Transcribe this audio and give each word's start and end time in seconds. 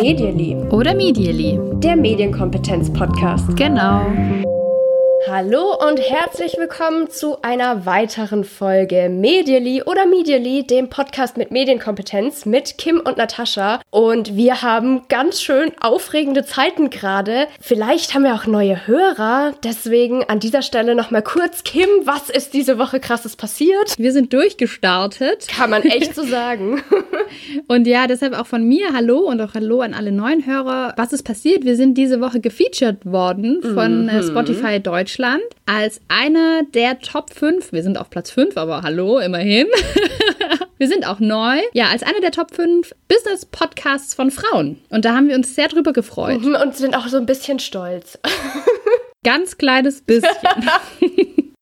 Medially. 0.00 0.56
Oder 0.70 0.94
Medially. 0.94 1.58
Der 1.74 1.96
Medienkompetenz-Podcast. 1.96 3.56
Genau. 3.56 4.02
Hallo 5.30 5.76
und 5.86 6.00
herzlich 6.00 6.56
willkommen 6.56 7.10
zu 7.10 7.42
einer 7.42 7.84
weiteren 7.84 8.44
Folge 8.44 9.10
Medially 9.10 9.82
oder 9.82 10.06
Medially, 10.06 10.66
dem 10.66 10.88
Podcast 10.88 11.36
mit 11.36 11.50
Medienkompetenz 11.50 12.46
mit 12.46 12.78
Kim 12.78 12.98
und 13.00 13.18
Natascha. 13.18 13.82
Und 13.90 14.36
wir 14.36 14.62
haben 14.62 15.02
ganz 15.08 15.42
schön 15.42 15.70
aufregende 15.80 16.46
Zeiten 16.46 16.88
gerade. 16.88 17.46
Vielleicht 17.60 18.14
haben 18.14 18.22
wir 18.22 18.34
auch 18.34 18.46
neue 18.46 18.86
Hörer. 18.86 19.52
Deswegen 19.62 20.24
an 20.24 20.40
dieser 20.40 20.62
Stelle 20.62 20.94
nochmal 20.94 21.22
kurz, 21.22 21.62
Kim, 21.62 21.88
was 22.04 22.30
ist 22.30 22.54
diese 22.54 22.78
Woche 22.78 22.98
krasses 22.98 23.36
passiert? 23.36 23.98
Wir 23.98 24.12
sind 24.12 24.32
durchgestartet. 24.32 25.46
Kann 25.48 25.68
man 25.68 25.82
echt 25.82 26.14
so 26.14 26.22
sagen. 26.26 26.82
und 27.66 27.86
ja, 27.86 28.06
deshalb 28.06 28.32
auch 28.32 28.46
von 28.46 28.64
mir 28.64 28.94
Hallo 28.94 29.18
und 29.18 29.42
auch 29.42 29.52
Hallo 29.52 29.82
an 29.82 29.92
alle 29.92 30.10
neuen 30.10 30.46
Hörer. 30.46 30.94
Was 30.96 31.12
ist 31.12 31.24
passiert? 31.24 31.66
Wir 31.66 31.76
sind 31.76 31.98
diese 31.98 32.22
Woche 32.22 32.40
gefeatured 32.40 33.04
worden 33.04 33.60
von 33.74 34.06
mhm. 34.06 34.22
Spotify 34.22 34.80
Deutschland. 34.80 35.17
Deutschland 35.18 35.42
als 35.66 36.00
einer 36.06 36.62
der 36.74 37.00
Top 37.00 37.30
5. 37.34 37.72
Wir 37.72 37.82
sind 37.82 37.98
auf 37.98 38.08
Platz 38.08 38.30
5, 38.30 38.56
aber 38.56 38.82
hallo, 38.82 39.18
immerhin. 39.18 39.66
wir 40.78 40.88
sind 40.88 41.06
auch 41.06 41.18
neu. 41.18 41.58
Ja, 41.72 41.88
als 41.88 42.04
einer 42.04 42.20
der 42.20 42.30
Top 42.30 42.54
5 42.54 42.94
Business-Podcasts 43.08 44.14
von 44.14 44.30
Frauen. 44.30 44.80
Und 44.90 45.04
da 45.04 45.14
haben 45.14 45.28
wir 45.28 45.34
uns 45.34 45.54
sehr 45.56 45.68
drüber 45.68 45.92
gefreut. 45.92 46.44
Und 46.44 46.76
sind 46.76 46.96
auch 46.96 47.08
so 47.08 47.16
ein 47.16 47.26
bisschen 47.26 47.58
stolz. 47.58 48.18
Ganz 49.24 49.58
kleines 49.58 50.02
bisschen. 50.02 50.30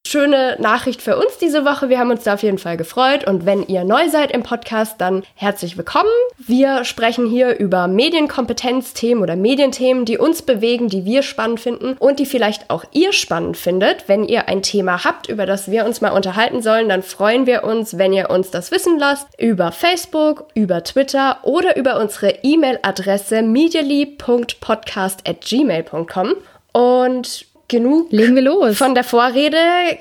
Schöne 0.07 0.55
Nachricht 0.59 1.01
für 1.01 1.17
uns 1.17 1.37
diese 1.37 1.65
Woche. 1.65 1.89
Wir 1.89 1.99
haben 1.99 2.11
uns 2.11 2.23
da 2.23 2.35
auf 2.35 2.43
jeden 2.43 2.57
Fall 2.57 2.77
gefreut. 2.77 3.27
Und 3.27 3.45
wenn 3.45 3.67
ihr 3.67 3.83
neu 3.83 4.07
seid 4.09 4.31
im 4.31 4.43
Podcast, 4.43 4.95
dann 4.99 5.23
herzlich 5.35 5.77
willkommen. 5.77 6.07
Wir 6.37 6.85
sprechen 6.85 7.27
hier 7.27 7.59
über 7.59 7.87
Medienkompetenzthemen 7.87 9.21
oder 9.21 9.35
Medienthemen, 9.35 10.05
die 10.05 10.17
uns 10.17 10.41
bewegen, 10.41 10.87
die 10.87 11.05
wir 11.05 11.21
spannend 11.23 11.59
finden 11.59 11.97
und 11.99 12.19
die 12.19 12.25
vielleicht 12.25 12.69
auch 12.69 12.85
ihr 12.93 13.11
spannend 13.11 13.57
findet. 13.57 14.07
Wenn 14.07 14.23
ihr 14.23 14.47
ein 14.47 14.61
Thema 14.61 15.03
habt, 15.03 15.27
über 15.27 15.45
das 15.45 15.69
wir 15.69 15.83
uns 15.85 15.99
mal 16.01 16.11
unterhalten 16.11 16.61
sollen, 16.61 16.87
dann 16.89 17.03
freuen 17.03 17.45
wir 17.45 17.65
uns, 17.65 17.97
wenn 17.97 18.13
ihr 18.13 18.29
uns 18.29 18.49
das 18.49 18.71
wissen 18.71 18.97
lasst. 18.97 19.27
Über 19.37 19.73
Facebook, 19.73 20.45
über 20.53 20.83
Twitter 20.83 21.39
oder 21.43 21.75
über 21.75 21.99
unsere 21.99 22.29
E-Mail-Adresse 22.43 23.41
medially.podcast.gmail.com. 23.41 26.35
Und 26.73 27.46
genug 27.67 28.11
Legen 28.11 28.35
wir 28.35 28.41
los. 28.41 28.77
von 28.77 28.95
der 28.95 29.03
Vorrede. 29.03 29.57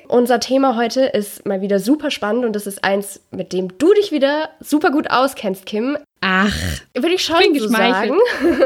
Unser 0.09 0.41
Thema 0.41 0.77
heute 0.77 1.03
ist 1.03 1.47
mal 1.47 1.61
wieder 1.61 1.79
super 1.79 2.11
spannend 2.11 2.45
und 2.45 2.55
das 2.55 2.67
ist 2.67 2.85
eins, 2.85 3.21
mit 3.31 3.53
dem 3.53 3.77
du 3.79 3.93
dich 3.95 4.13
wieder 4.13 4.51
super 4.61 4.91
gut 4.91 5.11
auskennst, 5.11 5.67
Kim. 5.67 5.99
Ach, 6.21 6.55
würde 6.95 7.15
ich 7.15 7.23
schon 7.23 7.37
so 7.59 7.69
sagen. 7.69 8.17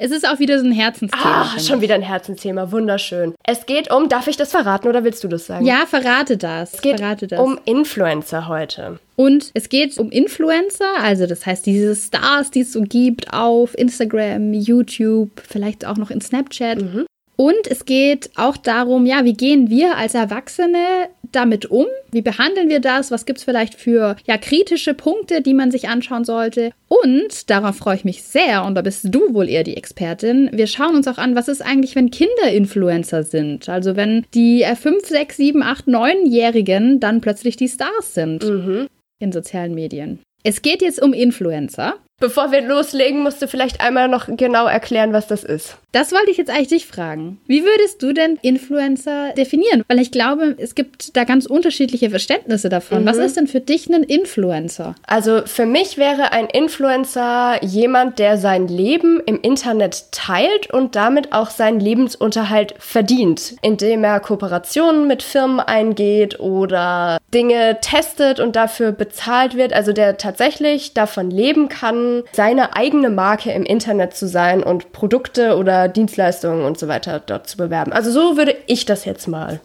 Es 0.00 0.12
ist 0.12 0.28
auch 0.28 0.38
wieder 0.38 0.60
so 0.60 0.64
ein 0.64 0.72
Herzensthema. 0.72 1.50
Ah, 1.56 1.58
schon 1.58 1.80
wieder 1.80 1.96
ein 1.96 2.02
Herzensthema. 2.02 2.70
Wunderschön. 2.70 3.34
Es 3.44 3.66
geht 3.66 3.90
um, 3.92 4.08
darf 4.08 4.28
ich 4.28 4.36
das 4.36 4.52
verraten 4.52 4.86
oder 4.86 5.02
willst 5.02 5.24
du 5.24 5.28
das 5.28 5.46
sagen? 5.46 5.66
Ja, 5.66 5.86
verrate 5.86 6.36
das. 6.36 6.74
Es 6.74 6.82
geht 6.82 7.00
verrate 7.00 7.26
das. 7.26 7.40
um 7.40 7.58
Influencer 7.64 8.46
heute. 8.46 9.00
Und 9.16 9.50
es 9.54 9.68
geht 9.68 9.98
um 9.98 10.10
Influencer, 10.10 10.86
also 11.02 11.26
das 11.26 11.44
heißt 11.44 11.66
diese 11.66 11.96
Stars, 11.96 12.52
die 12.52 12.60
es 12.60 12.72
so 12.72 12.82
gibt 12.82 13.32
auf 13.32 13.76
Instagram, 13.76 14.52
YouTube, 14.52 15.30
vielleicht 15.44 15.84
auch 15.84 15.96
noch 15.96 16.12
in 16.12 16.20
Snapchat. 16.20 16.80
Mhm. 16.80 17.06
Und 17.40 17.68
es 17.70 17.84
geht 17.84 18.30
auch 18.34 18.56
darum, 18.56 19.06
ja, 19.06 19.24
wie 19.24 19.32
gehen 19.32 19.70
wir 19.70 19.96
als 19.96 20.14
Erwachsene 20.14 21.08
damit 21.30 21.66
um? 21.66 21.86
Wie 22.10 22.20
behandeln 22.20 22.68
wir 22.68 22.80
das? 22.80 23.12
Was 23.12 23.26
gibt 23.26 23.38
es 23.38 23.44
vielleicht 23.44 23.76
für 23.76 24.16
ja, 24.26 24.36
kritische 24.38 24.92
Punkte, 24.92 25.40
die 25.40 25.54
man 25.54 25.70
sich 25.70 25.88
anschauen 25.88 26.24
sollte? 26.24 26.72
Und 26.88 27.48
darauf 27.48 27.76
freue 27.76 27.94
ich 27.94 28.04
mich 28.04 28.24
sehr, 28.24 28.64
und 28.64 28.74
da 28.74 28.82
bist 28.82 29.06
du 29.14 29.34
wohl 29.34 29.48
eher 29.48 29.62
die 29.62 29.76
Expertin. 29.76 30.50
Wir 30.52 30.66
schauen 30.66 30.96
uns 30.96 31.06
auch 31.06 31.18
an, 31.18 31.36
was 31.36 31.46
ist 31.46 31.62
eigentlich, 31.62 31.94
wenn 31.94 32.10
Kinder 32.10 32.50
Influencer 32.50 33.22
sind? 33.22 33.68
Also 33.68 33.94
wenn 33.94 34.26
die 34.34 34.64
5, 34.64 35.06
6, 35.06 35.36
7, 35.36 35.62
8, 35.62 35.86
9-Jährigen 35.86 36.98
dann 36.98 37.20
plötzlich 37.20 37.56
die 37.56 37.68
Stars 37.68 38.14
sind 38.14 38.42
mhm. 38.42 38.88
in 39.20 39.30
sozialen 39.30 39.76
Medien. 39.76 40.18
Es 40.42 40.60
geht 40.60 40.82
jetzt 40.82 41.00
um 41.00 41.12
Influencer. 41.12 41.94
Bevor 42.20 42.50
wir 42.50 42.62
loslegen, 42.62 43.22
musst 43.22 43.40
du 43.40 43.46
vielleicht 43.46 43.80
einmal 43.80 44.08
noch 44.08 44.26
genau 44.28 44.66
erklären, 44.66 45.12
was 45.12 45.28
das 45.28 45.44
ist. 45.44 45.76
Das 45.92 46.12
wollte 46.12 46.30
ich 46.30 46.36
jetzt 46.36 46.50
eigentlich 46.50 46.68
dich 46.68 46.86
fragen. 46.86 47.40
Wie 47.46 47.64
würdest 47.64 48.02
du 48.02 48.12
denn 48.12 48.38
Influencer 48.42 49.32
definieren? 49.36 49.84
Weil 49.88 50.00
ich 50.00 50.10
glaube, 50.10 50.54
es 50.58 50.74
gibt 50.74 51.16
da 51.16 51.24
ganz 51.24 51.46
unterschiedliche 51.46 52.10
Verständnisse 52.10 52.68
davon. 52.68 53.02
Mhm. 53.02 53.06
Was 53.06 53.16
ist 53.16 53.36
denn 53.36 53.46
für 53.46 53.60
dich 53.60 53.88
ein 53.88 54.02
Influencer? 54.02 54.96
Also 55.06 55.42
für 55.46 55.64
mich 55.64 55.96
wäre 55.96 56.32
ein 56.32 56.46
Influencer 56.46 57.64
jemand, 57.64 58.18
der 58.18 58.36
sein 58.36 58.68
Leben 58.68 59.20
im 59.24 59.40
Internet 59.40 60.12
teilt 60.12 60.70
und 60.72 60.94
damit 60.94 61.32
auch 61.32 61.50
seinen 61.50 61.80
Lebensunterhalt 61.80 62.74
verdient, 62.78 63.54
indem 63.62 64.04
er 64.04 64.20
Kooperationen 64.20 65.06
mit 65.06 65.22
Firmen 65.22 65.60
eingeht 65.60 66.38
oder 66.40 67.18
Dinge 67.32 67.78
testet 67.80 68.40
und 68.40 68.56
dafür 68.56 68.92
bezahlt 68.92 69.56
wird. 69.56 69.72
Also 69.72 69.92
der 69.92 70.18
tatsächlich 70.18 70.92
davon 70.92 71.30
leben 71.30 71.68
kann, 71.68 72.07
seine 72.32 72.76
eigene 72.76 73.10
Marke 73.10 73.52
im 73.52 73.64
Internet 73.64 74.14
zu 74.14 74.28
sein 74.28 74.62
und 74.62 74.92
Produkte 74.92 75.56
oder 75.56 75.88
Dienstleistungen 75.88 76.64
und 76.64 76.78
so 76.78 76.88
weiter 76.88 77.20
dort 77.24 77.48
zu 77.48 77.56
bewerben. 77.56 77.92
Also 77.92 78.10
so 78.10 78.36
würde 78.36 78.56
ich 78.66 78.84
das 78.84 79.04
jetzt 79.04 79.28
mal 79.28 79.60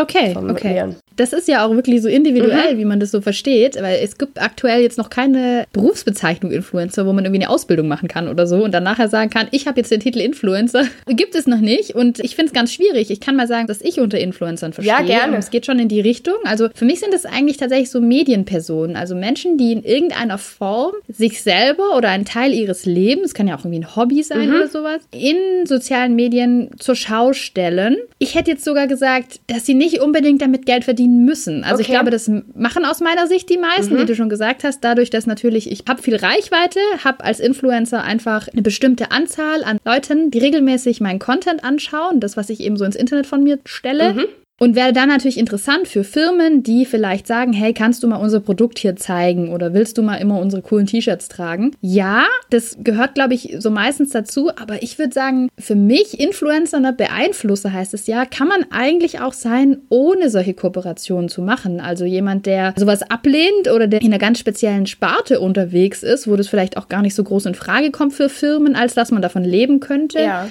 Okay, 0.00 0.34
okay. 0.36 0.94
Das 1.16 1.34
ist 1.34 1.48
ja 1.48 1.66
auch 1.66 1.70
wirklich 1.72 2.00
so 2.00 2.08
individuell, 2.08 2.74
mhm. 2.74 2.78
wie 2.78 2.84
man 2.86 2.98
das 2.98 3.10
so 3.10 3.20
versteht, 3.20 3.76
weil 3.80 3.98
es 4.02 4.16
gibt 4.16 4.40
aktuell 4.40 4.80
jetzt 4.80 4.96
noch 4.96 5.10
keine 5.10 5.66
Berufsbezeichnung 5.72 6.50
Influencer, 6.50 7.06
wo 7.06 7.12
man 7.12 7.24
irgendwie 7.24 7.42
eine 7.42 7.50
Ausbildung 7.50 7.88
machen 7.88 8.08
kann 8.08 8.28
oder 8.28 8.46
so 8.46 8.64
und 8.64 8.72
dann 8.72 8.84
nachher 8.84 9.08
sagen 9.08 9.28
kann, 9.28 9.48
ich 9.50 9.66
habe 9.66 9.78
jetzt 9.78 9.90
den 9.90 10.00
Titel 10.00 10.20
Influencer. 10.20 10.84
Gibt 11.08 11.34
es 11.34 11.46
noch 11.46 11.58
nicht 11.58 11.94
und 11.94 12.20
ich 12.20 12.36
finde 12.36 12.48
es 12.48 12.52
ganz 12.54 12.72
schwierig. 12.72 13.10
Ich 13.10 13.20
kann 13.20 13.36
mal 13.36 13.46
sagen, 13.46 13.66
dass 13.66 13.82
ich 13.82 14.00
unter 14.00 14.18
Influencern 14.18 14.72
verstehe. 14.72 14.94
Ja, 14.94 15.02
gerne. 15.02 15.34
Und 15.34 15.38
es 15.40 15.50
geht 15.50 15.66
schon 15.66 15.78
in 15.78 15.88
die 15.88 16.00
Richtung. 16.00 16.36
Also 16.44 16.68
für 16.74 16.86
mich 16.86 17.00
sind 17.00 17.12
es 17.12 17.26
eigentlich 17.26 17.58
tatsächlich 17.58 17.90
so 17.90 18.00
Medienpersonen, 18.00 18.96
also 18.96 19.14
Menschen, 19.14 19.58
die 19.58 19.72
in 19.72 19.82
irgendeiner 19.82 20.38
Form 20.38 20.94
sich 21.08 21.42
selber 21.42 21.96
oder 21.96 22.08
einen 22.08 22.24
Teil 22.24 22.54
ihres 22.54 22.86
Lebens, 22.86 23.34
kann 23.34 23.46
ja 23.46 23.56
auch 23.56 23.60
irgendwie 23.60 23.80
ein 23.80 23.96
Hobby 23.96 24.22
sein 24.22 24.48
mhm. 24.48 24.54
oder 24.54 24.68
sowas, 24.68 25.02
in 25.10 25.66
sozialen 25.66 26.14
Medien 26.14 26.70
zur 26.78 26.94
Schau 26.94 27.32
stellen. 27.32 27.96
Ich 28.18 28.34
hätte 28.34 28.52
jetzt 28.52 28.64
sogar 28.64 28.86
gesagt, 28.86 29.40
dass 29.46 29.66
sie 29.66 29.74
nicht 29.74 29.89
unbedingt 29.98 30.42
damit 30.42 30.66
Geld 30.66 30.84
verdienen 30.84 31.24
müssen. 31.24 31.64
Also 31.64 31.76
okay. 31.76 31.82
ich 31.82 31.88
glaube, 31.88 32.10
das 32.10 32.30
machen 32.54 32.84
aus 32.84 33.00
meiner 33.00 33.26
Sicht 33.26 33.48
die 33.48 33.58
meisten, 33.58 33.94
mhm. 33.94 34.00
wie 34.00 34.04
du 34.04 34.14
schon 34.14 34.28
gesagt 34.28 34.62
hast, 34.62 34.84
dadurch, 34.84 35.10
dass 35.10 35.26
natürlich 35.26 35.70
ich 35.70 35.84
habe 35.88 36.02
viel 36.02 36.16
Reichweite, 36.16 36.78
habe 37.02 37.24
als 37.24 37.40
Influencer 37.40 38.04
einfach 38.04 38.46
eine 38.48 38.62
bestimmte 38.62 39.10
Anzahl 39.10 39.64
an 39.64 39.78
Leuten, 39.84 40.30
die 40.30 40.38
regelmäßig 40.38 41.00
meinen 41.00 41.18
Content 41.18 41.64
anschauen, 41.64 42.20
das, 42.20 42.36
was 42.36 42.50
ich 42.50 42.60
eben 42.60 42.76
so 42.76 42.84
ins 42.84 42.96
Internet 42.96 43.26
von 43.26 43.42
mir 43.42 43.58
stelle. 43.64 44.14
Mhm. 44.14 44.26
Und 44.62 44.76
wäre 44.76 44.92
dann 44.92 45.08
natürlich 45.08 45.38
interessant 45.38 45.88
für 45.88 46.04
Firmen, 46.04 46.62
die 46.62 46.84
vielleicht 46.84 47.26
sagen, 47.26 47.54
hey, 47.54 47.72
kannst 47.72 48.02
du 48.02 48.08
mal 48.08 48.16
unser 48.16 48.40
Produkt 48.40 48.78
hier 48.78 48.94
zeigen 48.94 49.50
oder 49.54 49.72
willst 49.72 49.96
du 49.96 50.02
mal 50.02 50.16
immer 50.16 50.38
unsere 50.38 50.60
coolen 50.60 50.84
T-Shirts 50.84 51.28
tragen? 51.28 51.70
Ja, 51.80 52.26
das 52.50 52.76
gehört, 52.84 53.14
glaube 53.14 53.32
ich, 53.32 53.56
so 53.58 53.70
meistens 53.70 54.10
dazu. 54.10 54.50
Aber 54.50 54.82
ich 54.82 54.98
würde 54.98 55.14
sagen, 55.14 55.48
für 55.58 55.76
mich 55.76 56.20
Influencer, 56.20 56.78
ne, 56.78 56.92
Beeinflusser 56.92 57.72
heißt 57.72 57.94
es 57.94 58.06
ja, 58.06 58.26
kann 58.26 58.48
man 58.48 58.66
eigentlich 58.70 59.22
auch 59.22 59.32
sein, 59.32 59.78
ohne 59.88 60.28
solche 60.28 60.52
Kooperationen 60.52 61.30
zu 61.30 61.40
machen. 61.40 61.80
Also 61.80 62.04
jemand, 62.04 62.44
der 62.44 62.74
sowas 62.76 63.00
ablehnt 63.00 63.72
oder 63.74 63.86
der 63.86 64.02
in 64.02 64.08
einer 64.08 64.18
ganz 64.18 64.38
speziellen 64.40 64.86
Sparte 64.86 65.40
unterwegs 65.40 66.02
ist, 66.02 66.28
wo 66.28 66.36
das 66.36 66.48
vielleicht 66.48 66.76
auch 66.76 66.90
gar 66.90 67.00
nicht 67.00 67.14
so 67.14 67.24
groß 67.24 67.46
in 67.46 67.54
Frage 67.54 67.90
kommt 67.90 68.12
für 68.12 68.28
Firmen, 68.28 68.76
als 68.76 68.92
dass 68.92 69.10
man 69.10 69.22
davon 69.22 69.42
leben 69.42 69.80
könnte. 69.80 70.18
Ja 70.18 70.48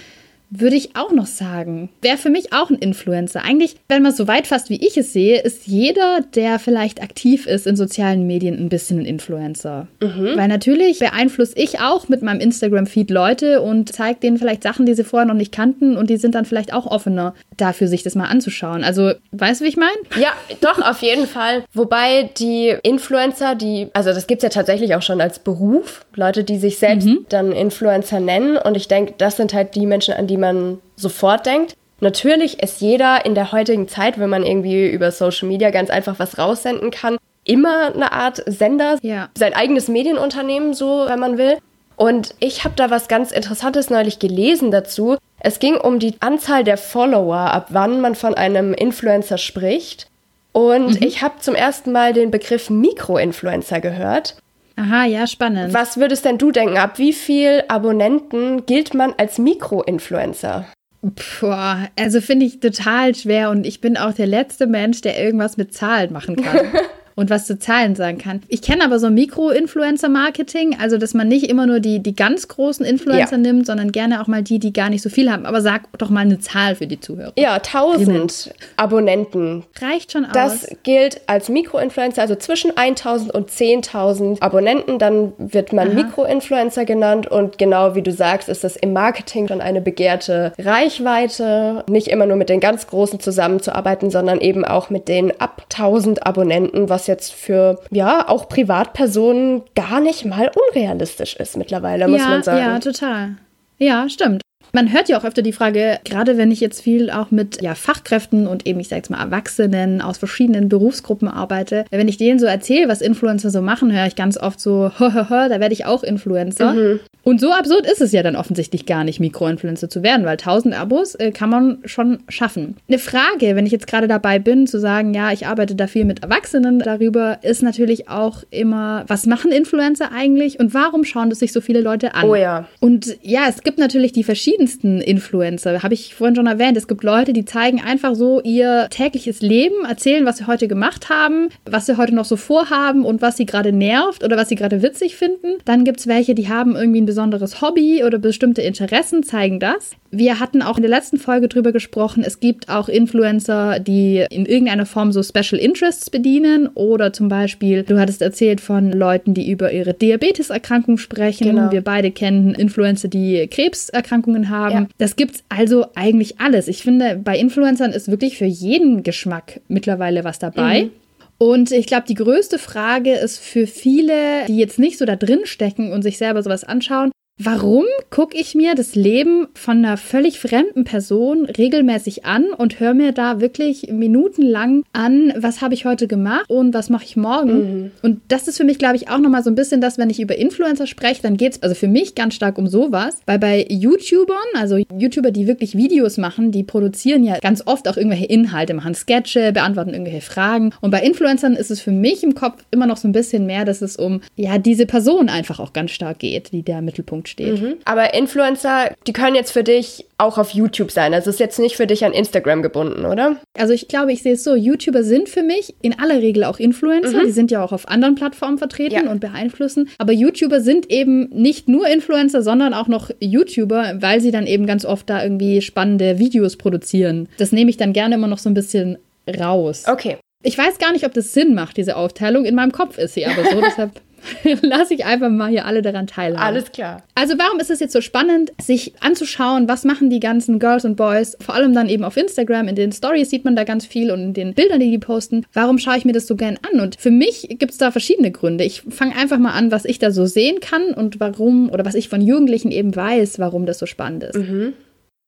würde 0.49 0.75
ich 0.75 0.95
auch 0.95 1.11
noch 1.11 1.27
sagen. 1.27 1.89
Wäre 2.01 2.17
für 2.17 2.29
mich 2.29 2.53
auch 2.53 2.69
ein 2.69 2.77
Influencer. 2.77 3.43
Eigentlich, 3.43 3.75
wenn 3.87 4.01
man 4.01 4.11
es 4.11 4.17
so 4.17 4.27
weit 4.27 4.47
fasst, 4.47 4.69
wie 4.69 4.85
ich 4.85 4.97
es 4.97 5.13
sehe, 5.13 5.41
ist 5.41 5.67
jeder, 5.67 6.21
der 6.33 6.57
vielleicht 6.57 7.01
aktiv 7.01 7.45
ist 7.45 7.67
in 7.67 7.75
sozialen 7.75 8.25
Medien, 8.25 8.57
ein 8.57 8.69
bisschen 8.69 8.99
ein 8.99 9.05
Influencer. 9.05 9.87
Mhm. 10.01 10.31
Weil 10.35 10.47
natürlich 10.47 10.99
beeinflusse 10.99 11.53
ich 11.55 11.79
auch 11.79 12.09
mit 12.09 12.23
meinem 12.23 12.39
Instagram-Feed 12.39 13.11
Leute 13.11 13.61
und 13.61 13.93
zeige 13.93 14.19
denen 14.19 14.37
vielleicht 14.37 14.63
Sachen, 14.63 14.85
die 14.85 14.95
sie 14.95 15.03
vorher 15.03 15.27
noch 15.27 15.35
nicht 15.35 15.51
kannten 15.51 15.95
und 15.95 16.09
die 16.09 16.17
sind 16.17 16.33
dann 16.33 16.45
vielleicht 16.45 16.73
auch 16.73 16.87
offener 16.87 17.35
dafür, 17.57 17.87
sich 17.87 18.01
das 18.01 18.15
mal 18.15 18.25
anzuschauen. 18.25 18.83
Also, 18.83 19.11
weißt 19.31 19.61
du, 19.61 19.65
wie 19.65 19.69
ich 19.69 19.77
meine? 19.77 19.97
Ja, 20.19 20.33
doch, 20.61 20.81
auf 20.81 21.01
jeden 21.01 21.27
Fall. 21.27 21.63
Wobei 21.73 22.31
die 22.39 22.75
Influencer, 22.81 23.53
die, 23.53 23.89
also 23.93 24.11
das 24.11 24.25
gibt 24.25 24.39
es 24.39 24.43
ja 24.43 24.49
tatsächlich 24.49 24.95
auch 24.95 25.01
schon 25.03 25.21
als 25.21 25.39
Beruf, 25.39 26.05
Leute, 26.15 26.43
die 26.43 26.57
sich 26.57 26.79
selbst 26.79 27.07
mhm. 27.07 27.25
dann 27.29 27.51
Influencer 27.51 28.19
nennen 28.19 28.57
und 28.57 28.75
ich 28.75 28.87
denke, 28.87 29.13
das 29.17 29.37
sind 29.37 29.53
halt 29.53 29.75
die 29.75 29.85
Menschen, 29.85 30.15
an 30.15 30.25
die 30.25 30.38
man 30.39 30.79
sofort 30.95 31.45
denkt. 31.45 31.75
Natürlich 32.01 32.63
ist 32.63 32.81
jeder 32.81 33.25
in 33.25 33.35
der 33.35 33.51
heutigen 33.51 33.87
Zeit, 33.87 34.19
wenn 34.19 34.29
man 34.29 34.43
irgendwie 34.43 34.89
über 34.89 35.11
Social 35.11 35.47
Media 35.47 35.69
ganz 35.69 35.89
einfach 35.89 36.17
was 36.17 36.37
raussenden 36.37 36.91
kann, 36.91 37.17
immer 37.43 37.93
eine 37.93 38.11
Art 38.11 38.43
Sender, 38.45 38.97
ja. 39.01 39.29
sein 39.37 39.53
eigenes 39.53 39.87
Medienunternehmen, 39.87 40.73
so 40.73 41.05
wenn 41.07 41.19
man 41.19 41.37
will. 41.37 41.57
Und 41.95 42.33
ich 42.39 42.63
habe 42.63 42.75
da 42.77 42.89
was 42.89 43.09
ganz 43.09 43.31
Interessantes 43.31 43.89
neulich 43.89 44.19
gelesen 44.19 44.71
dazu. 44.71 45.17
Es 45.39 45.59
ging 45.59 45.75
um 45.75 45.99
die 45.99 46.15
Anzahl 46.21 46.63
der 46.63 46.77
Follower, 46.77 47.35
ab 47.35 47.67
wann 47.69 47.99
man 47.99 48.15
von 48.15 48.35
einem 48.35 48.73
Influencer 48.73 49.37
spricht. 49.37 50.07
Und 50.53 50.91
mhm. 50.91 51.05
ich 51.07 51.21
habe 51.21 51.39
zum 51.39 51.55
ersten 51.55 51.91
Mal 51.91 52.13
den 52.13 52.31
Begriff 52.31 52.69
Mikroinfluencer 52.69 53.81
gehört. 53.81 54.37
Aha, 54.79 55.03
ja, 55.03 55.27
spannend. 55.27 55.73
Was 55.73 55.97
würdest 55.97 56.23
denn 56.23 56.37
du 56.37 56.51
denken? 56.51 56.77
Ab 56.77 56.99
wie 56.99 57.11
viel 57.11 57.63
Abonnenten 57.67 58.65
gilt 58.65 58.93
man 58.93 59.13
als 59.17 59.37
Mikroinfluencer? 59.37 60.65
Boah, 61.01 61.89
also 61.97 62.21
finde 62.21 62.45
ich 62.45 62.61
total 62.61 63.13
schwer 63.13 63.49
und 63.49 63.65
ich 63.65 63.81
bin 63.81 63.97
auch 63.97 64.13
der 64.13 64.27
letzte 64.27 64.67
Mensch, 64.67 65.01
der 65.01 65.21
irgendwas 65.21 65.57
mit 65.57 65.73
Zahlen 65.73 66.13
machen 66.13 66.37
kann. 66.37 66.67
und 67.19 67.29
was 67.29 67.45
zu 67.45 67.59
Zahlen 67.59 67.95
sagen 67.95 68.17
kann. 68.17 68.41
Ich 68.47 68.61
kenne 68.61 68.85
aber 68.85 68.97
so 68.97 69.09
Mikro-Influencer-Marketing, 69.09 70.77
also 70.79 70.97
dass 70.97 71.13
man 71.13 71.27
nicht 71.27 71.49
immer 71.49 71.67
nur 71.67 71.81
die, 71.81 71.99
die 71.99 72.15
ganz 72.15 72.47
großen 72.47 72.85
Influencer 72.85 73.33
ja. 73.33 73.37
nimmt, 73.37 73.65
sondern 73.65 73.91
gerne 73.91 74.21
auch 74.21 74.27
mal 74.27 74.41
die, 74.41 74.57
die 74.57 74.71
gar 74.71 74.89
nicht 74.89 75.01
so 75.01 75.09
viel 75.09 75.29
haben. 75.29 75.45
Aber 75.45 75.61
sag 75.61 75.81
doch 75.97 76.09
mal 76.09 76.21
eine 76.21 76.39
Zahl 76.39 76.75
für 76.75 76.87
die 76.87 76.99
Zuhörer. 77.01 77.33
Ja, 77.37 77.55
1000 77.55 78.53
Abonnenten. 78.77 79.65
Reicht 79.81 80.13
schon 80.13 80.23
aus. 80.23 80.31
Das 80.31 80.67
gilt 80.83 81.19
als 81.27 81.49
Mikro-Influencer, 81.49 82.21
also 82.21 82.35
zwischen 82.35 82.77
1000 82.77 83.33
und 83.33 83.49
10.000 83.49 84.41
Abonnenten. 84.41 84.97
Dann 84.97 85.33
wird 85.37 85.73
man 85.73 85.93
Mikro-Influencer 85.93 86.85
genannt 86.85 87.27
und 87.27 87.57
genau 87.57 87.95
wie 87.95 88.01
du 88.01 88.13
sagst, 88.13 88.47
ist 88.47 88.63
das 88.63 88.77
im 88.77 88.93
Marketing 88.93 89.49
schon 89.49 89.59
eine 89.59 89.81
begehrte 89.81 90.53
Reichweite. 90.57 91.83
Nicht 91.89 92.07
immer 92.07 92.25
nur 92.25 92.37
mit 92.37 92.47
den 92.47 92.61
ganz 92.61 92.87
Großen 92.87 93.19
zusammenzuarbeiten, 93.19 94.09
sondern 94.09 94.39
eben 94.39 94.63
auch 94.63 94.89
mit 94.89 95.09
den 95.09 95.37
ab 95.41 95.63
1000 95.73 96.25
Abonnenten, 96.25 96.87
was 96.87 97.08
jetzt 97.09 97.33
für, 97.33 97.81
ja, 97.91 98.29
auch 98.29 98.47
Privatpersonen 98.47 99.63
gar 99.75 99.99
nicht 99.99 100.23
mal 100.23 100.49
unrealistisch 100.69 101.35
ist 101.35 101.57
mittlerweile, 101.57 102.07
muss 102.07 102.21
ja, 102.21 102.29
man 102.29 102.43
sagen. 102.43 102.59
Ja, 102.59 102.79
total. 102.79 103.35
Ja, 103.77 104.07
stimmt. 104.07 104.41
Man 104.71 104.91
hört 104.93 105.09
ja 105.09 105.19
auch 105.19 105.25
öfter 105.25 105.41
die 105.41 105.53
Frage, 105.53 105.99
gerade 106.03 106.37
wenn 106.37 106.51
ich 106.51 106.59
jetzt 106.59 106.81
viel 106.81 107.09
auch 107.09 107.31
mit 107.31 107.61
ja, 107.61 107.75
Fachkräften 107.75 108.47
und 108.47 108.67
eben, 108.67 108.79
ich 108.79 108.87
sage 108.87 108.99
jetzt 108.99 109.09
mal, 109.09 109.21
Erwachsenen 109.21 110.01
aus 110.01 110.17
verschiedenen 110.17 110.69
Berufsgruppen 110.69 111.27
arbeite, 111.27 111.85
wenn 111.89 112.07
ich 112.07 112.17
denen 112.17 112.39
so 112.39 112.45
erzähle, 112.45 112.87
was 112.87 113.01
Influencer 113.01 113.49
so 113.49 113.61
machen, 113.61 113.91
höre 113.91 114.07
ich 114.07 114.15
ganz 114.15 114.37
oft 114.37 114.59
so, 114.59 114.91
da 114.99 115.59
werde 115.59 115.73
ich 115.73 115.85
auch 115.85 116.03
Influencer. 116.03 116.73
Mhm. 116.73 116.99
Und 117.23 117.41
so 117.41 117.51
absurd 117.51 117.85
ist 117.85 118.01
es 118.01 118.11
ja 118.11 118.23
dann 118.23 118.35
offensichtlich 118.35 118.85
gar 118.85 119.03
nicht, 119.03 119.19
Mikroinfluencer 119.19 119.89
zu 119.89 120.03
werden, 120.03 120.25
weil 120.25 120.37
1000 120.37 120.73
Abos 120.73 121.15
äh, 121.15 121.31
kann 121.31 121.49
man 121.49 121.79
schon 121.85 122.19
schaffen. 122.29 122.77
Eine 122.87 122.97
Frage, 122.97 123.55
wenn 123.55 123.65
ich 123.65 123.71
jetzt 123.71 123.87
gerade 123.87 124.07
dabei 124.07 124.39
bin, 124.39 124.67
zu 124.67 124.79
sagen, 124.79 125.13
ja, 125.13 125.31
ich 125.31 125.45
arbeite 125.45 125.75
da 125.75 125.87
viel 125.87 126.05
mit 126.05 126.23
Erwachsenen 126.23 126.79
darüber, 126.79 127.39
ist 127.43 127.61
natürlich 127.61 128.09
auch 128.09 128.43
immer, 128.51 129.03
was 129.07 129.25
machen 129.25 129.51
Influencer 129.51 130.11
eigentlich 130.11 130.59
und 130.59 130.73
warum 130.73 131.03
schauen 131.03 131.29
das 131.29 131.39
sich 131.39 131.51
so 131.51 131.61
viele 131.61 131.81
Leute 131.81 132.15
an? 132.15 132.27
Oh 132.27 132.35
ja. 132.35 132.67
Und 132.79 133.17
ja, 133.21 133.41
es 133.49 133.63
gibt 133.63 133.79
natürlich 133.79 134.13
die 134.13 134.23
verschiedensten 134.59 134.99
Influencer, 134.99 135.83
habe 135.83 135.93
ich 135.93 136.15
vorhin 136.15 136.35
schon 136.35 136.47
erwähnt. 136.47 136.75
Es 136.75 136.87
gibt 136.87 137.03
Leute, 137.03 137.31
die 137.31 137.45
zeigen 137.45 137.81
einfach 137.81 138.15
so 138.15 138.41
ihr 138.41 138.87
tägliches 138.89 139.41
Leben, 139.41 139.85
erzählen, 139.87 140.25
was 140.25 140.37
sie 140.37 140.47
heute 140.47 140.67
gemacht 140.67 141.09
haben, 141.09 141.49
was 141.65 141.85
sie 141.85 141.97
heute 141.97 142.13
noch 142.13 142.25
so 142.25 142.35
vorhaben 142.35 143.05
und 143.05 143.21
was 143.21 143.37
sie 143.37 143.45
gerade 143.45 143.71
nervt 143.71 144.23
oder 144.23 144.35
was 144.35 144.49
sie 144.49 144.55
gerade 144.55 144.81
witzig 144.81 145.15
finden. 145.15 145.59
Dann 145.63 145.85
gibt 145.85 146.01
es 146.01 146.07
welche, 146.07 146.35
die 146.35 146.49
haben 146.49 146.75
irgendwie 146.75 147.01
ein 147.01 147.05
besonderes 147.05 147.61
Hobby 147.61 148.03
oder 148.03 148.17
bestimmte 148.17 148.61
Interessen 148.61 149.23
zeigen 149.23 149.59
das. 149.59 149.91
Wir 150.11 150.39
hatten 150.39 150.61
auch 150.63 150.77
in 150.77 150.81
der 150.81 150.89
letzten 150.89 151.19
Folge 151.19 151.47
drüber 151.47 151.71
gesprochen, 151.71 152.23
es 152.25 152.39
gibt 152.39 152.67
auch 152.67 152.89
Influencer, 152.89 153.79
die 153.79 154.25
in 154.31 154.47
irgendeiner 154.47 154.87
Form 154.87 155.11
so 155.11 155.21
Special 155.21 155.61
Interests 155.61 156.09
bedienen 156.09 156.67
oder 156.73 157.13
zum 157.13 157.29
Beispiel, 157.29 157.83
du 157.83 157.99
hattest 157.99 158.23
erzählt 158.23 158.59
von 158.59 158.91
Leuten, 158.91 159.35
die 159.35 159.51
über 159.51 159.71
ihre 159.71 159.93
Diabeteserkrankung 159.93 160.97
sprechen. 160.97 161.43
Genau. 161.43 161.71
Wir 161.71 161.81
beide 161.81 162.09
kennen 162.09 162.55
Influencer, 162.55 163.07
die 163.07 163.47
Krebserkrankungen 163.47 164.48
haben. 164.49 164.73
Ja. 164.73 164.87
Das 164.97 165.15
gibt's 165.15 165.43
also 165.49 165.87
eigentlich 165.95 166.39
alles. 166.39 166.67
Ich 166.67 166.83
finde, 166.83 167.15
bei 167.23 167.37
Influencern 167.37 167.91
ist 167.91 168.09
wirklich 168.09 168.37
für 168.37 168.45
jeden 168.45 169.03
Geschmack 169.03 169.61
mittlerweile 169.67 170.23
was 170.23 170.39
dabei. 170.39 170.83
Mhm. 170.83 170.91
Und 171.37 171.71
ich 171.71 171.87
glaube, 171.87 172.03
die 172.07 172.15
größte 172.15 172.59
Frage 172.59 173.13
ist 173.13 173.39
für 173.39 173.65
viele, 173.65 174.45
die 174.47 174.57
jetzt 174.57 174.77
nicht 174.77 174.97
so 174.97 175.05
da 175.05 175.15
drin 175.15 175.41
stecken 175.45 175.93
und 175.93 176.01
sich 176.01 176.17
selber 176.17 176.43
sowas 176.43 176.65
anschauen, 176.65 177.11
Warum 177.41 177.85
gucke 178.09 178.37
ich 178.37 178.53
mir 178.53 178.75
das 178.75 178.95
Leben 178.95 179.47
von 179.53 179.77
einer 179.77 179.95
völlig 179.95 180.41
fremden 180.41 180.83
Person 180.83 181.45
regelmäßig 181.45 182.25
an 182.25 182.47
und 182.51 182.81
höre 182.81 182.93
mir 182.93 183.13
da 183.13 183.39
wirklich 183.39 183.87
minutenlang 183.89 184.83
an, 184.91 185.31
was 185.37 185.61
habe 185.61 185.73
ich 185.73 185.85
heute 185.85 186.09
gemacht 186.09 186.49
und 186.49 186.73
was 186.73 186.89
mache 186.89 187.05
ich 187.05 187.15
morgen? 187.15 187.53
Mhm. 187.53 187.91
Und 188.01 188.19
das 188.27 188.49
ist 188.49 188.57
für 188.57 188.65
mich, 188.65 188.77
glaube 188.77 188.97
ich, 188.97 189.09
auch 189.09 189.19
nochmal 189.19 189.41
so 189.41 189.49
ein 189.49 189.55
bisschen 189.55 189.79
das, 189.79 189.97
wenn 189.97 190.09
ich 190.09 190.19
über 190.19 190.35
Influencer 190.35 190.85
spreche, 190.85 191.21
dann 191.21 191.37
geht 191.37 191.53
es 191.53 191.63
also 191.63 191.75
für 191.75 191.87
mich 191.87 192.13
ganz 192.13 192.33
stark 192.33 192.57
um 192.57 192.67
sowas, 192.67 193.19
weil 193.25 193.39
bei 193.39 193.65
YouTubern, 193.69 194.35
also 194.55 194.75
YouTuber, 194.75 195.31
die 195.31 195.47
wirklich 195.47 195.77
Videos 195.77 196.17
machen, 196.17 196.51
die 196.51 196.63
produzieren 196.63 197.23
ja 197.23 197.39
ganz 197.39 197.63
oft 197.65 197.87
auch 197.87 197.95
irgendwelche 197.95 198.25
Inhalte, 198.25 198.73
machen 198.73 198.95
Sketche, 198.95 199.53
beantworten 199.53 199.91
irgendwelche 199.91 200.19
Fragen. 200.19 200.73
Und 200.81 200.91
bei 200.91 201.01
Influencern 201.01 201.55
ist 201.55 201.71
es 201.71 201.79
für 201.79 201.91
mich 201.91 202.21
im 202.21 202.35
Kopf 202.35 202.65
immer 202.71 202.85
noch 202.85 202.97
so 202.97 203.07
ein 203.07 203.13
bisschen 203.13 203.45
mehr, 203.45 203.63
dass 203.63 203.81
es 203.81 203.95
um 203.95 204.19
ja 204.35 204.57
diese 204.57 204.85
Person 204.85 205.29
einfach 205.29 205.61
auch 205.61 205.71
ganz 205.71 205.91
stark 205.91 206.19
geht, 206.19 206.51
die 206.51 206.63
der 206.63 206.81
Mittelpunkt 206.81 207.28
steht. 207.29 207.61
Mhm. 207.61 207.75
Aber 207.85 208.13
Influencer, 208.13 208.93
die 209.07 209.13
können 209.13 209.35
jetzt 209.35 209.51
für 209.51 209.63
dich 209.63 210.05
auch 210.17 210.37
auf 210.37 210.51
YouTube 210.51 210.91
sein. 210.91 211.13
Also 211.13 211.29
ist 211.29 211.39
jetzt 211.39 211.59
nicht 211.59 211.77
für 211.77 211.87
dich 211.87 212.03
an 212.03 212.11
Instagram 212.11 212.61
gebunden, 212.61 213.05
oder? 213.05 213.37
Also 213.57 213.73
ich 213.73 213.87
glaube, 213.87 214.11
ich 214.11 214.21
sehe 214.21 214.33
es 214.33 214.43
so, 214.43 214.55
YouTuber 214.55 215.03
sind 215.03 215.29
für 215.29 215.43
mich 215.43 215.75
in 215.81 215.97
aller 215.97 216.21
Regel 216.21 216.43
auch 216.43 216.59
Influencer. 216.59 217.21
Mhm. 217.21 217.25
Die 217.25 217.31
sind 217.31 217.51
ja 217.51 217.63
auch 217.63 217.71
auf 217.71 217.87
anderen 217.87 218.15
Plattformen 218.15 218.57
vertreten 218.57 219.05
ja. 219.05 219.11
und 219.11 219.19
beeinflussen. 219.21 219.89
Aber 219.97 220.11
YouTuber 220.11 220.61
sind 220.61 220.89
eben 220.91 221.29
nicht 221.29 221.69
nur 221.69 221.87
Influencer, 221.87 222.41
sondern 222.41 222.73
auch 222.73 222.87
noch 222.87 223.09
YouTuber, 223.19 223.97
weil 223.99 224.19
sie 224.19 224.31
dann 224.31 224.47
eben 224.47 224.65
ganz 224.65 224.85
oft 224.85 225.09
da 225.09 225.23
irgendwie 225.23 225.61
spannende 225.61 226.19
Videos 226.19 226.57
produzieren. 226.57 227.29
Das 227.37 227.51
nehme 227.51 227.69
ich 227.69 227.77
dann 227.77 227.93
gerne 227.93 228.15
immer 228.15 228.27
noch 228.27 228.39
so 228.39 228.49
ein 228.49 228.53
bisschen 228.53 228.97
raus. 229.37 229.85
Okay. 229.87 230.17
Ich 230.41 230.57
weiß 230.57 230.77
gar 230.77 230.93
nicht, 230.93 231.05
ob 231.05 231.13
das 231.13 231.33
Sinn 231.33 231.53
macht, 231.53 231.75
diese 231.75 231.97
Aufteilung. 231.97 232.45
In 232.45 232.55
meinem 232.55 232.71
Kopf 232.71 232.97
ist 232.97 233.13
sie 233.13 233.25
aber 233.25 233.43
so, 233.43 233.61
deshalb 233.65 233.91
Lass 234.61 234.91
ich 234.91 235.05
einfach 235.05 235.29
mal 235.29 235.49
hier 235.49 235.65
alle 235.65 235.81
daran 235.81 236.07
teilhaben. 236.07 236.43
Alles 236.43 236.71
klar. 236.71 237.03
Also 237.15 237.37
warum 237.37 237.59
ist 237.59 237.69
es 237.69 237.79
jetzt 237.79 237.93
so 237.93 238.01
spannend, 238.01 238.51
sich 238.61 238.93
anzuschauen, 239.01 239.67
was 239.67 239.83
machen 239.83 240.09
die 240.09 240.19
ganzen 240.19 240.59
Girls 240.59 240.85
und 240.85 240.95
Boys, 240.95 241.37
vor 241.39 241.55
allem 241.55 241.73
dann 241.73 241.89
eben 241.89 242.03
auf 242.03 242.17
Instagram, 242.17 242.67
in 242.67 242.75
den 242.75 242.91
Stories 242.91 243.29
sieht 243.29 243.45
man 243.45 243.55
da 243.55 243.63
ganz 243.63 243.85
viel 243.85 244.11
und 244.11 244.19
in 244.21 244.33
den 244.33 244.53
Bildern, 244.53 244.79
die 244.79 244.91
die 244.91 244.97
posten. 244.97 245.45
Warum 245.53 245.77
schaue 245.77 245.97
ich 245.97 246.05
mir 246.05 246.13
das 246.13 246.27
so 246.27 246.35
gern 246.35 246.57
an? 246.71 246.79
Und 246.79 246.95
für 246.99 247.11
mich 247.11 247.47
gibt 247.49 247.71
es 247.71 247.77
da 247.77 247.91
verschiedene 247.91 248.31
Gründe. 248.31 248.63
Ich 248.63 248.83
fange 248.89 249.15
einfach 249.15 249.37
mal 249.37 249.53
an, 249.53 249.71
was 249.71 249.85
ich 249.85 249.99
da 249.99 250.11
so 250.11 250.25
sehen 250.25 250.59
kann 250.59 250.93
und 250.93 251.19
warum 251.19 251.69
oder 251.69 251.85
was 251.85 251.95
ich 251.95 252.09
von 252.09 252.21
Jugendlichen 252.21 252.71
eben 252.71 252.95
weiß, 252.95 253.39
warum 253.39 253.65
das 253.65 253.79
so 253.79 253.85
spannend 253.85 254.23
ist. 254.23 254.35
Mhm. 254.35 254.73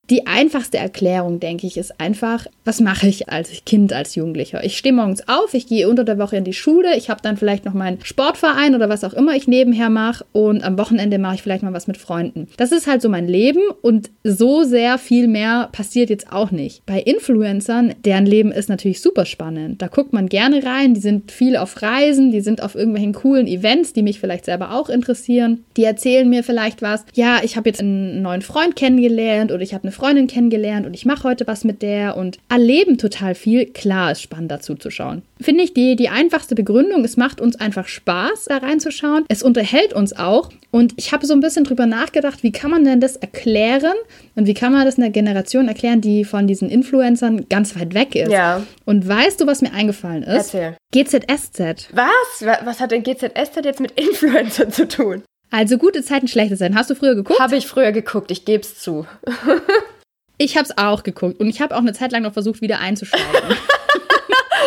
Die 0.09 0.27
einfachste 0.27 0.77
Erklärung, 0.77 1.39
denke 1.39 1.67
ich, 1.67 1.77
ist 1.77 2.01
einfach, 2.01 2.45
was 2.65 2.81
mache 2.81 3.07
ich 3.07 3.29
als 3.29 3.49
Kind, 3.65 3.93
als 3.93 4.15
Jugendlicher? 4.15 4.61
Ich 4.61 4.77
stehe 4.77 4.93
morgens 4.93 5.25
auf, 5.29 5.53
ich 5.53 5.67
gehe 5.67 5.87
unter 5.87 6.03
der 6.03 6.17
Woche 6.17 6.35
in 6.35 6.43
die 6.43 6.51
Schule, 6.51 6.97
ich 6.97 7.09
habe 7.09 7.21
dann 7.23 7.37
vielleicht 7.37 7.63
noch 7.63 7.73
meinen 7.73 8.03
Sportverein 8.03 8.75
oder 8.75 8.89
was 8.89 9.05
auch 9.05 9.13
immer 9.13 9.35
ich 9.37 9.47
nebenher 9.47 9.89
mache 9.89 10.25
und 10.33 10.65
am 10.65 10.77
Wochenende 10.77 11.17
mache 11.17 11.35
ich 11.35 11.41
vielleicht 11.41 11.63
mal 11.63 11.71
was 11.71 11.87
mit 11.87 11.95
Freunden. 11.95 12.49
Das 12.57 12.73
ist 12.73 12.87
halt 12.87 13.01
so 13.01 13.07
mein 13.07 13.27
Leben 13.27 13.61
und 13.81 14.09
so 14.25 14.63
sehr 14.63 14.97
viel 14.97 15.29
mehr 15.29 15.69
passiert 15.71 16.09
jetzt 16.09 16.29
auch 16.29 16.51
nicht. 16.51 16.85
Bei 16.85 16.99
Influencern, 16.99 17.95
deren 18.03 18.25
Leben 18.25 18.51
ist 18.51 18.67
natürlich 18.67 19.01
super 19.01 19.25
spannend. 19.25 19.81
Da 19.81 19.87
guckt 19.87 20.11
man 20.11 20.27
gerne 20.27 20.65
rein, 20.65 20.93
die 20.93 20.99
sind 20.99 21.31
viel 21.31 21.55
auf 21.55 21.81
Reisen, 21.81 22.31
die 22.31 22.41
sind 22.41 22.61
auf 22.61 22.75
irgendwelchen 22.75 23.13
coolen 23.13 23.47
Events, 23.47 23.93
die 23.93 24.03
mich 24.03 24.19
vielleicht 24.19 24.43
selber 24.43 24.73
auch 24.73 24.89
interessieren. 24.89 25.63
Die 25.77 25.85
erzählen 25.85 26.29
mir 26.29 26.43
vielleicht 26.43 26.81
was. 26.81 27.05
Ja, 27.13 27.39
ich 27.43 27.55
habe 27.55 27.69
jetzt 27.69 27.79
einen 27.79 28.21
neuen 28.21 28.41
Freund 28.41 28.75
kennengelernt 28.75 29.53
oder 29.53 29.61
ich 29.61 29.73
habe 29.73 29.85
eine 29.85 29.90
Freundin 29.91 30.27
kennengelernt 30.27 30.85
und 30.85 30.93
ich 30.93 31.05
mache 31.05 31.23
heute 31.23 31.47
was 31.47 31.63
mit 31.63 31.81
der 31.81 32.17
und 32.17 32.39
erleben 32.49 32.97
total 32.97 33.35
viel. 33.35 33.65
Klar 33.65 34.11
ist 34.11 34.21
spannend 34.21 34.51
dazu 34.51 34.75
zu 34.75 34.89
schauen. 34.89 35.21
Finde 35.39 35.63
ich 35.63 35.73
die, 35.73 35.95
die 35.95 36.09
einfachste 36.09 36.55
Begründung, 36.55 37.03
es 37.03 37.17
macht 37.17 37.41
uns 37.41 37.59
einfach 37.59 37.87
Spaß, 37.87 38.45
da 38.45 38.57
reinzuschauen. 38.57 39.25
Es 39.27 39.43
unterhält 39.43 39.93
uns 39.93 40.13
auch. 40.13 40.49
Und 40.71 40.93
ich 40.97 41.11
habe 41.11 41.25
so 41.25 41.33
ein 41.33 41.41
bisschen 41.41 41.65
drüber 41.65 41.85
nachgedacht, 41.85 42.43
wie 42.43 42.51
kann 42.51 42.71
man 42.71 42.85
denn 42.85 43.01
das 43.01 43.17
erklären 43.17 43.95
und 44.35 44.47
wie 44.47 44.53
kann 44.53 44.71
man 44.71 44.85
das 44.85 44.97
einer 44.97 45.09
Generation 45.09 45.67
erklären, 45.67 46.01
die 46.01 46.23
von 46.23 46.47
diesen 46.47 46.69
Influencern 46.69 47.47
ganz 47.49 47.77
weit 47.77 47.93
weg 47.93 48.15
ist. 48.15 48.31
Ja. 48.31 48.63
Und 48.85 49.07
weißt 49.07 49.41
du, 49.41 49.47
was 49.47 49.61
mir 49.61 49.73
eingefallen 49.73 50.23
ist? 50.23 50.53
Erzähl. 50.53 50.77
GZSZ. 50.91 51.89
Was? 51.93 52.45
Was 52.63 52.79
hat 52.79 52.91
denn 52.91 53.03
GZSZ 53.03 53.65
jetzt 53.65 53.79
mit 53.79 53.91
Influencern 53.91 54.71
zu 54.71 54.87
tun? 54.87 55.23
Also 55.51 55.77
gute 55.77 56.01
Zeiten, 56.01 56.29
schlechte 56.29 56.55
Zeiten. 56.55 56.75
Hast 56.75 56.89
du 56.89 56.95
früher 56.95 57.13
geguckt? 57.13 57.39
Habe 57.39 57.57
ich 57.57 57.67
früher 57.67 57.91
geguckt, 57.91 58.31
ich 58.31 58.45
gebe 58.45 58.61
es 58.61 58.79
zu. 58.79 59.05
ich 60.37 60.55
habe 60.55 60.65
es 60.65 60.77
auch 60.77 61.03
geguckt 61.03 61.39
und 61.39 61.47
ich 61.47 61.61
habe 61.61 61.75
auch 61.75 61.81
eine 61.81 61.93
Zeit 61.93 62.13
lang 62.13 62.23
noch 62.23 62.33
versucht, 62.33 62.61
wieder 62.61 62.79
einzusteigen. 62.79 63.27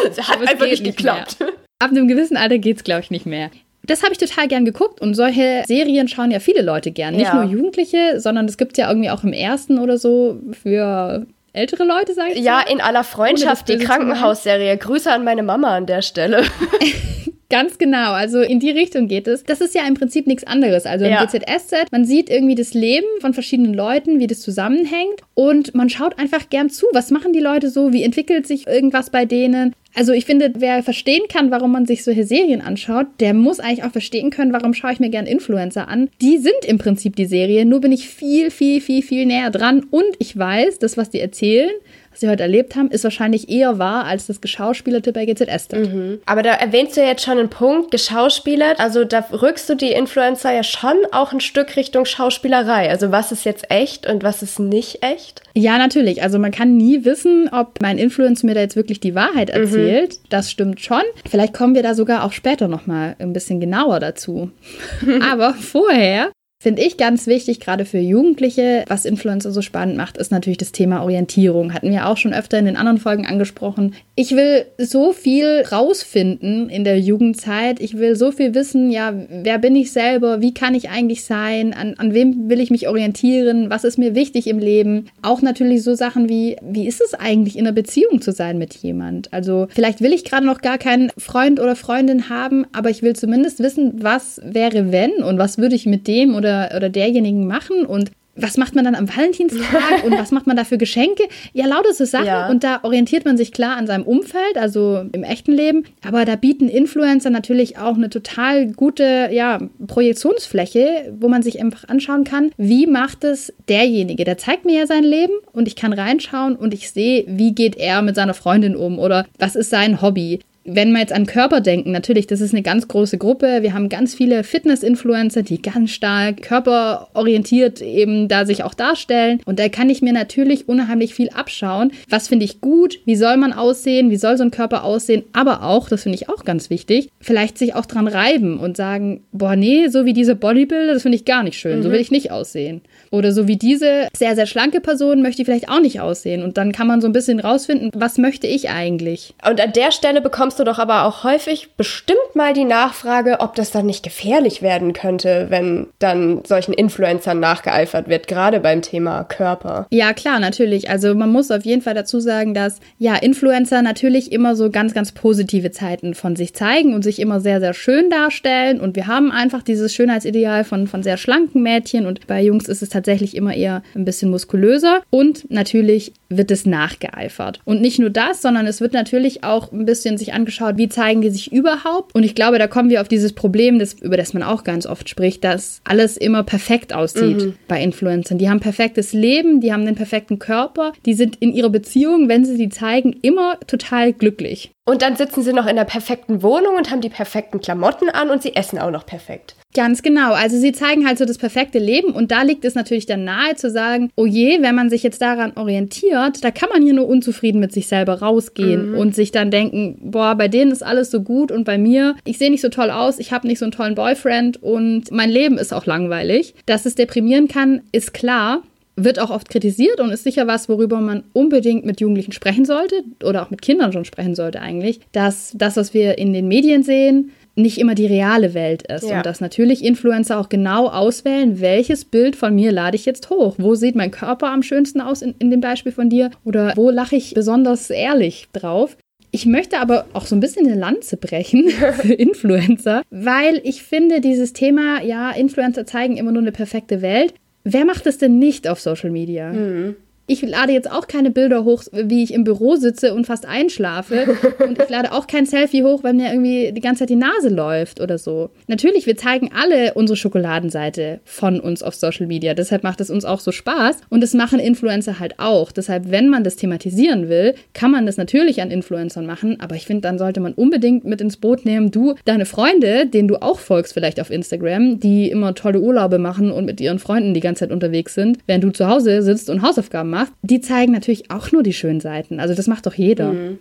das 0.05 0.29
hat 0.29 0.47
einfach 0.47 0.67
nicht 0.67 0.85
geklappt. 0.85 1.41
Mehr. 1.41 1.49
Ab 1.79 1.91
einem 1.91 2.07
gewissen 2.07 2.37
Alter 2.37 2.59
geht 2.59 2.77
es, 2.77 2.85
glaube 2.85 3.01
ich, 3.01 3.11
nicht 3.11 3.25
mehr. 3.25 3.51
Das 3.83 4.03
habe 4.03 4.13
ich 4.13 4.19
total 4.19 4.47
gern 4.47 4.65
geguckt 4.65 5.01
und 5.01 5.15
solche 5.15 5.63
Serien 5.67 6.09
schauen 6.09 6.31
ja 6.31 6.41
viele 6.41 6.63
Leute 6.63 6.91
gern. 6.91 7.17
Nicht 7.17 7.27
ja. 7.27 7.35
nur 7.35 7.51
Jugendliche, 7.51 8.21
sondern 8.21 8.47
es 8.47 8.57
gibt 8.57 8.79
ja 8.79 8.89
irgendwie 8.89 9.11
auch 9.11 9.25
im 9.25 9.33
ersten 9.33 9.79
oder 9.79 9.99
so 9.99 10.41
für 10.53 11.27
ältere 11.55 11.85
Leute, 11.85 12.15
sage 12.15 12.33
ich. 12.33 12.45
Ja, 12.45 12.63
mal. 12.65 12.73
in 12.73 12.81
aller 12.81 13.05
Freundschaft, 13.05 13.69
die 13.69 13.79
Krankenhausserie. 13.79 14.77
Grüße 14.77 15.11
an 15.11 15.25
meine 15.25 15.43
Mama 15.43 15.75
an 15.77 15.87
der 15.87 16.03
Stelle. 16.03 16.45
Ganz 17.51 17.79
genau, 17.79 18.13
also 18.13 18.41
in 18.41 18.61
die 18.61 18.71
Richtung 18.71 19.09
geht 19.09 19.27
es. 19.27 19.45
Das 19.45 19.61
ist 19.61 19.75
ja 19.75 19.87
im 19.87 19.95
Prinzip 19.95 20.27
nichts 20.27 20.45
anderes. 20.45 20.87
Also 20.87 21.05
im 21.05 21.13
ja. 21.13 21.25
GZSZ, 21.25 21.91
man 21.91 22.05
sieht 22.05 22.31
irgendwie 22.31 22.55
das 22.55 22.75
Leben 22.75 23.07
von 23.21 23.35
verschiedenen 23.35 23.75
Leuten, 23.75 24.19
wie 24.19 24.27
das 24.27 24.41
zusammenhängt 24.41 25.21
und 25.35 25.75
man 25.75 25.91
schaut 25.91 26.19
einfach 26.19 26.49
gern 26.49 26.71
zu. 26.71 26.87
Was 26.93 27.11
machen 27.11 27.33
die 27.33 27.41
Leute 27.41 27.71
so? 27.71 27.93
Wie 27.93 28.03
entwickelt 28.03 28.47
sich 28.47 28.67
irgendwas 28.67 29.11
bei 29.11 29.25
denen? 29.25 29.75
Also 29.97 30.13
ich 30.13 30.25
finde, 30.25 30.53
wer 30.57 30.83
verstehen 30.83 31.23
kann, 31.29 31.53
warum 31.53 31.71
man 31.71 31.87
sich 31.87 32.03
solche 32.03 32.25
Serien 32.25 32.61
anschaut, 32.61 33.07
der 33.21 33.33
muss 33.33 33.61
eigentlich 33.61 33.85
auch 33.85 33.93
verstehen 33.93 34.31
können, 34.31 34.53
warum 34.53 34.75
schaue 34.75 34.93
ich 34.93 34.99
mir 34.99 35.11
gern 35.11 35.27
Influencer 35.27 35.87
an. 35.87 36.11
Die 36.21 36.39
sind 36.39 36.65
im 36.67 36.79
Prinzip 36.79 37.15
die 37.15 37.27
Serie, 37.27 37.65
nur 37.65 37.81
bin 37.81 37.93
ich 37.93 38.09
viel, 38.09 38.51
viel, 38.51 38.81
viel, 38.81 39.03
viel 39.03 39.25
näher 39.25 39.51
dran 39.51 39.85
und 39.91 40.17
ich 40.19 40.37
weiß, 40.37 40.81
das, 40.81 40.97
was 40.97 41.11
die 41.11 41.21
erzählen, 41.21 41.71
was 42.15 42.21
sie 42.21 42.29
heute 42.29 42.45
erlebt 42.45 42.77
haben, 42.77 42.93
ist 42.93 43.03
wahrscheinlich 43.03 43.49
eher 43.49 43.81
wahr 43.81 44.05
als 44.05 44.29
das 44.29 44.41
Geschauspielerte 44.41 45.13
bei 45.13 45.27
GZS. 45.27 45.69
Mhm. 45.73 46.21
Aber 46.27 46.45
da 46.45 46.53
erwähnst 46.53 46.97
du 46.97 47.01
ja 47.01 47.09
jetzt 47.09 47.25
schon 47.25 47.39
einen 47.39 47.51
Punkt, 47.51 47.91
geschauspielert. 47.91 48.79
Also 48.79 49.05
da 49.05 49.25
rückst 49.33 49.69
du 49.69 49.75
die 49.75 49.91
Influencer 49.91 50.53
ja 50.53 50.63
schon 50.63 50.95
auch 51.11 51.33
ein 51.33 51.41
Stück 51.41 51.75
Richtung 51.75 52.05
Schauspielerei. 52.05 52.89
Also 52.89 53.11
was 53.11 53.33
ist 53.33 53.45
jetzt 53.45 53.69
echt 53.69 54.07
und 54.07 54.23
was 54.23 54.43
ist 54.43 54.61
nicht 54.61 55.03
echt? 55.03 55.43
Ja, 55.57 55.77
natürlich. 55.77 56.23
Also 56.23 56.39
man 56.39 56.53
kann 56.53 56.77
nie 56.77 57.05
wissen, 57.05 57.51
ob 57.51 57.81
mein 57.83 57.99
Influencer 57.99 58.47
mir 58.47 58.55
da 58.55 58.61
jetzt 58.61 58.77
wirklich 58.77 59.01
die 59.01 59.17
Wahrheit 59.17 59.49
mhm. 59.49 59.63
erzählt. 59.63 60.13
Mhm. 60.13 60.27
Das 60.29 60.53
stimmt 60.53 60.81
schon. 60.81 61.03
Vielleicht 61.29 61.53
kommen 61.53 61.75
wir 61.75 61.83
da 61.83 61.97
sogar 61.97 62.23
auch 62.23 62.33
später 62.33 62.69
nochmal 62.69 63.17
ein 63.19 63.33
bisschen 63.33 63.59
genauer 63.59 63.99
dazu. 63.99 64.53
Aber 65.33 65.55
vorher 65.55 66.31
Finde 66.65 66.81
ich 66.81 66.97
ganz 66.97 67.27
wichtig, 67.27 67.61
gerade 67.61 67.85
für 67.85 67.99
Jugendliche. 67.99 68.87
Was 68.89 69.05
Influencer 69.05 69.51
so 69.51 69.61
spannend 69.61 69.99
macht, 69.99 70.17
ist 70.17 70.33
natürlich 70.33 70.57
das 70.57 70.73
Thema 70.73 71.03
Orientierung. 71.03 71.75
Hatten 71.75 71.91
wir 71.91 72.09
auch 72.09 72.17
schon 72.17 72.33
öfter 72.33 72.59
in 72.59 72.65
den 72.65 72.77
anderen 72.77 72.97
Folgen 72.97 73.27
angesprochen. 73.27 73.95
Ich 74.15 74.35
will 74.35 74.65
so 74.79 75.13
viel 75.13 75.63
rausfinden 75.71 76.71
in 76.71 76.85
der 76.85 76.99
Jugendzeit. 76.99 77.81
Ich 77.81 77.99
will 77.99 78.17
so 78.17 78.33
viel 78.33 78.55
wissen, 78.55 78.91
ja, 78.91 79.13
wer 79.29 79.59
bin 79.59 79.77
ich 79.77 79.93
selber? 79.93 80.41
Wie 80.41 80.55
kann 80.55 80.75
ich 80.75 80.89
eigentlich 80.89 81.27
sein? 81.27 81.75
An, 81.75 81.97
an 81.99 82.15
wem 82.15 82.49
will 82.49 82.61
ich 82.61 82.71
mich 82.71 82.89
orientieren? 82.89 83.69
Was 83.69 83.85
ist 83.85 83.99
mir 83.99 84.15
wichtig 84.15 84.47
im 84.47 84.59
Leben? 84.59 85.11
Auch 85.21 85.43
natürlich 85.43 85.83
so 85.83 85.95
Sachen 85.95 86.31
wie, 86.31 86.57
wie 86.63 86.87
ist 86.87 87.03
es 87.03 87.13
eigentlich 87.13 87.59
in 87.59 87.67
einer 87.67 87.75
Beziehung 87.75 88.23
zu 88.23 88.33
sein 88.33 88.57
mit 88.57 88.73
jemand? 88.73 89.31
Also 89.35 89.67
vielleicht 89.69 90.01
will 90.01 90.15
ich 90.15 90.25
gerade 90.25 90.47
noch 90.47 90.63
gar 90.63 90.79
keinen 90.79 91.11
Freund 91.19 91.61
oder 91.61 91.77
Freundin 91.77 92.31
haben, 92.31 92.65
aber 92.73 92.89
ich 92.89 93.03
will 93.03 93.15
zumindest 93.15 93.59
wissen, 93.59 94.03
was 94.03 94.41
wäre 94.43 94.93
wenn 94.93 95.13
und 95.23 95.37
was 95.37 95.59
würde 95.59 95.75
ich 95.75 95.85
mit 95.85 96.09
dem 96.09 96.35
oder 96.35 96.54
oder, 96.77 96.89
derjenigen 96.89 97.47
machen 97.47 97.87
und 97.87 98.11
was 98.37 98.57
macht 98.57 98.75
man 98.75 98.85
dann 98.85 98.95
am 98.95 99.09
Valentinstag 99.09 100.05
und 100.05 100.13
was 100.13 100.33
macht 100.33 100.47
man 100.47 100.57
da 100.57 100.65
für 100.65 100.79
Geschenke? 100.79 101.25
Ja, 101.53 101.67
lauter 101.67 101.95
so 101.95 102.05
Sachen. 102.05 102.27
Ja. 102.27 102.49
Und 102.49 102.65
da 102.65 102.81
orientiert 102.83 103.25
man 103.25 103.37
sich 103.37 103.53
klar 103.53 103.77
an 103.77 103.87
seinem 103.87 104.05
Umfeld, 104.05 104.57
also 104.57 105.05
im 105.13 105.23
echten 105.23 105.53
Leben. 105.53 105.85
Aber 106.05 106.25
da 106.25 106.37
bieten 106.37 106.69
Influencer 106.69 107.31
natürlich 107.31 107.79
auch 107.79 107.95
eine 107.95 108.11
total 108.11 108.67
gute 108.73 109.29
ja, 109.31 109.61
Projektionsfläche, 109.87 111.15
wo 111.19 111.29
man 111.29 111.43
sich 111.43 111.61
einfach 111.61 111.89
anschauen 111.89 112.25
kann, 112.25 112.51
wie 112.57 112.87
macht 112.87 113.25
es 113.25 113.53
derjenige? 113.69 114.25
Der 114.25 114.39
zeigt 114.39 114.65
mir 114.65 114.81
ja 114.81 114.87
sein 114.87 115.05
Leben 115.05 115.35
und 115.53 115.69
ich 115.69 115.77
kann 115.77 115.93
reinschauen 115.93 116.57
und 116.57 116.75
ich 116.75 116.91
sehe, 116.91 117.25
wie 117.29 117.55
geht 117.55 117.77
er 117.77 118.03
mit 118.03 118.17
seiner 118.17 118.35
Freundin 118.35 118.75
um 118.75 118.99
oder 118.99 119.27
was 119.39 119.55
ist 119.55 119.71
sein 119.71 120.03
Hobby 120.03 120.41
wenn 120.65 120.93
wir 120.93 121.01
jetzt 121.01 121.13
an 121.13 121.27
Körper 121.27 121.61
denken, 121.61 121.93
natürlich, 121.93 122.27
das 122.27 122.41
ist 122.41 122.55
eine 122.55 122.63
ganz 122.63 122.89
große 122.89 123.19
Gruppe. 123.19 123.59
Wir 123.63 123.75
haben 123.75 123.89
ganz 123.89 124.15
viele 124.15 124.43
Fitness-Influencer, 124.45 125.43
die 125.43 125.61
ganz 125.61 125.91
stark 125.91 126.43
körperorientiert 126.43 127.83
eben 127.83 128.29
da 128.29 128.47
sich 128.47 128.65
auch 128.65 128.75
darstellen. 128.75 129.41
Und 129.45 129.59
da 129.59 129.69
kann 129.69 129.91
ich 129.91 130.01
mir 130.01 130.13
natürlich 130.13 130.69
unheimlich 130.69 131.15
viel 131.15 131.29
abschauen. 131.31 131.93
Was 132.09 132.29
finde 132.29 132.47
ich 132.47 132.61
gut? 132.61 132.99
Wie 133.05 133.17
soll 133.17 133.37
man 133.37 133.53
aussehen? 133.53 134.11
Wie 134.11 134.17
soll 134.17 134.39
so 134.39 134.45
ein 134.45 134.51
Körper 134.51 134.85
aussehen? 134.85 135.25
Aber 135.33 135.63
auch, 135.63 135.89
das 135.89 136.05
finde 136.05 136.17
ich 136.17 136.29
auch 136.29 136.45
ganz 136.45 136.71
wichtig, 136.71 137.11
vielleicht 137.21 137.59
sich 137.59 137.75
auch 137.75 137.87
dran 137.87 138.09
reiben 138.09 138.59
und 138.59 138.77
sagen, 138.77 139.23
boah, 139.33 139.57
nee, 139.57 139.89
so 139.89 140.07
wie 140.07 140.15
diese 140.15 140.35
Bodybuilder, 140.35 140.95
das 140.95 141.03
finde 141.03 141.17
ich 141.17 141.25
gar 141.25 141.43
nicht 141.43 141.59
schön. 141.59 141.79
Mhm. 141.79 141.83
So 141.83 141.91
will 141.91 142.01
ich 142.01 142.11
nicht 142.11 142.31
aussehen. 142.31 142.81
Oder 143.11 143.33
so 143.33 143.47
wie 143.47 143.57
diese 143.57 144.09
sehr, 144.17 144.35
sehr 144.35 144.47
schlanke 144.47 144.81
Person 144.81 145.21
möchte 145.21 145.43
ich 145.43 145.47
vielleicht 145.47 145.69
auch 145.69 145.81
nicht 145.81 146.01
aussehen. 146.01 146.43
Und 146.43 146.57
dann 146.57 146.73
kann 146.73 146.87
man 146.87 147.01
so 147.01 147.07
ein 147.07 147.13
bisschen 147.13 147.39
rausfinden, 147.39 147.91
was 147.95 148.17
möchte 148.19 148.47
ich 148.47 148.71
eigentlich? 148.71 149.35
Und 149.47 149.61
an 149.61 149.73
der 149.73 149.93
Stelle 149.93 150.21
bekommst 150.21 150.54
du 150.59 150.65
doch 150.65 150.79
aber 150.79 151.05
auch 151.05 151.25
häufig 151.25 151.75
bestimmt 151.77 152.19
mal 152.35 152.53
die 152.53 152.65
Nachfrage, 152.65 153.41
ob 153.41 153.55
das 153.55 153.71
dann 153.71 153.87
nicht 153.87 154.03
gefährlich 154.03 154.63
werden 154.63 154.93
könnte, 154.93 155.47
wenn 155.51 155.89
dann 155.99 156.45
solchen 156.45 156.75
Influencern 156.75 157.41
nachgeeifert 157.41 158.09
wird, 158.09 158.29
gerade 158.29 158.61
beim 158.61 158.83
Thema 158.83 159.25
Körper. 159.25 159.87
Ja, 159.91 160.13
klar, 160.13 160.41
natürlich. 160.41 160.91
Also 160.91 161.15
man 161.15 161.31
muss 161.31 161.51
auf 161.51 161.65
jeden 161.65 161.83
Fall 161.83 161.95
dazu 161.95 162.21
sagen, 162.21 162.55
dass 162.55 162.81
ja 162.99 163.17
Influencer 163.17 163.83
natürlich 163.83 164.33
immer 164.33 164.57
so 164.57 164.71
ganz, 164.71 164.95
ganz 164.95 165.13
positive 165.13 165.71
Zeiten 165.71 166.15
von 166.15 166.37
sich 166.37 166.55
zeigen 166.55 166.95
und 166.95 167.03
sich 167.03 167.21
immer 167.21 167.41
sehr, 167.41 167.61
sehr 167.61 167.75
schön 167.75 168.11
darstellen. 168.11 168.81
Und 168.81 168.97
wir 168.97 169.07
haben 169.07 169.31
einfach 169.31 169.63
dieses 169.63 169.95
Schönheitsideal 169.95 170.65
von, 170.65 170.87
von 170.87 171.03
sehr 171.03 171.17
schlanken 171.17 171.63
Mädchen 171.63 172.07
und 172.07 172.27
bei 172.27 172.43
Jungs 172.43 172.69
ist 172.69 172.83
es 172.83 172.89
tatsächlich 172.89 173.15
tatsächlich 173.15 173.37
immer 173.37 173.55
eher 173.55 173.83
ein 173.95 174.05
bisschen 174.05 174.31
muskulöser 174.31 175.03
und 175.11 175.51
natürlich 175.51 176.13
wird 176.29 176.51
es 176.51 176.67
nachgeeifert. 176.67 177.61
Und 177.65 177.81
nicht 177.81 177.99
nur 177.99 178.11
das, 178.11 178.43
sondern 178.43 178.67
es 178.67 178.81
wird 178.81 178.93
natürlich 178.93 179.45
auch 179.45 179.73
ein 179.73 179.85
bisschen 179.85 180.19
sich 180.19 180.33
angeschaut, 180.33 180.44
wie 180.47 180.89
zeigen 180.89 181.21
die 181.21 181.31
sich 181.31 181.53
überhaupt. 181.53 182.15
Und 182.15 182.23
ich 182.23 182.35
glaube, 182.35 182.59
da 182.59 182.67
kommen 182.67 182.91
wir 182.91 183.01
auf 183.01 183.09
dieses 183.09 183.33
Problem, 183.33 183.79
das, 183.79 183.95
über 183.95 184.17
das 184.17 184.35
man 184.35 184.43
auch 184.43 184.65
ganz 184.65 184.87
oft 184.87 185.09
spricht, 185.09 185.45
dass 185.45 185.81
alles 185.85 186.17
immer 186.17 186.43
perfekt 186.43 186.93
aussieht 186.93 187.39
mhm. 187.39 187.55
bei 187.69 187.83
Influencern. 187.83 188.39
Die 188.39 188.49
haben 188.49 188.61
perfektes 188.61 189.13
Leben, 189.13 189.61
die 189.61 189.73
haben 189.73 189.85
den 189.85 189.95
perfekten 189.95 190.39
Körper, 190.39 190.93
die 191.07 191.15
sind 191.15 191.37
in 191.37 191.53
ihrer 191.53 191.71
Beziehung, 191.71 192.29
wenn 192.29 192.45
sie 192.45 192.57
sie 192.57 192.69
zeigen, 192.69 193.15
immer 193.23 193.59
total 193.67 194.13
glücklich. 194.13 194.71
Und 194.87 195.01
dann 195.01 195.17
sitzen 195.17 195.43
sie 195.43 195.55
noch 195.55 195.67
in 195.67 195.77
der 195.77 195.85
perfekten 195.85 196.43
Wohnung 196.43 196.77
und 196.77 196.91
haben 196.91 197.01
die 197.01 197.09
perfekten 197.09 197.61
Klamotten 197.61 198.11
an 198.11 198.29
und 198.29 198.43
sie 198.43 198.55
essen 198.55 198.79
auch 198.79 198.91
noch 198.91 199.07
perfekt. 199.07 199.55
Ganz 199.75 200.03
genau. 200.03 200.35
Also 200.35 200.59
sie 200.59 200.73
zeigen 200.73 201.07
halt 201.07 201.19
so 201.19 201.25
das 201.25 201.39
perfekte 201.39 201.79
Leben 201.79 202.13
und 202.13 202.31
da 202.31 202.43
liegt 202.43 202.65
es 202.65 202.75
natürlich 202.75 203.07
dann 203.07 203.25
nahe 203.25 203.57
zu 203.57 203.71
sagen, 203.71 204.11
oh 204.15 204.27
je, 204.27 204.63
wenn 204.63 204.75
man 204.75 204.91
sich 204.91 205.03
jetzt 205.03 205.23
daran 205.23 205.53
orientiert, 205.57 206.45
da 206.45 206.51
kann 206.51 206.69
man 206.69 206.83
hier 206.83 206.93
nur 206.93 207.09
unzufrieden 207.09 207.61
mit 207.61 207.73
sich 207.73 207.89
selber 207.89 208.21
rausgehen 208.21 208.93
mhm. 208.93 208.99
und 208.99 209.15
sich 209.15 209.33
dann 209.33 209.51
denken, 209.51 209.99
boah, 210.01 210.37
bei 210.37 210.49
denen 210.49 210.71
ist 210.71 210.85
alles 210.85 211.11
so 211.11 211.23
gut 211.23 211.51
und 211.51 211.65
bei 211.65 211.79
mir, 211.79 212.15
ich 212.25 212.39
sehe 212.39 212.51
nicht 212.51 212.61
so 212.61 212.69
toll 212.69 212.91
aus, 212.91 213.19
ich 213.19 213.33
habe 213.33 213.49
nicht 213.49 213.59
so 213.59 213.65
einen 213.65 213.73
tollen 213.73 213.95
Boyfriend 213.95 214.63
und 214.63 215.11
mein 215.11 215.31
Leben 215.31 215.59
ist 215.59 215.73
auch 215.73 215.87
langweilig. 215.87 216.55
Dass 216.67 216.87
es 216.87 216.95
deprimieren 216.95 217.49
kann, 217.49 217.81
ist 217.91 218.15
klar 218.15 218.63
wird 218.97 219.19
auch 219.19 219.31
oft 219.31 219.49
kritisiert 219.49 220.01
und 220.01 220.11
ist 220.11 220.25
sicher 220.25 220.47
was, 220.47 220.69
worüber 220.69 221.01
man 221.01 221.25
unbedingt 221.33 221.85
mit 221.85 222.01
Jugendlichen 222.01 222.33
sprechen 222.33 222.65
sollte 222.65 223.03
oder 223.25 223.43
auch 223.43 223.51
mit 223.51 223.63
Kindern 223.63 223.93
schon 223.93 224.05
sprechen 224.05 224.35
sollte 224.35 224.61
eigentlich, 224.61 225.01
dass 225.13 225.53
das, 225.57 225.77
was 225.77 225.95
wir 225.95 226.19
in 226.19 226.33
den 226.33 226.49
Medien 226.49 226.83
sehen, 226.83 227.33
nicht 227.57 227.79
immer 227.79 227.95
die 227.95 228.07
reale 228.07 228.55
Welt 228.55 228.83
ist 228.91 229.09
ja. 229.09 229.19
und 229.19 229.27
dass 229.27 229.41
natürlich 229.41 229.85
Influencer 229.85 230.39
auch 230.39 230.49
genau 230.49 230.89
auswählen, 230.89 231.61
welches 231.61 232.05
Bild 232.05 232.37
von 232.37 232.55
mir 232.55 232.73
lade 232.73 232.97
ich 232.97 233.07
jetzt 233.07 233.31
hoch. 233.31 233.55
Wo 233.59 233.75
sieht 233.75 233.95
mein 233.95 234.11
Körper 234.11 234.51
am 234.51 234.63
schönsten 234.63 235.01
aus 235.01 235.23
in, 235.23 235.35
in 235.39 235.51
dem 235.51 235.61
Beispiel 235.61 235.93
von 235.93 236.11
dir 236.11 236.31
oder 236.45 236.73
wo 236.77 236.91
lache 236.91 237.17
ich 237.17 237.35
besonders 237.35 237.91
ehrlich 237.91 238.49
drauf. 238.53 238.97
Ich 239.31 239.47
möchte 239.47 239.79
aber 239.79 240.07
auch 240.13 240.27
so 240.27 240.37
ein 240.37 240.41
bisschen 240.41 240.67
eine 240.67 240.79
Lanze 240.79 241.17
brechen 241.17 241.69
für 242.01 242.13
Influencer, 242.13 243.03
weil 243.11 243.61
ich 243.65 243.83
finde, 243.83 244.21
dieses 244.21 244.53
Thema, 244.53 245.03
ja, 245.03 245.33
Influencer 245.33 245.87
zeigen 245.87 246.17
immer 246.17 246.31
nur 246.31 246.43
eine 246.43 246.53
perfekte 246.53 247.03
Welt. 247.03 247.35
Wer 247.65 247.85
macht 247.85 248.07
es 248.07 248.19
denn 248.19 248.39
nicht 248.39 248.69
auf 248.69 248.81
Social 248.81 249.11
Media? 249.11 249.53
Mhm 249.53 249.97
ich 250.27 250.41
lade 250.43 250.73
jetzt 250.73 250.91
auch 250.91 251.07
keine 251.07 251.31
Bilder 251.31 251.65
hoch, 251.65 251.85
wie 251.93 252.23
ich 252.23 252.33
im 252.33 252.45
Büro 252.45 252.77
sitze 252.77 253.15
und 253.15 253.27
fast 253.27 253.47
einschlafe. 253.47 254.37
und 254.67 254.81
ich 254.81 254.89
lade 254.89 255.13
auch 255.13 255.27
kein 255.27 255.45
Selfie 255.45 255.85
hoch, 255.85 256.03
wenn 256.03 256.17
mir 256.17 256.31
irgendwie 256.31 256.73
die 256.73 256.81
ganze 256.81 257.01
Zeit 257.01 257.11
die 257.11 257.17
Nase 257.17 257.51
läuft 257.51 258.01
oder 258.01 258.17
so. 258.17 258.51
Natürlich, 258.67 259.07
wir 259.07 259.17
zeigen 259.17 259.51
alle 259.55 259.95
unsere 259.95 260.17
Schokoladenseite 260.17 261.21
von 261.25 261.61
uns 261.61 261.83
auf 261.83 261.95
Social 261.95 262.27
Media. 262.27 262.55
Deshalb 262.55 262.85
macht 262.85 263.01
es 263.01 263.11
uns 263.11 263.25
auch 263.25 263.41
so 263.41 263.53
Spaß. 263.53 263.99
Und 264.09 264.23
das 264.23 264.33
machen 264.33 264.61
Influencer 264.61 265.21
halt 265.21 265.39
auch. 265.39 265.73
Deshalb, 265.73 266.11
wenn 266.11 266.29
man 266.29 266.43
das 266.43 266.57
thematisieren 266.57 267.29
will, 267.29 267.55
kann 267.75 267.91
man 267.91 268.07
das 268.07 268.17
natürlich 268.17 268.63
an 268.63 268.71
Influencern 268.71 269.27
machen. 269.27 269.61
Aber 269.61 269.77
ich 269.77 269.85
finde, 269.85 270.03
dann 270.03 270.19
sollte 270.19 270.41
man 270.41 270.55
unbedingt 270.55 271.05
mit 271.05 271.21
ins 271.21 271.37
Boot 271.37 271.67
nehmen, 271.67 271.91
du, 271.91 272.15
deine 272.25 272.47
Freunde, 272.47 273.07
denen 273.07 273.29
du 273.29 273.37
auch 273.43 273.59
folgst 273.59 273.93
vielleicht 273.93 274.21
auf 274.21 274.31
Instagram, 274.31 275.01
die 275.01 275.31
immer 275.31 275.55
tolle 275.55 275.81
Urlaube 275.81 276.19
machen 276.19 276.51
und 276.51 276.65
mit 276.65 276.81
ihren 276.81 276.99
Freunden 276.99 277.35
die 277.35 277.41
ganze 277.41 277.61
Zeit 277.61 277.73
unterwegs 277.73 278.15
sind, 278.15 278.39
während 278.47 278.65
du 278.65 278.71
zu 278.71 278.89
Hause 278.89 279.23
sitzt 279.23 279.51
und 279.51 279.61
Hausaufgaben 279.61 280.14
macht, 280.15 280.33
die 280.43 280.61
zeigen 280.61 280.93
natürlich 280.93 281.31
auch 281.31 281.53
nur 281.53 281.63
die 281.63 281.73
schönen 281.73 282.01
Seiten. 282.01 282.41
Also 282.41 282.55
das 282.55 282.67
macht 282.67 282.87
doch 282.87 282.95
jeder. 282.95 283.33
Mhm. 283.33 283.59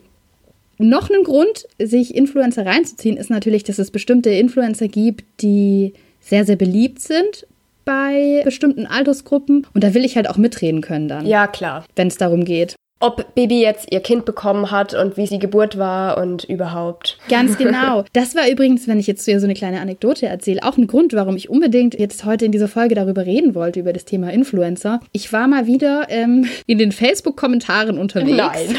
Noch 0.79 1.09
ein 1.09 1.23
Grund, 1.23 1.67
sich 1.79 2.15
Influencer 2.15 2.65
reinzuziehen, 2.65 3.17
ist 3.17 3.29
natürlich, 3.29 3.63
dass 3.63 3.79
es 3.79 3.91
bestimmte 3.91 4.29
Influencer 4.31 4.87
gibt, 4.87 5.25
die 5.41 5.93
sehr, 6.19 6.45
sehr 6.45 6.55
beliebt 6.55 6.99
sind 6.99 7.45
bei 7.85 8.41
bestimmten 8.43 8.85
Altersgruppen. 8.85 9.67
Und 9.73 9.83
da 9.83 9.93
will 9.93 10.05
ich 10.05 10.15
halt 10.15 10.29
auch 10.29 10.37
mitreden 10.37 10.81
können 10.81 11.07
dann. 11.07 11.25
Ja, 11.25 11.47
klar. 11.47 11.85
Wenn 11.95 12.07
es 12.07 12.17
darum 12.17 12.45
geht 12.45 12.75
ob 13.03 13.35
Baby 13.35 13.61
jetzt 13.61 13.91
ihr 13.91 13.99
Kind 13.99 14.23
bekommen 14.23 14.71
hat 14.71 14.93
und 14.93 15.17
wie 15.17 15.27
sie 15.27 15.37
Geburt 15.37 15.77
war 15.77 16.17
und 16.17 16.45
überhaupt. 16.45 17.17
Ganz 17.27 17.57
genau. 17.57 18.05
Das 18.13 18.33
war 18.33 18.49
übrigens, 18.49 18.87
wenn 18.87 18.97
ich 18.97 19.07
jetzt 19.07 19.25
so 19.25 19.31
eine 19.31 19.53
kleine 19.53 19.81
Anekdote 19.81 20.27
erzähle, 20.27 20.63
auch 20.63 20.77
ein 20.77 20.87
Grund, 20.87 21.11
warum 21.11 21.35
ich 21.35 21.49
unbedingt 21.49 21.99
jetzt 21.99 22.23
heute 22.23 22.45
in 22.45 22.53
dieser 22.53 22.69
Folge 22.69 22.95
darüber 22.95 23.25
reden 23.25 23.55
wollte, 23.55 23.81
über 23.81 23.91
das 23.91 24.05
Thema 24.05 24.31
Influencer. 24.31 25.01
Ich 25.11 25.33
war 25.33 25.49
mal 25.49 25.67
wieder 25.67 26.07
ähm, 26.09 26.47
in 26.65 26.77
den 26.77 26.93
Facebook-Kommentaren 26.93 27.97
unterwegs. 27.97 28.37
Nein. 28.37 28.77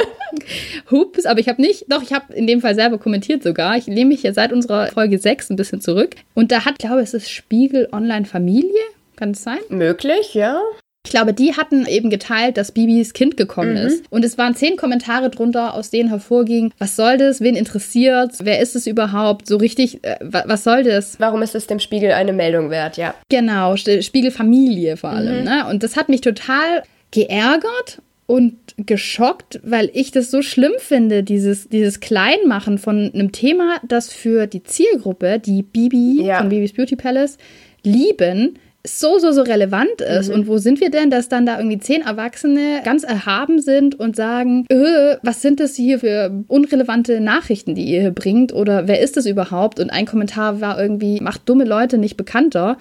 Hups, 0.90 1.26
aber 1.26 1.40
ich 1.40 1.48
habe 1.50 1.60
nicht, 1.60 1.84
doch, 1.92 2.02
ich 2.02 2.14
habe 2.14 2.32
in 2.32 2.46
dem 2.46 2.62
Fall 2.62 2.74
selber 2.74 2.96
kommentiert 2.96 3.42
sogar. 3.42 3.76
Ich 3.76 3.86
lehne 3.86 4.06
mich 4.06 4.22
ja 4.22 4.32
seit 4.32 4.50
unserer 4.50 4.86
Folge 4.86 5.18
6 5.18 5.50
ein 5.50 5.56
bisschen 5.56 5.82
zurück. 5.82 6.14
Und 6.34 6.52
da 6.52 6.64
hat, 6.64 6.78
glaube 6.78 7.02
ich, 7.02 7.08
es 7.08 7.14
ist 7.14 7.30
Spiegel 7.30 7.86
Online 7.92 8.24
Familie. 8.24 8.80
Kann 9.16 9.32
es 9.32 9.42
sein? 9.42 9.58
Möglich, 9.68 10.32
ja. 10.32 10.62
Ich 11.04 11.12
glaube, 11.12 11.32
die 11.32 11.54
hatten 11.54 11.86
eben 11.86 12.10
geteilt, 12.10 12.58
dass 12.58 12.72
Bibis 12.72 13.14
Kind 13.14 13.36
gekommen 13.36 13.70
mhm. 13.70 13.86
ist. 13.86 14.04
Und 14.10 14.24
es 14.24 14.36
waren 14.36 14.54
zehn 14.54 14.76
Kommentare 14.76 15.30
drunter, 15.30 15.74
aus 15.74 15.90
denen 15.90 16.10
hervorging, 16.10 16.72
was 16.78 16.96
soll 16.96 17.16
das, 17.16 17.40
wen 17.40 17.56
interessiert, 17.56 18.32
wer 18.42 18.60
ist 18.60 18.76
es 18.76 18.86
überhaupt, 18.86 19.46
so 19.46 19.56
richtig, 19.56 20.04
äh, 20.04 20.16
was 20.20 20.64
soll 20.64 20.82
das? 20.82 21.18
Warum 21.18 21.40
ist 21.40 21.54
es 21.54 21.66
dem 21.66 21.78
Spiegel 21.78 22.12
eine 22.12 22.32
Meldung 22.32 22.68
wert, 22.70 22.98
ja. 22.98 23.14
Genau, 23.30 23.76
Spiegelfamilie 23.76 24.96
vor 24.96 25.10
allem. 25.10 25.38
Mhm. 25.38 25.44
Ne? 25.44 25.66
Und 25.70 25.82
das 25.82 25.96
hat 25.96 26.08
mich 26.08 26.20
total 26.20 26.82
geärgert 27.10 28.02
und 28.26 28.56
geschockt, 28.76 29.58
weil 29.64 29.90
ich 29.94 30.10
das 30.10 30.30
so 30.30 30.42
schlimm 30.42 30.74
finde, 30.76 31.22
dieses, 31.22 31.70
dieses 31.70 32.00
Kleinmachen 32.00 32.76
von 32.76 33.10
einem 33.14 33.32
Thema, 33.32 33.80
das 33.88 34.12
für 34.12 34.46
die 34.46 34.62
Zielgruppe, 34.62 35.38
die 35.38 35.62
Bibi 35.62 36.24
ja. 36.26 36.36
von 36.36 36.50
Bibis 36.50 36.74
Beauty 36.74 36.96
Palace, 36.96 37.38
lieben, 37.82 38.58
so, 38.88 39.18
so, 39.18 39.32
so 39.32 39.42
relevant 39.42 40.00
ist. 40.00 40.28
Mhm. 40.28 40.34
Und 40.34 40.46
wo 40.48 40.58
sind 40.58 40.80
wir 40.80 40.90
denn, 40.90 41.10
dass 41.10 41.28
dann 41.28 41.46
da 41.46 41.58
irgendwie 41.58 41.78
zehn 41.78 42.02
Erwachsene 42.02 42.80
ganz 42.84 43.04
erhaben 43.04 43.60
sind 43.60 43.98
und 43.98 44.16
sagen, 44.16 44.66
äh, 44.68 45.16
was 45.22 45.42
sind 45.42 45.60
das 45.60 45.74
hier 45.74 46.00
für 46.00 46.44
unrelevante 46.48 47.20
Nachrichten, 47.20 47.74
die 47.74 47.84
ihr 47.84 48.00
hier 48.00 48.10
bringt? 48.10 48.52
Oder 48.52 48.88
wer 48.88 49.00
ist 49.00 49.16
das 49.16 49.26
überhaupt? 49.26 49.80
Und 49.80 49.90
ein 49.90 50.06
Kommentar 50.06 50.60
war 50.60 50.80
irgendwie, 50.80 51.20
macht 51.20 51.48
dumme 51.48 51.64
Leute 51.64 51.98
nicht 51.98 52.16
bekannter. 52.16 52.78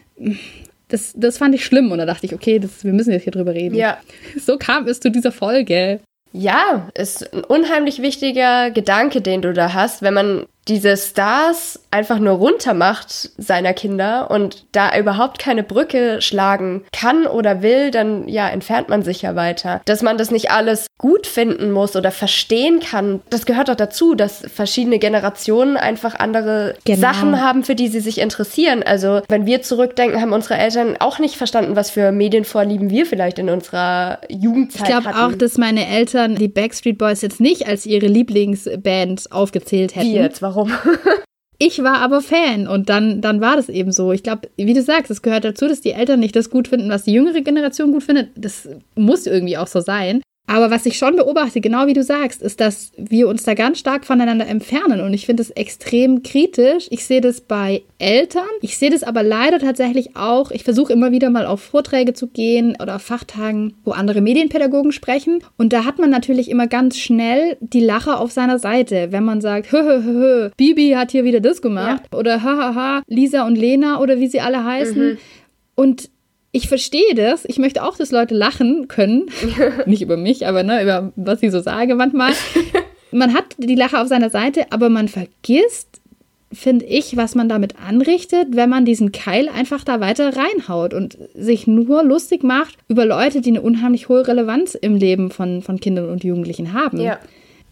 Das, 0.88 1.14
das 1.16 1.38
fand 1.38 1.54
ich 1.56 1.66
schlimm 1.66 1.92
und 1.92 1.98
da 1.98 2.06
dachte 2.06 2.26
ich, 2.26 2.34
okay, 2.34 2.60
das, 2.60 2.84
wir 2.84 2.94
müssen 2.94 3.12
jetzt 3.12 3.24
hier 3.24 3.34
drüber 3.34 3.54
reden. 3.54 3.76
Ja. 3.76 3.98
So 4.40 4.58
kam 4.58 4.88
es 4.88 5.00
zu 5.00 5.12
dieser 5.12 5.32
Folge. 5.32 6.00
Ja, 6.34 6.90
ist 6.94 7.34
ein 7.34 7.44
unheimlich 7.44 8.02
wichtiger 8.02 8.72
Gedanke, 8.72 9.22
den 9.22 9.42
du 9.42 9.54
da 9.54 9.74
hast, 9.74 10.02
wenn 10.02 10.14
man 10.14 10.46
diese 10.68 10.98
Stars 10.98 11.80
einfach 11.92 12.20
nur 12.20 12.34
runtermacht 12.34 13.32
seiner 13.38 13.74
Kinder 13.74 14.30
und 14.30 14.66
da 14.72 14.98
überhaupt 14.98 15.40
keine 15.40 15.64
Brücke 15.64 16.22
schlagen 16.22 16.84
kann 16.92 17.26
oder 17.26 17.62
will, 17.62 17.92
dann 17.92 18.28
ja, 18.28 18.50
entfernt 18.50 18.90
man 18.90 19.04
sich 19.04 19.22
ja 19.22 19.36
weiter. 19.36 19.82
Dass 19.86 20.02
man 20.02 20.18
das 20.18 20.32
nicht 20.32 20.52
alles 20.52 20.88
gut 20.98 21.28
finden 21.28 21.72
muss 21.72 21.96
oder 21.96 22.12
verstehen 22.12 22.80
kann, 22.80 23.22
das 23.30 23.46
gehört 23.46 23.70
doch 23.70 23.76
dazu, 23.76 24.16
dass 24.16 24.44
verschiedene 24.54 25.00
Generationen 25.00 25.78
einfach 25.78 26.16
andere 26.16 26.76
genau. 26.86 27.00
Sachen 27.00 27.42
haben, 27.42 27.64
für 27.64 27.76
die 27.76 27.88
sie 27.88 28.00
sich 28.00 28.20
interessieren. 28.20 28.84
Also, 28.84 29.22
wenn 29.30 29.46
wir 29.46 29.62
zurückdenken, 29.62 30.22
haben 30.22 30.34
unsere 30.34 30.58
Eltern 30.58 30.98
auch 31.00 31.20
nicht 31.20 31.36
verstanden, 31.36 31.76
was 31.76 31.90
für 31.90 32.12
Medienvorlieben 32.12 32.90
wir 32.90 33.06
vielleicht 33.06 33.40
in 33.40 33.50
unserer 33.50 34.20
Jugendzeit 34.30 34.90
ich 34.90 34.96
hatten. 34.96 35.08
Ich 35.08 35.14
glaube 35.14 35.34
auch, 35.34 35.38
dass 35.38 35.58
meine 35.58 35.88
Eltern 35.88 36.36
die 36.36 36.48
Backstreet 36.48 36.98
Boys 36.98 37.22
jetzt 37.22 37.40
nicht 37.40 37.68
als 37.68 37.86
ihre 37.86 38.08
Lieblingsband 38.08 39.32
aufgezählt 39.32 39.96
hätten. 39.96 40.08
Wie 40.08 40.16
jetzt? 40.16 40.42
Warum? 40.42 40.57
Warum. 40.58 40.72
Ich 41.60 41.82
war 41.82 42.02
aber 42.02 42.22
Fan 42.22 42.68
und 42.68 42.88
dann, 42.88 43.20
dann 43.20 43.42
war 43.42 43.56
das 43.56 43.68
eben 43.68 43.92
so. 43.92 44.12
Ich 44.12 44.22
glaube, 44.22 44.48
wie 44.58 44.76
du 44.76 44.84
sagst, 44.84 45.10
es 45.10 45.24
gehört 45.24 45.44
dazu, 45.44 45.68
dass 45.68 45.82
die 45.82 45.92
Eltern 45.92 46.20
nicht 46.20 46.36
das 46.36 46.52
gut 46.52 46.68
finden, 46.68 46.92
was 46.92 47.06
die 47.06 47.14
jüngere 47.14 47.42
Generation 47.42 47.94
gut 47.94 48.04
findet. 48.04 48.30
Das 48.36 48.70
muss 48.94 49.26
irgendwie 49.26 49.58
auch 49.58 49.66
so 49.66 49.80
sein. 49.80 50.22
Aber 50.48 50.72
was 50.72 50.86
ich 50.86 50.98
schon 50.98 51.18
beobachte, 51.18 51.60
genau 51.60 51.88
wie 51.88 51.94
du 51.94 52.04
sagst, 52.04 52.42
ist, 52.42 52.62
dass 52.62 52.94
wir 52.98 53.28
uns 53.28 53.44
da 53.44 53.54
ganz 53.54 53.80
stark 53.80 54.06
voneinander 54.06 54.48
entfernen. 54.48 55.02
Und 55.02 55.14
ich 55.14 55.26
finde 55.26 55.44
es 55.44 55.50
extrem 55.52 56.24
kritisch. 56.24 56.88
Ich 56.90 57.06
sehe 57.06 57.20
das 57.20 57.42
bei 57.42 57.84
Eltern. 58.00 58.48
Ich 58.62 58.78
sehe 58.78 58.90
das 58.90 59.04
aber 59.04 59.24
leider 59.24 59.60
tatsächlich 59.60 60.16
auch. 60.16 60.52
Ich 60.52 60.64
versuche 60.64 60.94
immer 60.94 61.12
wieder 61.12 61.30
mal 61.30 61.46
auf 61.46 61.62
Vorträge 61.62 62.14
zu 62.14 62.28
gehen 62.28 62.78
oder 62.82 62.96
auf 62.96 63.02
Fachtagen, 63.02 63.74
wo 63.84 63.92
andere 63.92 64.22
Medienpädagogen 64.22 64.94
sprechen. 64.94 65.44
Und 65.58 65.74
da 65.74 65.84
hat 65.84 66.00
man 66.00 66.10
natürlich 66.10 66.50
immer 66.50 66.68
ganz 66.68 66.98
schnell 66.98 67.58
die 67.60 67.82
Lacher 67.82 68.22
auf 68.22 68.32
seiner 68.32 68.58
Seite, 68.58 69.12
wenn 69.12 69.26
man 69.26 69.42
sagt, 69.42 69.72
hö, 69.74 69.84
hö, 69.84 70.02
hö, 70.04 70.50
Bibi 70.56 70.92
hat 70.92 71.12
hier 71.12 71.26
wieder 71.26 71.42
das 71.42 71.62
gemacht. 71.62 72.04
Ja. 72.12 72.18
Oder 72.18 72.42
hahaha, 72.42 73.02
Lisa 73.08 73.46
und 73.46 73.58
Lena 73.58 74.00
oder 74.00 74.20
wie 74.20 74.28
sie 74.28 74.40
alle 74.40 74.64
heißen. 74.64 75.10
Mhm. 75.10 75.18
Und 75.76 76.10
ich 76.58 76.68
verstehe 76.68 77.14
das. 77.14 77.46
Ich 77.46 77.60
möchte 77.60 77.84
auch, 77.84 77.98
dass 77.98 78.12
Leute 78.12 78.34
lachen 78.34 78.88
können. 78.88 79.28
Nicht 79.86 80.02
über 80.02 80.18
mich, 80.18 80.48
aber 80.48 80.64
ne, 80.64 80.82
über 80.82 81.14
was 81.16 81.44
ich 81.44 81.52
so 81.52 81.60
sage 81.62 81.94
manchmal. 81.94 82.34
Man 83.12 83.34
hat 83.36 83.46
die 83.60 83.76
Lache 83.76 84.02
auf 84.02 84.08
seiner 84.08 84.32
Seite, 84.32 84.66
aber 84.72 84.90
man 84.90 85.08
vergisst, 85.08 86.02
finde 86.52 86.86
ich, 86.86 87.16
was 87.16 87.36
man 87.36 87.48
damit 87.48 87.76
anrichtet, 87.80 88.50
wenn 88.52 88.70
man 88.70 88.86
diesen 88.86 89.12
Keil 89.12 89.50
einfach 89.50 89.84
da 89.84 90.00
weiter 90.00 90.36
reinhaut 90.36 90.94
und 90.96 91.18
sich 91.36 91.68
nur 91.68 92.04
lustig 92.04 92.44
macht 92.44 92.76
über 92.88 93.06
Leute, 93.06 93.42
die 93.42 93.50
eine 93.50 93.62
unheimlich 93.62 94.10
hohe 94.10 94.28
Relevanz 94.28 94.74
im 94.74 94.96
Leben 94.96 95.30
von, 95.30 95.62
von 95.62 95.80
Kindern 95.80 96.10
und 96.10 96.24
Jugendlichen 96.24 96.74
haben. 96.74 97.00
Ja 97.00 97.20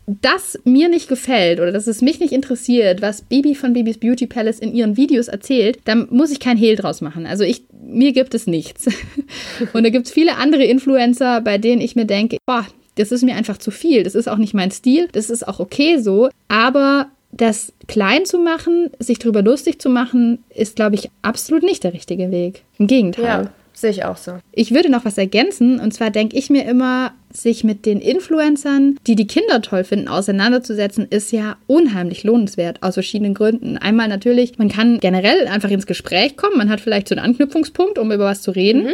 das 0.08 0.60
mir 0.64 0.88
nicht 0.88 1.08
gefällt 1.08 1.60
oder 1.60 1.72
dass 1.72 1.88
es 1.88 2.02
mich 2.02 2.20
nicht 2.20 2.32
interessiert, 2.32 3.02
was 3.02 3.24
Bibi 3.24 3.56
von 3.56 3.74
Bibis 3.74 3.98
Beauty 3.98 4.28
Palace 4.28 4.60
in 4.60 4.74
ihren 4.74 4.98
Videos 4.98 5.28
erzählt, 5.28 5.80
dann 5.86 6.08
muss 6.12 6.32
ich 6.32 6.40
kein 6.40 6.58
Hehl 6.58 6.76
draus 6.76 7.02
machen. 7.02 7.26
Also 7.26 7.44
ich, 7.44 7.64
mir 7.82 8.12
gibt 8.12 8.34
es 8.36 8.46
nichts. 8.46 8.86
Und 9.74 9.84
da 9.84 9.90
gibt 9.90 10.06
es 10.06 10.14
viele 10.14 10.36
andere 10.36 10.64
Influencer, 10.64 11.42
bei 11.42 11.58
denen 11.58 11.82
ich 11.82 11.96
mir 11.96 12.06
denke, 12.06 12.38
boah, 12.46 12.66
das 12.96 13.12
ist 13.12 13.24
mir 13.24 13.36
einfach 13.36 13.58
zu 13.58 13.72
viel. 13.72 14.04
Das 14.04 14.16
ist 14.16 14.28
auch 14.28 14.38
nicht 14.38 14.54
mein 14.54 14.72
Stil. 14.72 15.08
Das 15.12 15.30
ist 15.30 15.48
auch 15.48 15.60
okay 15.60 15.98
so. 15.98 16.30
Aber 16.48 17.08
das 17.32 17.74
klein 17.88 18.26
zu 18.26 18.38
machen, 18.38 18.92
sich 19.00 19.20
darüber 19.20 19.42
lustig 19.42 19.82
zu 19.82 19.90
machen, 19.90 20.44
ist, 20.50 20.76
glaube 20.76 20.96
ich, 20.96 21.10
absolut 21.22 21.64
nicht 21.64 21.84
der 21.84 21.94
richtige 21.94 22.32
Weg. 22.32 22.64
Im 22.78 22.88
Gegenteil. 22.88 23.26
Ja. 23.26 23.52
Sehe 23.76 23.92
ich 23.92 24.06
auch 24.06 24.18
so. 24.18 24.40
Ich 24.54 24.74
würde 24.74 24.90
noch 24.90 25.04
was 25.04 25.18
ergänzen. 25.18 25.80
Und 25.80 25.94
zwar 25.94 26.10
denke 26.10 26.38
ich 26.38 26.50
mir 26.50 26.66
immer, 26.66 27.12
sich 27.32 27.66
mit 27.66 27.86
den 27.86 28.00
Influencern, 28.00 28.98
die 29.06 29.16
die 29.16 29.28
Kinder 29.28 29.62
toll 29.62 29.84
finden, 29.84 30.08
auseinanderzusetzen, 30.08 31.06
ist 31.10 31.32
ja 31.34 31.58
unheimlich 31.68 32.24
lohnenswert 32.24 32.82
aus 32.82 32.94
verschiedenen 32.94 33.34
Gründen. 33.34 33.78
Einmal 33.78 34.08
natürlich, 34.08 34.58
man 34.58 34.70
kann 34.70 35.00
generell 35.00 35.48
einfach 35.48 35.70
ins 35.70 35.86
Gespräch 35.86 36.38
kommen. 36.38 36.58
Man 36.58 36.70
hat 36.70 36.80
vielleicht 36.80 37.10
so 37.10 37.16
einen 37.16 37.26
Anknüpfungspunkt, 37.26 38.00
um 38.00 38.12
über 38.14 38.26
was 38.26 38.42
zu 38.42 38.52
reden. 38.52 38.84
Mhm. 38.84 38.94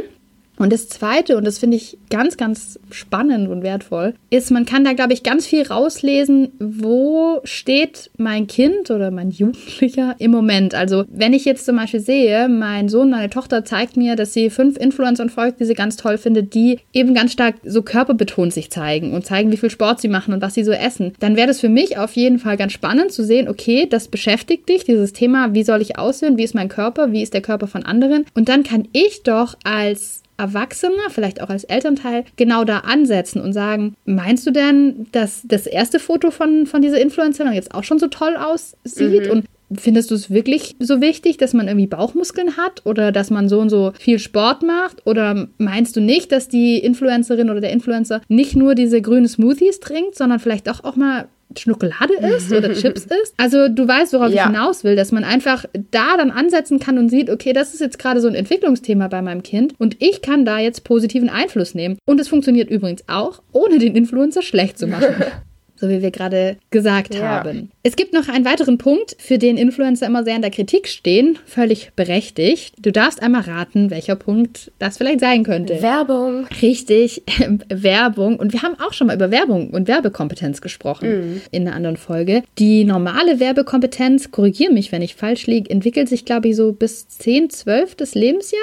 Und 0.61 0.71
das 0.71 0.87
Zweite, 0.87 1.37
und 1.37 1.47
das 1.47 1.57
finde 1.57 1.77
ich 1.77 1.97
ganz, 2.11 2.37
ganz 2.37 2.79
spannend 2.91 3.49
und 3.49 3.63
wertvoll, 3.63 4.13
ist, 4.29 4.51
man 4.51 4.67
kann 4.67 4.83
da, 4.83 4.93
glaube 4.93 5.11
ich, 5.11 5.23
ganz 5.23 5.47
viel 5.47 5.63
rauslesen, 5.63 6.51
wo 6.59 7.41
steht 7.43 8.11
mein 8.17 8.45
Kind 8.45 8.91
oder 8.91 9.09
mein 9.09 9.31
Jugendlicher 9.31 10.13
im 10.19 10.29
Moment. 10.29 10.75
Also 10.75 11.03
wenn 11.09 11.33
ich 11.33 11.45
jetzt 11.45 11.65
zum 11.65 11.77
Beispiel 11.77 11.99
sehe, 11.99 12.47
mein 12.47 12.89
Sohn, 12.89 13.09
meine 13.09 13.31
Tochter 13.31 13.65
zeigt 13.65 13.97
mir, 13.97 14.15
dass 14.15 14.33
sie 14.33 14.51
fünf 14.51 14.77
Influencern 14.77 15.31
folgt, 15.31 15.59
die 15.59 15.65
sie 15.65 15.73
ganz 15.73 15.97
toll 15.97 16.19
findet, 16.19 16.53
die 16.53 16.77
eben 16.93 17.15
ganz 17.15 17.31
stark 17.31 17.55
so 17.65 17.81
körperbetont 17.81 18.53
sich 18.53 18.69
zeigen 18.69 19.13
und 19.13 19.25
zeigen, 19.25 19.51
wie 19.51 19.57
viel 19.57 19.71
Sport 19.71 19.99
sie 19.99 20.09
machen 20.09 20.31
und 20.31 20.43
was 20.43 20.53
sie 20.53 20.63
so 20.63 20.73
essen, 20.73 21.13
dann 21.21 21.37
wäre 21.37 21.47
das 21.47 21.59
für 21.59 21.69
mich 21.69 21.97
auf 21.97 22.13
jeden 22.13 22.37
Fall 22.37 22.55
ganz 22.55 22.73
spannend 22.73 23.11
zu 23.11 23.23
sehen, 23.23 23.49
okay, 23.49 23.87
das 23.89 24.09
beschäftigt 24.09 24.69
dich, 24.69 24.83
dieses 24.83 25.11
Thema, 25.11 25.55
wie 25.55 25.63
soll 25.63 25.81
ich 25.81 25.97
aussehen, 25.97 26.37
wie 26.37 26.43
ist 26.43 26.53
mein 26.53 26.69
Körper, 26.69 27.11
wie 27.11 27.23
ist 27.23 27.33
der 27.33 27.41
Körper 27.41 27.65
von 27.65 27.83
anderen. 27.83 28.27
Und 28.35 28.47
dann 28.47 28.61
kann 28.61 28.87
ich 28.91 29.23
doch 29.23 29.55
als 29.63 30.20
Erwachsene, 30.37 30.93
vielleicht 31.09 31.41
auch 31.41 31.49
als 31.49 31.63
Elternteil, 31.63 32.25
genau 32.35 32.63
da 32.63 32.79
ansetzen 32.79 33.41
und 33.41 33.53
sagen, 33.53 33.95
meinst 34.05 34.45
du 34.47 34.51
denn, 34.51 35.07
dass 35.11 35.41
das 35.43 35.67
erste 35.67 35.99
Foto 35.99 36.31
von, 36.31 36.65
von 36.65 36.81
dieser 36.81 36.99
Influencerin 36.99 37.53
jetzt 37.53 37.73
auch 37.73 37.83
schon 37.83 37.99
so 37.99 38.07
toll 38.07 38.35
aussieht? 38.35 39.25
Mhm. 39.25 39.31
Und 39.31 39.45
Findest 39.73 40.11
du 40.11 40.15
es 40.15 40.29
wirklich 40.29 40.75
so 40.79 40.99
wichtig, 40.99 41.37
dass 41.37 41.53
man 41.53 41.67
irgendwie 41.67 41.87
Bauchmuskeln 41.87 42.57
hat 42.57 42.85
oder 42.85 43.11
dass 43.13 43.29
man 43.29 43.47
so 43.47 43.59
und 43.59 43.69
so 43.69 43.93
viel 43.97 44.19
Sport 44.19 44.63
macht? 44.63 45.05
Oder 45.07 45.47
meinst 45.57 45.95
du 45.95 46.01
nicht, 46.01 46.31
dass 46.33 46.49
die 46.49 46.77
Influencerin 46.79 47.49
oder 47.49 47.61
der 47.61 47.71
Influencer 47.71 48.21
nicht 48.27 48.55
nur 48.55 48.75
diese 48.75 49.01
grünen 49.01 49.29
Smoothies 49.29 49.79
trinkt, 49.79 50.15
sondern 50.15 50.39
vielleicht 50.39 50.67
auch, 50.67 50.83
auch 50.83 50.97
mal 50.97 51.29
Schokolade 51.57 52.13
isst 52.35 52.51
oder 52.51 52.73
Chips 52.73 53.05
isst. 53.05 53.33
Also 53.37 53.67
du 53.67 53.87
weißt, 53.87 54.13
worauf 54.13 54.29
ja. 54.29 54.43
ich 54.43 54.47
hinaus 54.47 54.83
will, 54.83 54.95
dass 54.95 55.11
man 55.11 55.23
einfach 55.23 55.65
da 55.91 56.17
dann 56.17 56.31
ansetzen 56.31 56.79
kann 56.79 56.97
und 56.97 57.09
sieht, 57.09 57.29
okay, 57.29 57.53
das 57.53 57.73
ist 57.73 57.79
jetzt 57.79 57.99
gerade 57.99 58.21
so 58.21 58.27
ein 58.27 58.35
Entwicklungsthema 58.35 59.07
bei 59.07 59.21
meinem 59.21 59.43
Kind 59.43 59.73
und 59.79 59.97
ich 59.99 60.21
kann 60.21 60.45
da 60.45 60.59
jetzt 60.59 60.83
positiven 60.83 61.29
Einfluss 61.29 61.75
nehmen. 61.75 61.97
Und 62.05 62.19
es 62.19 62.27
funktioniert 62.27 62.69
übrigens 62.69 63.03
auch, 63.07 63.41
ohne 63.51 63.79
den 63.79 63.95
Influencer 63.95 64.41
schlecht 64.41 64.77
zu 64.77 64.87
machen. 64.87 65.15
so 65.81 65.89
wie 65.89 66.01
wir 66.01 66.11
gerade 66.11 66.57
gesagt 66.69 67.15
ja. 67.15 67.21
haben. 67.21 67.71
Es 67.81 67.95
gibt 67.95 68.13
noch 68.13 68.29
einen 68.29 68.45
weiteren 68.45 68.77
Punkt, 68.77 69.15
für 69.19 69.39
den 69.39 69.57
Influencer 69.57 70.05
immer 70.05 70.23
sehr 70.23 70.35
in 70.35 70.43
der 70.43 70.51
Kritik 70.51 70.87
stehen, 70.87 71.39
völlig 71.45 71.91
berechtigt. 71.95 72.75
Du 72.79 72.91
darfst 72.91 73.21
einmal 73.21 73.41
raten, 73.41 73.89
welcher 73.89 74.15
Punkt 74.15 74.71
das 74.77 74.97
vielleicht 74.97 75.19
sein 75.19 75.43
könnte. 75.43 75.81
Werbung. 75.81 76.45
Richtig, 76.61 77.23
Werbung. 77.69 78.37
Und 78.37 78.53
wir 78.53 78.61
haben 78.61 78.79
auch 78.79 78.93
schon 78.93 79.07
mal 79.07 79.15
über 79.15 79.31
Werbung 79.31 79.71
und 79.71 79.87
Werbekompetenz 79.87 80.61
gesprochen 80.61 81.09
mhm. 81.09 81.41
in 81.49 81.67
einer 81.67 81.75
anderen 81.75 81.97
Folge. 81.97 82.43
Die 82.59 82.83
normale 82.83 83.39
Werbekompetenz, 83.39 84.29
korrigiere 84.29 84.71
mich, 84.71 84.91
wenn 84.91 85.01
ich 85.01 85.15
falsch 85.15 85.47
liege, 85.47 85.69
entwickelt 85.69 86.07
sich, 86.07 86.25
glaube 86.25 86.49
ich, 86.49 86.55
so 86.55 86.73
bis 86.73 87.07
10, 87.07 87.49
12 87.49 87.95
des 87.95 88.13
Lebensjahr. 88.13 88.61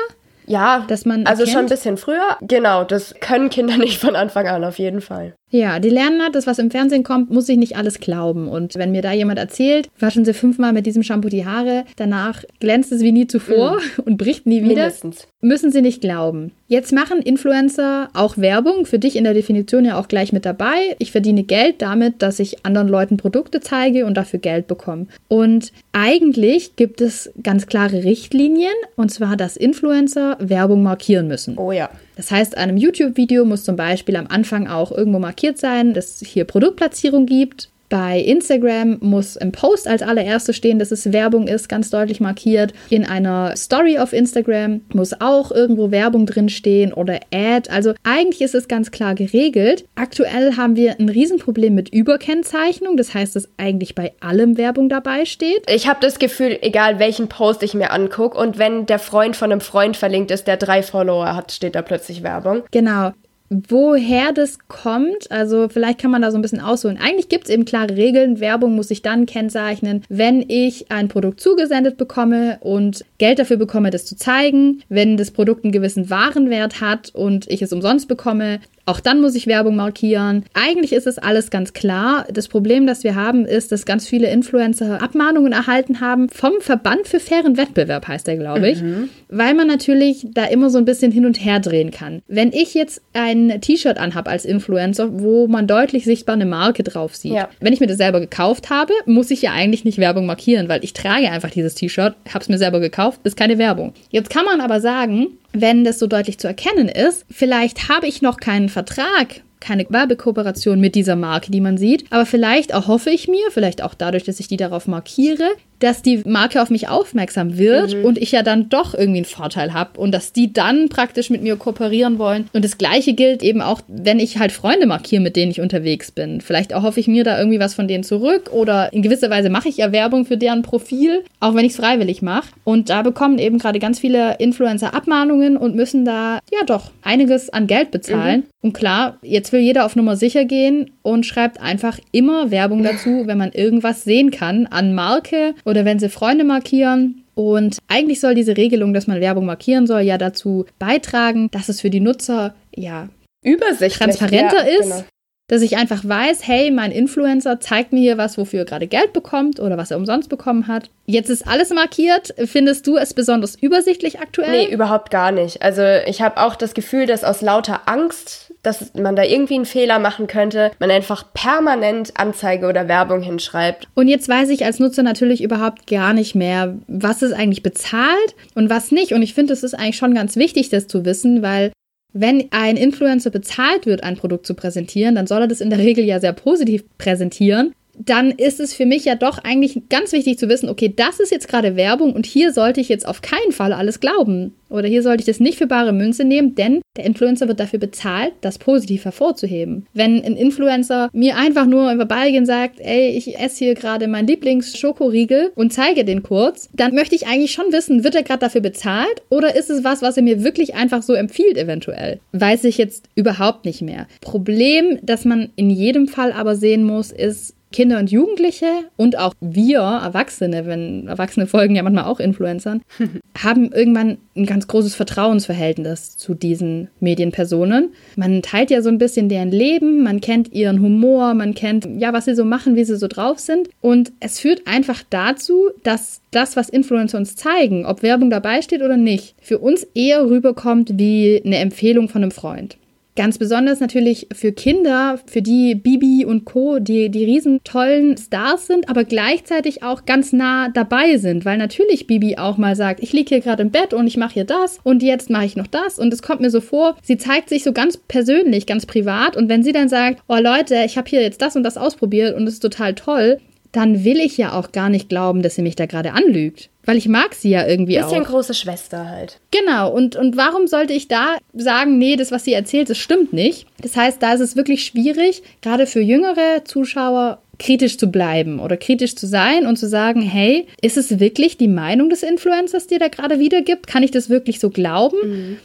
Ja, 0.49 0.85
dass 0.89 1.05
man 1.05 1.27
also 1.27 1.47
schon 1.47 1.61
ein 1.61 1.67
bisschen 1.67 1.97
früher. 1.99 2.39
Genau, 2.41 2.83
das 2.85 3.15
können 3.21 3.51
Kinder 3.51 3.77
nicht 3.79 4.01
von 4.01 4.17
Anfang 4.17 4.49
an 4.49 4.65
auf 4.65 4.79
jeden 4.79 5.01
Fall. 5.01 5.35
Ja, 5.51 5.79
die 5.79 5.89
lernen 5.89 6.23
halt, 6.23 6.35
das, 6.35 6.47
was 6.47 6.59
im 6.59 6.71
Fernsehen 6.71 7.05
kommt, 7.05 7.31
muss 7.31 7.49
ich 7.49 7.57
nicht 7.57 7.77
alles 7.77 8.01
glauben. 8.01 8.49
Und 8.49 8.75
wenn 8.75 8.93
mir 8.93 9.03
da 9.03 9.13
jemand 9.13 9.39
erzählt, 9.39 9.89
waschen 9.99 10.25
Sie 10.25 10.35
fünfmal 10.35 10.73
mit 10.73 10.85
diesem 10.85 11.03
Shampoo 11.03 11.29
die 11.29 11.47
Haare, 11.47 11.85
danach 11.97 12.45
glänzt 12.61 12.93
es 12.93 13.01
wie 13.01 13.13
nie 13.13 13.27
zuvor 13.27 13.77
mm. 13.77 14.01
und 14.05 14.19
bricht 14.19 14.47
nie 14.47 14.63
wieder, 14.63 14.75
Mindestens. 14.75 15.27
müssen 15.41 15.73
Sie 15.73 15.81
nicht 15.81 16.01
glauben. 16.01 16.53
Jetzt 16.67 16.93
machen 16.93 17.23
Influencer 17.23 18.11
auch 18.13 18.37
Werbung, 18.37 18.85
für 18.85 18.99
dich 18.99 19.17
in 19.17 19.25
der 19.25 19.33
Definition 19.33 19.87
ja 19.87 19.99
auch 19.99 20.09
gleich 20.09 20.33
mit 20.33 20.45
dabei. 20.45 20.97
Ich 20.99 21.13
verdiene 21.13 21.45
Geld 21.45 21.81
damit, 21.81 22.21
dass 22.21 22.41
ich 22.41 22.67
anderen 22.67 22.89
Leuten 22.89 23.17
Produkte 23.17 23.61
zeige 23.61 24.05
und 24.05 24.15
dafür 24.15 24.41
Geld 24.41 24.67
bekomme. 24.67 25.07
Und 25.29 25.73
eigentlich 25.93 26.77
gibt 26.77 27.01
es 27.01 27.31
ganz 27.43 27.67
klare 27.67 28.05
Richtlinien, 28.05 28.75
und 28.97 29.11
zwar, 29.11 29.37
dass 29.37 29.57
Influencer 29.57 30.37
Werbung 30.41 30.83
markieren 30.83 31.27
müssen. 31.27 31.57
Oh 31.57 31.73
ja. 31.73 31.89
Das 32.19 32.33
heißt, 32.33 32.57
einem 32.57 32.77
YouTube-Video 32.77 33.45
muss 33.45 33.63
zum 33.63 33.77
Beispiel 33.77 34.17
am 34.17 34.27
Anfang 34.27 34.67
auch 34.67 34.91
irgendwo 34.91 35.21
markiert 35.21 35.57
sein, 35.57 35.95
dass 35.95 36.21
es 36.21 36.27
hier 36.27 36.45
Produktplatzierung 36.45 37.27
gibt 37.27 37.71
bei 37.89 38.21
Instagram 38.21 38.99
muss 39.01 39.37
im 39.37 39.53
Post 39.53 39.89
als 39.89 40.03
allererstes 40.03 40.57
stehen, 40.57 40.79
dass 40.79 40.91
es 40.91 41.13
Werbung 41.13 41.47
ist, 41.47 41.69
ganz 41.69 41.91
deutlich 41.91 42.21
markiert. 42.21 42.73
In 42.91 43.05
einer 43.05 43.57
Story 43.57 43.99
auf 43.99 44.13
Instagram 44.13 44.83
muss 44.93 45.21
auch 45.21 45.51
irgendwo 45.51 45.91
Werbung 45.91 46.27
drin 46.27 46.49
stehen 46.49 46.93
oder 46.93 47.21
Ad. 47.33 47.71
Also 47.71 47.95
eigentlich 48.03 48.43
ist 48.43 48.55
es 48.55 48.69
ganz 48.69 48.91
klar 48.91 49.15
geregelt. 49.15 49.85
Aktuell 49.95 50.57
haben 50.57 50.77
wir 50.77 50.99
ein 50.99 51.09
Riesenproblem 51.09 51.75
mit 51.75 51.89
Überkennzeichnung. 51.89 52.97
Das 52.97 53.15
heißt, 53.15 53.37
dass 53.37 53.49
eigentlich 53.57 53.95
bei 53.95 54.13
allem 54.21 54.59
Werbung 54.59 54.89
dabei 54.89 55.25
steht. 55.25 55.65
Ich 55.71 55.89
habe 55.89 56.01
das 56.01 56.19
Gefühl, 56.19 56.59
egal 56.63 56.99
welchen 56.99 57.29
Post 57.29 57.63
ich 57.63 57.75
mir 57.75 57.91
angucke 57.91 58.39
und 58.39 58.59
wenn 58.59 58.87
der 58.87 58.99
Freund 58.99 59.37
von 59.37 59.51
einem 59.51 59.61
Freund 59.61 59.97
verlinkt 59.97 60.31
ist, 60.31 60.47
der 60.47 60.57
drei 60.57 60.83
Follower 60.83 61.35
hat, 61.35 61.53
steht 61.53 61.75
da 61.75 61.83
plötzlich 61.83 62.23
Werbung. 62.23 62.63
Genau 62.71 63.13
woher 63.51 64.33
das 64.33 64.59
kommt. 64.69 65.31
Also 65.31 65.69
vielleicht 65.69 66.01
kann 66.01 66.11
man 66.11 66.23
da 66.23 66.31
so 66.31 66.39
ein 66.39 66.43
bisschen 66.43 66.61
ausholen. 66.61 66.99
Eigentlich 66.99 67.29
gibt 67.29 67.45
es 67.45 67.51
eben 67.51 67.65
klare 67.65 67.97
Regeln. 67.97 68.41
Werbung 68.41 68.75
muss 68.75 68.91
ich 68.91 69.03
dann 69.03 69.27
kennzeichnen, 69.27 70.03
wenn 70.09 70.45
ich 70.49 70.91
ein 70.91 71.09
Produkt 71.09 71.41
zugesendet 71.41 71.97
bekomme 71.97 72.59
und 72.61 73.05
Geld 73.19 73.39
dafür 73.39 73.57
bekomme, 73.57 73.91
das 73.91 74.05
zu 74.05 74.17
zeigen. 74.17 74.83
Wenn 74.89 75.17
das 75.17 75.31
Produkt 75.31 75.65
einen 75.65 75.73
gewissen 75.73 76.11
Warenwert 76.11 76.81
hat 76.81 77.15
und 77.15 77.49
ich 77.49 77.63
es 77.63 77.73
umsonst 77.73 78.09
bekomme, 78.09 78.61
auch 78.89 79.01
dann 79.01 79.21
muss 79.21 79.35
ich 79.35 79.47
Werbung 79.47 79.77
markieren. 79.77 80.45
Eigentlich 80.55 80.95
ist 80.95 81.07
es 81.07 81.19
alles 81.19 81.51
ganz 81.51 81.75
klar. 81.75 82.27
Das 82.33 82.49
Problem, 82.49 82.87
das 82.87 83.05
wir 83.05 83.15
haben, 83.15 83.45
ist, 83.45 83.71
dass 83.71 83.85
ganz 83.85 84.09
viele 84.09 84.31
Influencer 84.31 85.03
Abmahnungen 85.03 85.53
erhalten 85.53 86.01
haben 86.01 86.31
vom 86.31 86.55
Verband 86.61 87.07
für 87.07 87.21
fairen 87.21 87.59
Wettbewerb, 87.59 88.09
heißt 88.09 88.27
der, 88.27 88.37
glaube 88.37 88.71
ich. 88.71 88.81
Mhm. 88.81 89.11
Weil 89.29 89.53
man 89.53 89.67
natürlich 89.67 90.27
da 90.33 90.47
immer 90.47 90.71
so 90.71 90.79
ein 90.79 90.87
bisschen 90.87 91.13
hin 91.13 91.27
und 91.27 91.45
her 91.45 91.61
drehen 91.61 91.91
kann. 91.91 92.23
Wenn 92.29 92.51
ich 92.53 92.73
jetzt 92.73 93.03
ein 93.13 93.61
T-Shirt 93.61 93.99
anhabe 93.99 94.31
als 94.31 94.47
Influencer, 94.47 95.21
wo 95.21 95.49
man 95.49 95.67
deutlich 95.67 96.07
sichtbar 96.07 96.37
eine 96.37 96.47
Marke 96.47 96.83
drauf 96.83 97.15
sieht. 97.15 97.33
Ja. 97.33 97.51
Wenn 97.61 97.75
ich 97.75 97.81
mir 97.81 97.89
das 97.89 97.99
selber 97.99 98.21
gekauft 98.21 98.71
habe, 98.71 98.95
muss 99.05 99.31
ich 99.31 99.43
ja 99.43 99.53
eigentlich 99.53 99.85
nicht 99.85 99.99
Werbung 99.99 100.25
markieren, 100.25 100.71
weil 100.71 100.83
ich 100.83 100.95
trage 100.95 101.31
einfach 101.31 101.51
dieses 101.51 101.75
T-Shirt, 101.75 102.15
habe 102.33 102.41
es 102.41 102.49
mir 102.49 102.59
selber 102.59 102.81
gekauft, 102.81 103.21
ist 103.25 103.37
keine 103.37 103.59
Werbung. 103.59 103.93
Jetzt 104.11 104.31
kann 104.31 104.47
man 104.47 104.63
aber 104.63 104.81
sagen, 104.81 105.27
wenn 105.61 105.85
das 105.85 105.99
so 105.99 106.07
deutlich 106.07 106.39
zu 106.39 106.47
erkennen 106.47 106.89
ist, 106.89 107.25
vielleicht 107.31 107.89
habe 107.89 108.07
ich 108.07 108.23
noch 108.23 108.39
keinen 108.39 108.69
Vertrag 108.69 109.43
keine 109.61 109.87
Werbekooperation 109.89 110.81
mit 110.81 110.95
dieser 110.95 111.17
Marke, 111.17 111.51
die 111.51 111.61
man 111.61 111.79
sieht. 111.79 112.05
Aber 112.11 112.27
vielleicht 112.27 112.71
erhoffe 112.71 113.11
ich 113.11 113.29
mir, 113.29 113.51
vielleicht 113.51 113.83
auch 113.83 113.95
dadurch, 113.95 114.25
dass 114.25 114.41
ich 114.41 114.49
die 114.49 114.57
darauf 114.57 114.87
markiere, 114.87 115.51
dass 115.79 116.03
die 116.03 116.23
Marke 116.25 116.61
auf 116.63 116.71
mich 116.71 116.89
aufmerksam 116.89 117.59
wird 117.59 117.95
mhm. 117.95 118.05
und 118.05 118.19
ich 118.19 118.33
ja 118.33 118.43
dann 118.43 118.69
doch 118.69 118.95
irgendwie 118.95 119.19
einen 119.19 119.25
Vorteil 119.25 119.73
habe 119.73 119.99
und 119.99 120.13
dass 120.13 120.33
die 120.33 120.53
dann 120.53 120.89
praktisch 120.89 121.31
mit 121.31 121.43
mir 121.43 121.57
kooperieren 121.57 122.19
wollen. 122.19 122.49
Und 122.53 122.65
das 122.65 122.79
Gleiche 122.79 123.13
gilt 123.13 123.43
eben 123.43 123.61
auch, 123.61 123.81
wenn 123.89 124.19
ich 124.19 124.39
halt 124.39 124.53
Freunde 124.53 124.87
markiere, 124.87 125.23
mit 125.23 125.37
denen 125.37 125.51
ich 125.51 125.61
unterwegs 125.61 126.11
bin. 126.11 126.41
Vielleicht 126.41 126.73
erhoffe 126.73 127.01
ich 127.01 127.09
mir 127.09 127.25
da 127.25 127.39
irgendwie 127.39 127.61
was 127.61 127.75
von 127.75 127.89
denen 127.89 128.05
zurück 128.05 128.51
oder 128.53 128.93
in 128.93 129.03
gewisser 129.03 129.31
Weise 129.31 129.51
mache 129.51 129.69
ich 129.69 129.77
ja 129.77 129.93
Werbung 129.93 130.25
für 130.25 130.37
deren 130.37 130.63
Profil, 130.63 131.25
auch 131.41 131.55
wenn 131.55 131.65
ich 131.65 131.73
es 131.73 131.79
freiwillig 131.79 132.23
mache. 132.23 132.49
Und 132.65 132.91
da 132.91 133.03
bekommen 133.03 133.39
eben 133.39 133.59
gerade 133.59 133.79
ganz 133.79 133.99
viele 133.99 134.37
Influencer 134.39 134.95
Abmahnungen 134.95 135.57
und 135.57 135.75
müssen 135.75 136.05
da 136.05 136.41
ja 136.53 136.65
doch 136.67 136.91
einiges 137.03 137.51
an 137.51 137.67
Geld 137.67 137.91
bezahlen. 137.91 138.41
Mhm. 138.41 138.47
Und 138.61 138.73
klar, 138.73 139.19
jetzt 139.23 139.53
will 139.53 139.61
jeder 139.61 139.87
auf 139.87 139.95
Nummer 139.95 140.17
sicher 140.17 140.45
gehen 140.45 140.91
und 141.03 141.25
schreibt 141.25 141.61
einfach 141.61 141.99
immer 142.11 142.51
Werbung 142.51 142.83
dazu, 142.83 143.27
wenn 143.27 143.39
man 143.39 143.53
irgendwas 143.53 144.03
sehen 144.05 144.31
kann 144.31 144.67
an 144.67 144.95
Marke 144.95 145.55
oder 145.69 145.85
wenn 145.85 145.99
sie 145.99 146.09
Freunde 146.09 146.45
markieren. 146.45 147.25
Und 147.35 147.79
eigentlich 147.87 148.21
soll 148.21 148.35
diese 148.35 148.57
Regelung, 148.57 148.95
dass 148.95 149.07
man 149.07 149.21
Werbung 149.21 149.47
markieren 149.47 149.87
soll, 149.87 150.01
ja 150.01 150.19
dazu 150.19 150.67
beitragen, 150.79 151.51
dass 151.53 151.69
es 151.69 151.81
für 151.81 151.91
die 151.91 152.01
Nutzer 152.01 152.55
ja 152.75 153.09
übersichtlich 153.45 153.99
transparenter 153.99 154.69
ja, 154.69 154.79
ist. 154.81 154.91
Genau. 154.91 155.05
Dass 155.51 155.63
ich 155.63 155.79
einfach 155.79 156.07
weiß, 156.07 156.47
hey, 156.47 156.71
mein 156.71 156.93
Influencer 156.93 157.59
zeigt 157.59 157.93
mir 157.95 158.01
hier 158.01 158.19
was, 158.19 158.37
wofür 158.37 158.61
er 158.61 158.65
gerade 158.67 158.87
Geld 158.87 159.15
bekommt 159.15 159.61
oder 159.61 159.79
was 159.79 159.91
er 159.91 159.97
umsonst 159.97 160.29
bekommen 160.29 160.67
hat. 160.67 160.91
Jetzt 161.07 161.31
ist 161.31 161.47
alles 161.47 161.71
markiert. 161.71 162.35
Findest 162.45 162.87
du 162.87 162.99
es 162.99 163.15
besonders 163.15 163.55
übersichtlich 163.55 164.21
aktuell? 164.21 164.51
Nee, 164.51 164.73
überhaupt 164.73 165.11
gar 165.11 165.33
nicht. 165.33 165.63
Also 165.63 165.83
ich 166.07 166.21
habe 166.21 166.43
auch 166.43 166.55
das 166.55 166.75
Gefühl, 166.75 167.07
dass 167.07 167.25
aus 167.25 167.41
lauter 167.41 167.83
Angst 167.87 168.48
dass 168.69 168.93
man 168.95 169.17
da 169.17 169.25
irgendwie 169.25 169.55
einen 169.55 169.65
Fehler 169.65 169.99
machen 169.99 170.27
könnte, 170.27 170.71
man 170.79 170.91
einfach 170.91 171.33
permanent 171.33 172.13
Anzeige 172.19 172.67
oder 172.67 172.87
Werbung 172.87 173.23
hinschreibt. 173.23 173.89
Und 173.95 174.09
jetzt 174.09 174.29
weiß 174.29 174.51
ich 174.51 174.65
als 174.65 174.79
Nutzer 174.79 175.03
natürlich 175.03 175.43
überhaupt 175.43 175.87
gar 175.87 176.13
nicht 176.13 176.35
mehr, 176.35 176.75
was 176.87 177.23
ist 177.23 177.33
eigentlich 177.33 177.63
bezahlt 177.63 178.35
und 178.55 178.69
was 178.69 178.93
nicht. 178.93 179.13
Und 179.13 179.23
ich 179.23 179.33
finde, 179.33 179.55
es 179.55 179.63
ist 179.63 179.75
eigentlich 179.75 179.97
schon 179.97 180.15
ganz 180.15 180.37
wichtig, 180.37 180.69
das 180.69 180.87
zu 180.87 181.05
wissen, 181.05 181.43
weil 181.43 181.73
wenn 182.13 182.49
ein 182.51 182.77
Influencer 182.77 183.31
bezahlt 183.31 183.87
wird, 183.87 184.03
ein 184.03 184.17
Produkt 184.17 184.47
zu 184.47 184.55
präsentieren, 184.55 185.15
dann 185.15 185.27
soll 185.27 185.43
er 185.43 185.49
das 185.49 185.61
in 185.61 185.71
der 185.71 185.79
Regel 185.79 186.05
ja 186.05 186.21
sehr 186.21 186.33
positiv 186.33 186.85
präsentieren 186.99 187.75
dann 187.99 188.31
ist 188.31 188.61
es 188.61 188.75
für 188.75 188.87
mich 188.87 189.05
ja 189.05 189.15
doch 189.15 189.39
eigentlich 189.39 189.89
ganz 189.89 190.13
wichtig 190.13 190.39
zu 190.39 190.49
wissen, 190.49 190.69
okay, 190.69 190.93
das 190.95 191.21
ist 191.21 191.33
jetzt 191.33 191.49
gerade 191.49 191.77
Werbung 191.77 192.13
und 192.13 192.27
hier 192.27 192.53
sollte 192.53 192.81
ich 192.81 192.89
jetzt 192.89 193.07
auf 193.07 193.23
keinen 193.23 193.53
Fall 193.53 193.73
alles 193.73 194.01
glauben. 194.01 194.55
Oder 194.71 194.87
hier 194.87 195.03
sollte 195.03 195.23
ich 195.23 195.27
das 195.27 195.41
nicht 195.41 195.57
für 195.57 195.67
bare 195.67 195.93
Münze 195.93 196.25
nehmen, 196.25 196.55
denn 196.55 196.83
der 196.97 197.07
Influencer 197.07 197.49
wird 197.49 197.59
dafür 197.59 197.79
bezahlt, 197.79 198.35
das 198.43 198.59
positiv 198.59 199.05
hervorzuheben. 199.05 199.87
Wenn 199.95 200.23
ein 200.23 200.37
Influencer 200.37 201.09
mir 201.13 201.37
einfach 201.37 201.67
nur 201.67 201.91
im 201.91 201.99
Vorbeigehen 201.99 202.45
sagt, 202.45 202.81
ey, 202.81 203.11
ich 203.11 203.39
esse 203.39 203.65
hier 203.65 203.75
gerade 203.75 204.09
meinen 204.09 204.27
Lieblingsschokoriegel 204.27 205.53
und 205.55 205.73
zeige 205.73 206.05
den 206.05 206.23
kurz, 206.23 206.69
dann 206.75 206.95
möchte 206.95 207.15
ich 207.15 207.27
eigentlich 207.27 207.53
schon 207.53 207.73
wissen, 207.73 208.05
wird 208.05 208.15
er 208.15 208.23
gerade 208.23 208.41
dafür 208.41 208.61
bezahlt 208.61 209.23
oder 209.31 209.57
ist 209.57 209.71
es 209.71 209.85
was, 209.85 210.03
was 210.03 210.17
er 210.17 210.23
mir 210.23 210.45
wirklich 210.45 210.75
einfach 210.75 211.03
so 211.03 211.15
empfiehlt 211.15 211.57
eventuell? 211.57 212.21
Weiß 212.33 212.65
ich 212.65 212.77
jetzt 212.77 213.07
überhaupt 213.15 213.65
nicht 213.65 213.81
mehr. 213.81 214.07
Problem, 214.21 214.99
das 215.03 215.25
man 215.25 215.51
in 215.57 215.71
jedem 215.71 216.09
Fall 216.09 216.33
aber 216.33 216.57
sehen 216.57 216.85
muss, 216.85 217.11
ist, 217.11 217.55
Kinder 217.73 217.99
und 217.99 218.11
Jugendliche 218.11 218.67
und 218.97 219.19
auch 219.19 219.35
wir 219.41 219.81
Erwachsene, 219.81 220.67
wenn 220.67 221.07
Erwachsene 221.07 221.47
folgen 221.47 221.77
ja 221.77 221.83
manchmal 221.83 222.05
auch 222.05 222.21
Influencern, 222.21 222.83
haben 223.39 223.73
irgendwann 223.73 224.19
ein 224.37 224.47
ganz 224.47 224.67
großes 224.67 224.95
Vertrauensverhältnis 224.95 226.17
zu 226.17 226.35
diesen 226.35 226.89
Medienpersonen. 227.01 227.91
Man 228.17 228.43
teilt 228.43 228.71
ja 228.71 228.83
so 228.83 228.89
ein 228.89 228.99
bisschen 228.99 229.29
deren 229.29 229.51
Leben, 229.51 230.03
man 230.03 230.21
kennt 230.21 230.53
ihren 230.53 230.81
Humor, 230.81 231.35
man 231.35 231.55
kennt 231.55 231.87
ja, 231.99 232.13
was 232.13 232.25
sie 232.25 232.35
so 232.35 232.45
machen, 232.45 232.77
wie 232.77 232.85
sie 232.85 232.97
so 232.97 233.07
drauf 233.07 233.39
sind. 233.39 233.69
Und 233.81 234.13
es 234.21 234.41
führt 234.41 234.67
einfach 234.67 235.03
dazu, 235.11 235.71
dass 235.83 236.21
das, 236.31 236.57
was 236.57 236.69
Influencer 236.69 237.19
uns 237.19 237.37
zeigen, 237.37 237.85
ob 237.85 238.03
Werbung 238.03 238.31
dabei 238.31 238.63
steht 238.63 238.83
oder 238.83 238.97
nicht, 238.97 239.35
für 239.41 239.59
uns 239.59 239.87
eher 239.95 240.25
rüberkommt 240.25 240.93
wie 240.99 241.43
eine 241.45 241.59
Empfehlung 241.59 242.09
von 242.09 242.23
einem 242.23 242.31
Freund. 242.31 242.79
Ganz 243.19 243.37
besonders 243.37 243.81
natürlich 243.81 244.29
für 244.33 244.53
Kinder, 244.53 245.19
für 245.27 245.43
die 245.43 245.75
Bibi 245.75 246.25
und 246.25 246.45
Co., 246.45 246.79
die, 246.79 247.09
die 247.09 247.25
riesen 247.25 247.59
tollen 247.65 248.17
Stars 248.17 248.69
sind, 248.69 248.89
aber 248.89 249.03
gleichzeitig 249.03 249.83
auch 249.83 250.07
ganz 250.07 250.33
nah 250.33 250.69
dabei 250.69 251.17
sind, 251.17 251.45
weil 251.45 251.59
natürlich 251.59 252.07
Bibi 252.07 252.39
auch 252.39 252.59
mal 252.59 252.77
sagt, 252.77 253.03
ich 253.03 253.13
liege 253.13 253.31
hier 253.31 253.41
gerade 253.41 253.63
im 253.63 253.73
Bett 253.73 253.93
und 253.93 254.07
ich 254.07 254.19
mache 254.19 254.35
hier 254.35 254.45
das 254.45 254.79
und 254.85 255.03
jetzt 255.03 255.31
mache 255.31 255.47
ich 255.47 255.57
noch 255.57 255.67
das 255.67 255.99
und 255.99 256.15
es 256.15 256.23
kommt 256.23 256.41
mir 256.41 256.51
so 256.51 256.61
vor, 256.61 256.97
sie 257.03 257.19
zeigt 257.19 257.49
sich 257.49 257.65
so 257.65 257.73
ganz 257.73 257.97
persönlich, 257.97 258.67
ganz 258.67 258.87
privat 258.87 259.37
und 259.37 259.49
wenn 259.49 259.65
sie 259.65 259.73
dann 259.73 259.89
sagt, 259.89 260.23
oh 260.29 260.39
Leute, 260.41 260.77
ich 260.87 260.97
habe 260.97 261.11
hier 261.11 261.21
jetzt 261.21 261.43
das 261.43 261.57
und 261.57 261.65
das 261.65 261.77
ausprobiert 261.77 262.37
und 262.37 262.47
es 262.47 262.55
ist 262.55 262.61
total 262.61 262.95
toll, 262.95 263.41
dann 263.73 264.05
will 264.05 264.19
ich 264.19 264.39
ja 264.39 264.53
auch 264.53 264.71
gar 264.71 264.91
nicht 264.91 265.09
glauben, 265.09 265.43
dass 265.43 265.57
sie 265.57 265.63
mich 265.63 265.75
da 265.75 265.87
gerade 265.87 266.13
anlügt. 266.13 266.71
Weil 266.89 266.97
ich 266.97 267.07
mag 267.07 267.35
sie 267.35 267.51
ja 267.51 267.67
irgendwie 267.67 267.97
Bisschen 267.97 268.05
auch. 268.05 268.11
Bisschen 268.13 268.25
große 268.25 268.55
Schwester 268.55 269.11
halt. 269.11 269.41
Genau. 269.51 269.93
Und, 269.93 270.17
und 270.17 270.39
warum 270.39 270.67
sollte 270.67 270.95
ich 270.95 271.07
da 271.07 271.37
sagen, 271.53 271.99
nee, 271.99 272.17
das, 272.17 272.33
was 272.33 272.45
sie 272.45 272.55
erzählt, 272.55 272.89
das 272.89 272.97
stimmt 272.97 273.35
nicht? 273.35 273.67
Das 273.83 273.95
heißt, 273.95 274.23
da 274.23 274.33
ist 274.33 274.41
es 274.41 274.57
wirklich 274.57 274.87
schwierig, 274.87 275.43
gerade 275.61 275.87
für 275.87 276.01
jüngere 276.01 276.65
Zuschauer 276.65 277.43
kritisch 277.59 277.99
zu 277.99 278.07
bleiben 278.07 278.59
oder 278.59 278.79
kritisch 278.79 279.17
zu 279.17 279.27
sein 279.27 279.67
und 279.67 279.77
zu 279.77 279.87
sagen, 279.87 280.23
hey, 280.23 280.67
ist 280.81 280.97
es 280.97 281.21
wirklich 281.21 281.59
die 281.59 281.69
Meinung 281.69 282.09
des 282.09 282.23
Influencers, 282.23 282.87
die 282.87 282.97
da 282.97 283.09
gerade 283.09 283.39
wiedergibt? 283.39 283.87
Kann 283.87 284.03
ich 284.03 284.11
das 284.11 284.31
wirklich 284.31 284.59
so 284.59 284.71
glauben? 284.71 285.19
Mhm. 285.23 285.59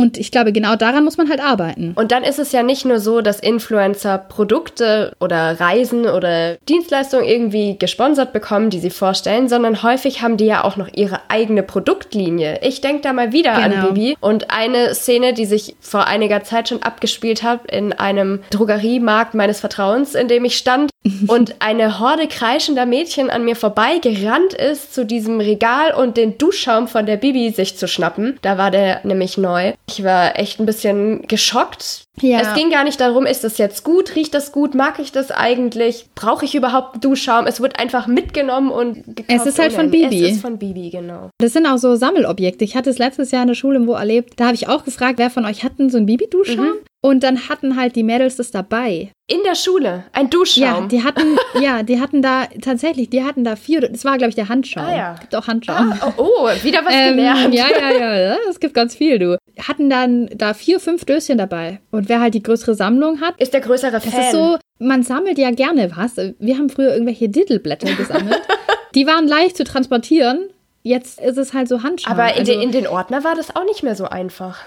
Und 0.00 0.18
ich 0.18 0.30
glaube, 0.30 0.52
genau 0.52 0.76
daran 0.76 1.04
muss 1.04 1.16
man 1.16 1.28
halt 1.28 1.40
arbeiten. 1.40 1.92
Und 1.94 2.12
dann 2.12 2.24
ist 2.24 2.38
es 2.38 2.52
ja 2.52 2.62
nicht 2.62 2.84
nur 2.84 3.00
so, 3.00 3.20
dass 3.20 3.40
Influencer 3.40 4.18
Produkte 4.18 5.12
oder 5.20 5.60
Reisen 5.60 6.06
oder 6.06 6.56
Dienstleistungen 6.68 7.24
irgendwie 7.24 7.78
gesponsert 7.78 8.32
bekommen, 8.32 8.70
die 8.70 8.80
sie 8.80 8.90
vorstellen, 8.90 9.48
sondern 9.48 9.82
häufig 9.82 10.22
haben 10.22 10.36
die 10.36 10.46
ja 10.46 10.64
auch 10.64 10.76
noch 10.76 10.88
ihre 10.94 11.20
eigene 11.28 11.62
Produktlinie. 11.62 12.60
Ich 12.62 12.80
denke 12.80 13.02
da 13.02 13.12
mal 13.12 13.32
wieder 13.32 13.54
genau. 13.54 13.88
an 13.88 13.94
Bibi 13.94 14.16
und 14.20 14.50
eine 14.50 14.94
Szene, 14.94 15.34
die 15.34 15.46
sich 15.46 15.76
vor 15.80 16.06
einiger 16.06 16.42
Zeit 16.42 16.68
schon 16.68 16.82
abgespielt 16.82 17.42
hat 17.42 17.70
in 17.70 17.92
einem 17.92 18.40
Drogeriemarkt 18.50 19.34
meines 19.34 19.60
Vertrauens, 19.60 20.14
in 20.14 20.28
dem 20.28 20.44
ich 20.44 20.56
stand 20.56 20.90
und 21.28 21.56
eine 21.60 21.98
Horde 21.98 22.28
kreischender 22.28 22.84
Mädchen 22.84 23.30
an 23.30 23.44
mir 23.44 23.56
vorbei 23.56 23.98
gerannt 23.98 24.52
ist 24.52 24.94
zu 24.94 25.06
diesem 25.06 25.40
Regal 25.40 25.94
und 25.94 26.18
den 26.18 26.36
Duschschaum 26.36 26.88
von 26.88 27.06
der 27.06 27.16
Bibi 27.16 27.50
sich 27.50 27.78
zu 27.78 27.88
schnappen. 27.88 28.38
Da 28.42 28.58
war 28.58 28.70
der 28.70 29.00
nämlich 29.04 29.38
neu. 29.38 29.72
Ich 29.88 30.04
war 30.04 30.38
echt 30.38 30.60
ein 30.60 30.66
bisschen 30.66 31.26
geschockt. 31.26 32.04
Ja. 32.20 32.40
Es 32.40 32.54
ging 32.54 32.68
gar 32.68 32.84
nicht 32.84 33.00
darum, 33.00 33.24
ist 33.24 33.44
das 33.44 33.56
jetzt 33.56 33.82
gut, 33.82 34.14
riecht 34.14 34.34
das 34.34 34.52
gut, 34.52 34.74
mag 34.74 34.98
ich 34.98 35.10
das 35.10 35.30
eigentlich, 35.30 36.06
brauche 36.14 36.44
ich 36.44 36.54
überhaupt 36.54 37.02
Duschschaum? 37.02 37.46
Es 37.46 37.62
wird 37.62 37.80
einfach 37.80 38.06
mitgenommen 38.06 38.70
und 38.70 39.16
gekauft. 39.16 39.40
Es 39.40 39.46
ist 39.46 39.58
halt 39.58 39.72
von 39.72 39.90
Bibi. 39.90 40.26
Es 40.26 40.32
ist 40.32 40.42
von 40.42 40.58
Bibi, 40.58 40.90
genau. 40.90 41.30
Das 41.38 41.54
sind 41.54 41.66
auch 41.66 41.78
so 41.78 41.96
Sammelobjekte. 41.96 42.62
Ich 42.62 42.76
hatte 42.76 42.90
es 42.90 42.98
letztes 42.98 43.30
Jahr 43.30 43.42
in 43.42 43.48
der 43.48 43.54
Schule 43.54 43.86
wo 43.86 43.94
erlebt. 43.94 44.34
Da 44.36 44.46
habe 44.46 44.54
ich 44.54 44.68
auch 44.68 44.84
gefragt, 44.84 45.18
wer 45.18 45.30
von 45.30 45.46
euch 45.46 45.64
hat 45.64 45.78
denn 45.78 45.88
so 45.88 45.96
einen 45.96 46.04
Bibi-Duschschaum? 46.04 46.66
Mhm. 46.66 46.89
Und 47.02 47.22
dann 47.22 47.48
hatten 47.48 47.76
halt 47.76 47.96
die 47.96 48.02
Mädels 48.02 48.36
das 48.36 48.50
dabei. 48.50 49.10
In 49.26 49.38
der 49.44 49.54
Schule? 49.54 50.04
Ein 50.12 50.28
Duschschaum? 50.28 50.62
Ja, 50.62 50.86
die 50.86 51.02
hatten, 51.02 51.38
ja, 51.60 51.82
die 51.82 51.98
hatten 51.98 52.20
da, 52.20 52.46
tatsächlich, 52.60 53.08
die 53.08 53.24
hatten 53.24 53.42
da 53.42 53.56
vier, 53.56 53.80
das 53.80 54.04
war, 54.04 54.18
glaube 54.18 54.28
ich, 54.28 54.34
der 54.34 54.50
Handschaum. 54.50 54.84
Ah, 54.84 54.96
ja. 54.96 55.14
Gibt 55.18 55.34
auch 55.34 55.46
Handschaum. 55.46 55.94
Ah, 55.98 56.12
oh, 56.18 56.24
oh, 56.42 56.48
wieder 56.62 56.84
was 56.84 56.92
ähm, 56.94 57.16
gelernt. 57.16 57.54
Ja, 57.54 57.68
ja, 57.70 57.90
ja, 57.90 58.18
ja, 58.18 58.36
es 58.50 58.60
gibt 58.60 58.74
ganz 58.74 58.94
viel, 58.94 59.18
du. 59.18 59.38
Hatten 59.58 59.88
dann 59.88 60.28
da 60.34 60.52
vier, 60.52 60.78
fünf 60.78 61.06
Döschen 61.06 61.38
dabei. 61.38 61.80
Und 61.90 62.10
wer 62.10 62.20
halt 62.20 62.34
die 62.34 62.42
größere 62.42 62.74
Sammlung 62.74 63.22
hat. 63.22 63.40
Ist 63.40 63.54
der 63.54 63.62
größere 63.62 64.00
Fan. 64.00 64.12
Das 64.12 64.26
ist 64.26 64.32
so, 64.32 64.58
man 64.78 65.02
sammelt 65.02 65.38
ja 65.38 65.52
gerne 65.52 65.90
was. 65.96 66.16
Wir 66.38 66.58
haben 66.58 66.68
früher 66.68 66.92
irgendwelche 66.92 67.30
Dittelblätter 67.30 67.94
gesammelt. 67.94 68.42
die 68.94 69.06
waren 69.06 69.26
leicht 69.26 69.56
zu 69.56 69.64
transportieren. 69.64 70.50
Jetzt 70.82 71.20
ist 71.20 71.38
es 71.38 71.54
halt 71.54 71.68
so 71.68 71.82
Handschaum. 71.82 72.12
Aber 72.12 72.32
in, 72.32 72.40
also, 72.40 72.52
den, 72.52 72.60
in 72.60 72.72
den 72.72 72.86
Ordner 72.86 73.24
war 73.24 73.34
das 73.34 73.54
auch 73.56 73.64
nicht 73.64 73.82
mehr 73.82 73.94
so 73.94 74.04
einfach. 74.06 74.58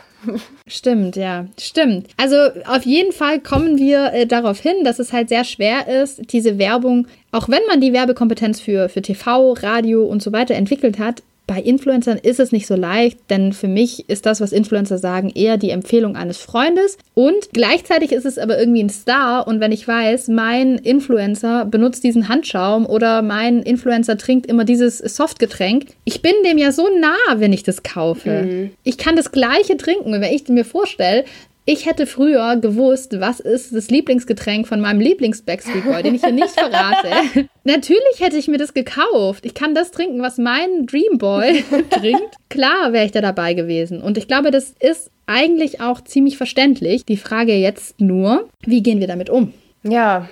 Stimmt, 0.67 1.15
ja, 1.15 1.47
stimmt. 1.59 2.07
Also 2.17 2.35
auf 2.65 2.85
jeden 2.85 3.11
Fall 3.11 3.39
kommen 3.39 3.77
wir 3.77 4.13
äh, 4.13 4.25
darauf 4.25 4.59
hin, 4.59 4.83
dass 4.83 4.99
es 4.99 5.13
halt 5.13 5.29
sehr 5.29 5.43
schwer 5.43 5.87
ist, 5.87 6.31
diese 6.31 6.57
Werbung, 6.57 7.07
auch 7.31 7.49
wenn 7.49 7.61
man 7.67 7.81
die 7.81 7.93
Werbekompetenz 7.93 8.59
für, 8.59 8.89
für 8.89 9.01
TV, 9.01 9.53
Radio 9.53 10.03
und 10.05 10.23
so 10.23 10.31
weiter 10.31 10.55
entwickelt 10.55 10.99
hat, 10.99 11.23
bei 11.45 11.59
Influencern 11.59 12.17
ist 12.17 12.39
es 12.39 12.51
nicht 12.51 12.67
so 12.67 12.75
leicht, 12.75 13.19
denn 13.29 13.51
für 13.51 13.67
mich 13.67 14.09
ist 14.09 14.25
das, 14.25 14.39
was 14.39 14.53
Influencer 14.53 14.97
sagen, 14.97 15.29
eher 15.29 15.57
die 15.57 15.71
Empfehlung 15.71 16.15
eines 16.15 16.37
Freundes. 16.37 16.97
Und 17.15 17.49
gleichzeitig 17.51 18.13
ist 18.13 18.25
es 18.25 18.37
aber 18.37 18.57
irgendwie 18.57 18.83
ein 18.83 18.89
Star. 18.89 19.45
Und 19.45 19.59
wenn 19.59 19.73
ich 19.73 19.87
weiß, 19.87 20.29
mein 20.29 20.77
Influencer 20.77 21.65
benutzt 21.65 22.03
diesen 22.03 22.29
Handschaum 22.29 22.85
oder 22.85 23.21
mein 23.21 23.61
Influencer 23.61 24.17
trinkt 24.17 24.45
immer 24.45 24.63
dieses 24.63 24.99
Softgetränk, 24.99 25.87
ich 26.05 26.21
bin 26.21 26.33
dem 26.45 26.57
ja 26.57 26.71
so 26.71 26.87
nah, 26.99 27.17
wenn 27.35 27.51
ich 27.51 27.63
das 27.63 27.83
kaufe. 27.83 28.43
Mhm. 28.43 28.71
Ich 28.83 28.97
kann 28.97 29.15
das 29.15 29.31
Gleiche 29.31 29.75
trinken. 29.75 30.13
Und 30.13 30.21
wenn 30.21 30.33
ich 30.33 30.47
mir 30.47 30.65
vorstelle, 30.65 31.25
ich 31.65 31.85
hätte 31.85 32.05
früher 32.05 32.57
gewusst, 32.57 33.19
was 33.21 33.39
ist 33.39 33.73
das 33.73 33.89
Lieblingsgetränk 33.89 34.67
von 34.67 34.81
meinem 34.81 34.99
Lieblings-Backstreet 34.99 35.85
Boy, 35.85 36.03
den 36.03 36.15
ich 36.15 36.21
hier 36.21 36.33
nicht 36.33 36.51
verrate. 36.51 37.47
Natürlich 37.63 38.19
hätte 38.19 38.35
ich 38.35 38.49
mir 38.49 38.57
das 38.57 38.73
gekauft. 38.73 39.45
Ich 39.45 39.53
kann 39.53 39.73
das 39.73 39.91
trinken, 39.91 40.21
was 40.21 40.37
mein 40.37 40.85
Dreamboy 40.85 41.63
trinkt. 41.89 42.35
Klar 42.49 42.91
wäre 42.91 43.05
ich 43.05 43.13
da 43.13 43.21
dabei 43.21 43.53
gewesen. 43.53 44.01
Und 44.01 44.17
ich 44.17 44.27
glaube, 44.27 44.51
das 44.51 44.73
ist 44.79 45.09
eigentlich 45.25 45.79
auch 45.79 46.01
ziemlich 46.01 46.35
verständlich. 46.35 47.05
Die 47.05 47.15
Frage 47.15 47.53
jetzt 47.53 48.01
nur, 48.01 48.49
wie 48.65 48.83
gehen 48.83 48.99
wir 48.99 49.07
damit 49.07 49.29
um? 49.29 49.53
Ja. 49.83 50.27